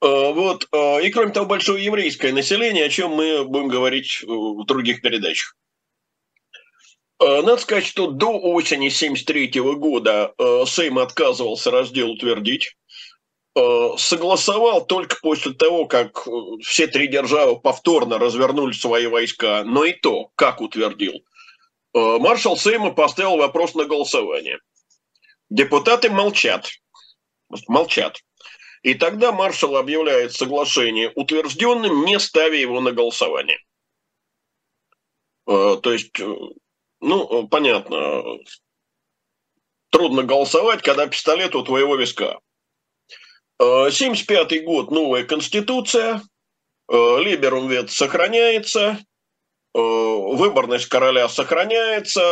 А, 0.00 0.32
вот. 0.32 0.68
А, 0.72 0.98
и 0.98 1.10
кроме 1.10 1.32
того, 1.32 1.46
большое 1.46 1.84
еврейское 1.84 2.32
население, 2.32 2.84
о 2.84 2.90
чем 2.90 3.12
мы 3.12 3.44
будем 3.44 3.68
говорить 3.68 4.22
в 4.22 4.64
других 4.64 5.00
передачах. 5.02 5.56
Надо 7.20 7.56
сказать, 7.56 7.84
что 7.84 8.06
до 8.06 8.30
осени 8.30 8.86
1973 8.86 9.60
года 9.74 10.32
Сейм 10.66 11.00
отказывался 11.00 11.72
раздел 11.72 12.12
утвердить. 12.12 12.76
Согласовал 13.96 14.86
только 14.86 15.16
после 15.20 15.52
того, 15.52 15.86
как 15.86 16.28
все 16.62 16.86
три 16.86 17.08
державы 17.08 17.58
повторно 17.58 18.20
развернули 18.20 18.72
свои 18.72 19.08
войска, 19.08 19.64
но 19.64 19.84
и 19.84 19.94
то, 19.94 20.30
как 20.36 20.60
утвердил. 20.60 21.14
Маршал 21.92 22.56
Сейма 22.56 22.92
поставил 22.92 23.36
вопрос 23.36 23.74
на 23.74 23.84
голосование. 23.84 24.60
Депутаты 25.50 26.10
молчат. 26.10 26.70
Молчат. 27.66 28.20
И 28.82 28.94
тогда 28.94 29.32
маршал 29.32 29.76
объявляет 29.76 30.32
соглашение 30.32 31.10
утвержденным, 31.14 32.04
не 32.04 32.18
ставя 32.18 32.56
его 32.56 32.80
на 32.80 32.92
голосование. 32.92 33.58
То 35.46 35.80
есть, 35.84 36.18
ну, 37.00 37.48
понятно, 37.48 38.22
трудно 39.90 40.22
голосовать, 40.22 40.82
когда 40.82 41.06
пистолет 41.06 41.54
у 41.54 41.64
твоего 41.64 41.96
виска. 41.96 42.38
75 43.60 44.64
год, 44.64 44.90
новая 44.90 45.24
конституция, 45.24 46.22
Либерум 46.88 47.68
вет 47.68 47.90
сохраняется, 47.90 48.98
выборность 49.74 50.86
короля 50.86 51.28
сохраняется, 51.28 52.22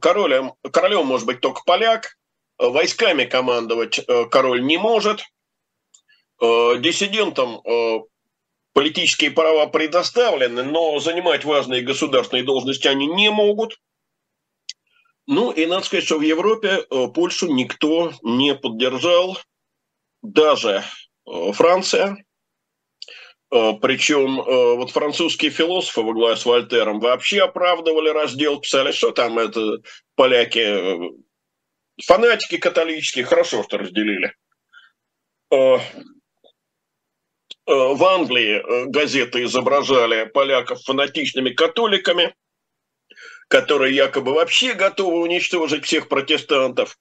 королем, 0.00 0.54
королем 0.72 1.06
может 1.06 1.26
быть 1.26 1.40
только 1.40 1.62
поляк, 1.66 2.16
войсками 2.58 3.24
командовать 3.24 4.00
король 4.30 4.64
не 4.64 4.78
может, 4.78 5.24
диссидентам 6.40 7.62
политические 8.72 9.30
права 9.30 9.66
предоставлены, 9.66 10.62
но 10.62 10.98
занимать 10.98 11.44
важные 11.44 11.82
государственные 11.82 12.44
должности 12.44 12.88
они 12.88 13.06
не 13.06 13.30
могут. 13.30 13.78
Ну 15.26 15.50
и 15.50 15.66
надо 15.66 15.84
сказать, 15.84 16.04
что 16.04 16.18
в 16.18 16.22
Европе 16.22 16.82
Польшу 17.14 17.52
никто 17.52 18.12
не 18.22 18.54
поддержал, 18.54 19.38
даже 20.32 20.82
э, 21.26 21.52
Франция, 21.52 22.24
э, 23.52 23.72
причем 23.80 24.40
э, 24.40 24.76
вот 24.76 24.90
французские 24.90 25.50
философы 25.50 26.02
во 26.02 26.12
главе 26.12 26.36
с 26.36 26.44
Вольтером 26.44 27.00
вообще 27.00 27.42
оправдывали 27.42 28.08
раздел, 28.08 28.60
писали, 28.60 28.92
что 28.92 29.12
там 29.12 29.38
это 29.38 29.78
поляки, 30.14 31.12
фанатики 32.04 32.58
католические, 32.58 33.24
хорошо, 33.24 33.62
что 33.62 33.78
разделили. 33.78 34.34
В 37.66 38.04
Англии 38.04 38.88
газеты 38.88 39.42
изображали 39.42 40.24
поляков 40.26 40.82
фанатичными 40.82 41.50
католиками, 41.50 42.34
которые 43.48 43.94
якобы 43.94 44.32
вообще 44.34 44.74
готовы 44.74 45.20
уничтожить 45.20 45.84
всех 45.84 46.08
протестантов. 46.08 46.96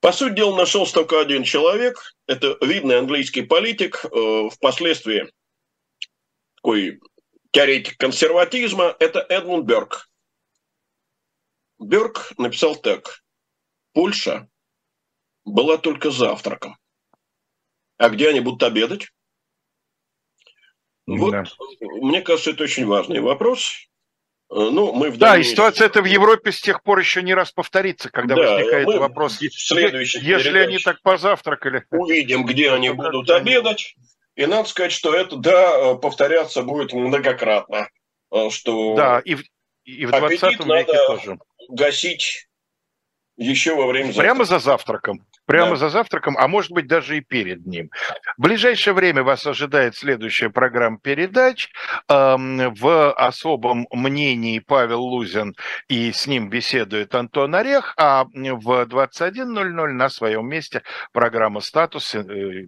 По 0.00 0.12
сути 0.12 0.34
дела, 0.34 0.56
нашелся 0.56 0.94
только 0.94 1.20
один 1.20 1.42
человек. 1.44 2.14
Это 2.26 2.56
видный 2.60 2.98
английский 2.98 3.42
политик, 3.42 4.04
э, 4.04 4.48
впоследствии 4.50 5.30
такой 6.56 7.00
теоретик 7.50 7.96
консерватизма. 7.98 8.94
Это 8.98 9.20
Эдмунд 9.20 9.66
Берг. 9.66 10.08
Берг 11.78 12.32
написал 12.38 12.76
так. 12.76 13.22
Польша 13.92 14.48
была 15.44 15.78
только 15.78 16.10
завтраком. 16.10 16.78
А 17.96 18.08
где 18.08 18.28
они 18.28 18.40
будут 18.40 18.62
обедать? 18.62 19.10
Вот, 21.06 21.30
да. 21.32 21.44
мне 21.80 22.22
кажется, 22.22 22.50
это 22.50 22.64
очень 22.64 22.86
важный 22.86 23.20
вопрос. 23.20 23.88
Э, 24.50 24.54
ну, 24.54 24.92
мы 24.92 25.10
в 25.10 25.18
да, 25.18 25.38
и 25.38 25.42
ситуация 25.42 25.86
эта 25.86 26.02
в 26.02 26.06
Европе 26.06 26.52
с 26.52 26.60
тех 26.60 26.82
пор 26.82 26.98
еще 26.98 27.22
не 27.22 27.34
раз 27.34 27.52
повторится, 27.52 28.10
когда 28.10 28.34
да, 28.34 28.42
возникает 28.42 28.86
вопрос, 28.86 29.40
если 29.40 30.58
они 30.58 30.78
так 30.78 31.00
позавтракали. 31.02 31.84
Увидим, 31.90 32.44
где 32.44 32.70
они 32.72 32.90
будут 32.90 33.30
обедать. 33.30 33.94
И 34.36 34.46
надо 34.46 34.68
сказать, 34.68 34.92
что 34.92 35.14
это, 35.14 35.36
да, 35.36 35.94
повторяться 35.96 36.62
будет 36.62 36.92
многократно. 36.92 37.88
Э, 38.32 38.50
что 38.50 38.94
да, 38.94 39.20
и 39.20 39.34
в, 39.34 39.42
и 39.84 40.06
в 40.06 40.10
20 40.10 40.42
веке 40.66 40.92
тоже. 41.06 41.38
гасить 41.68 42.48
еще 43.36 43.74
во 43.74 43.86
время 43.86 44.06
завтрака. 44.06 44.28
Прямо 44.28 44.44
за 44.44 44.58
завтраком. 44.58 45.26
Прямо 45.50 45.70
да. 45.70 45.76
за 45.76 45.88
завтраком, 45.88 46.36
а 46.38 46.46
может 46.46 46.70
быть 46.70 46.86
даже 46.86 47.16
и 47.16 47.20
перед 47.20 47.66
ним. 47.66 47.90
В 48.38 48.42
ближайшее 48.42 48.94
время 48.94 49.24
вас 49.24 49.44
ожидает 49.46 49.96
следующая 49.96 50.48
программа 50.48 50.98
передач. 50.98 51.70
В 52.08 53.12
особом 53.12 53.88
мнении 53.90 54.60
Павел 54.60 55.02
Лузин 55.02 55.56
и 55.88 56.12
с 56.12 56.28
ним 56.28 56.50
беседует 56.50 57.14
Антон 57.16 57.56
Орех, 57.56 57.94
а 57.96 58.26
в 58.26 58.86
21.00 58.86 59.70
на 59.88 60.08
своем 60.08 60.48
месте 60.48 60.82
программа 61.12 61.60
«Статус» 61.60 62.14
э, 62.14 62.20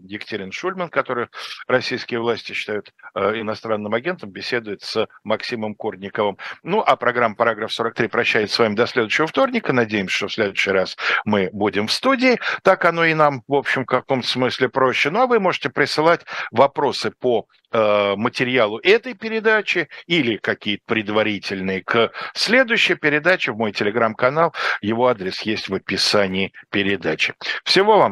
Екатерин 0.03 0.51
Шульман, 0.51 0.89
который 0.89 1.29
российские 1.69 2.19
власти 2.19 2.53
считают 2.53 2.93
э, 3.15 3.41
иностранным 3.41 3.95
агентом, 3.95 4.31
беседует 4.31 4.83
с 4.83 5.07
Максимом 5.23 5.77
Корниковым. 5.77 6.37
Ну, 6.65 6.81
а 6.81 6.97
программа 6.97 7.37
«Параграф 7.37 7.71
43» 7.71 8.09
прощается 8.09 8.57
с 8.57 8.59
вами 8.59 8.75
до 8.75 8.87
следующего 8.87 9.29
вторника. 9.29 9.73
Надеемся, 9.73 10.17
что 10.17 10.27
в 10.27 10.33
следующий 10.33 10.71
раз 10.73 10.97
мы 11.25 11.49
будем 11.53 11.87
в 11.87 11.93
студии. 11.93 12.41
Так 12.73 12.87
оно 12.87 13.05
и 13.05 13.13
нам, 13.13 13.43
в 13.49 13.55
общем, 13.55 13.83
в 13.83 13.87
каком-то 13.87 14.27
смысле 14.27 14.71
проще. 14.71 15.11
Ну, 15.11 15.21
а 15.21 15.27
вы 15.27 15.41
можете 15.41 15.69
присылать 15.69 16.23
вопросы 16.51 17.11
по 17.11 17.47
э, 17.71 18.15
материалу 18.17 18.79
этой 18.79 19.13
передачи 19.13 19.91
или 20.07 20.39
какие-то 20.39 20.83
предварительные 20.87 21.83
к 21.83 22.11
следующей 22.33 22.95
передаче 22.95 23.53
в 23.53 23.59
мой 23.59 23.73
телеграм-канал. 23.73 24.55
Его 24.81 25.09
адрес 25.09 25.43
есть 25.43 25.69
в 25.69 25.75
описании 25.75 26.55
передачи. 26.71 27.35
Всего 27.63 27.99
вам 27.99 28.11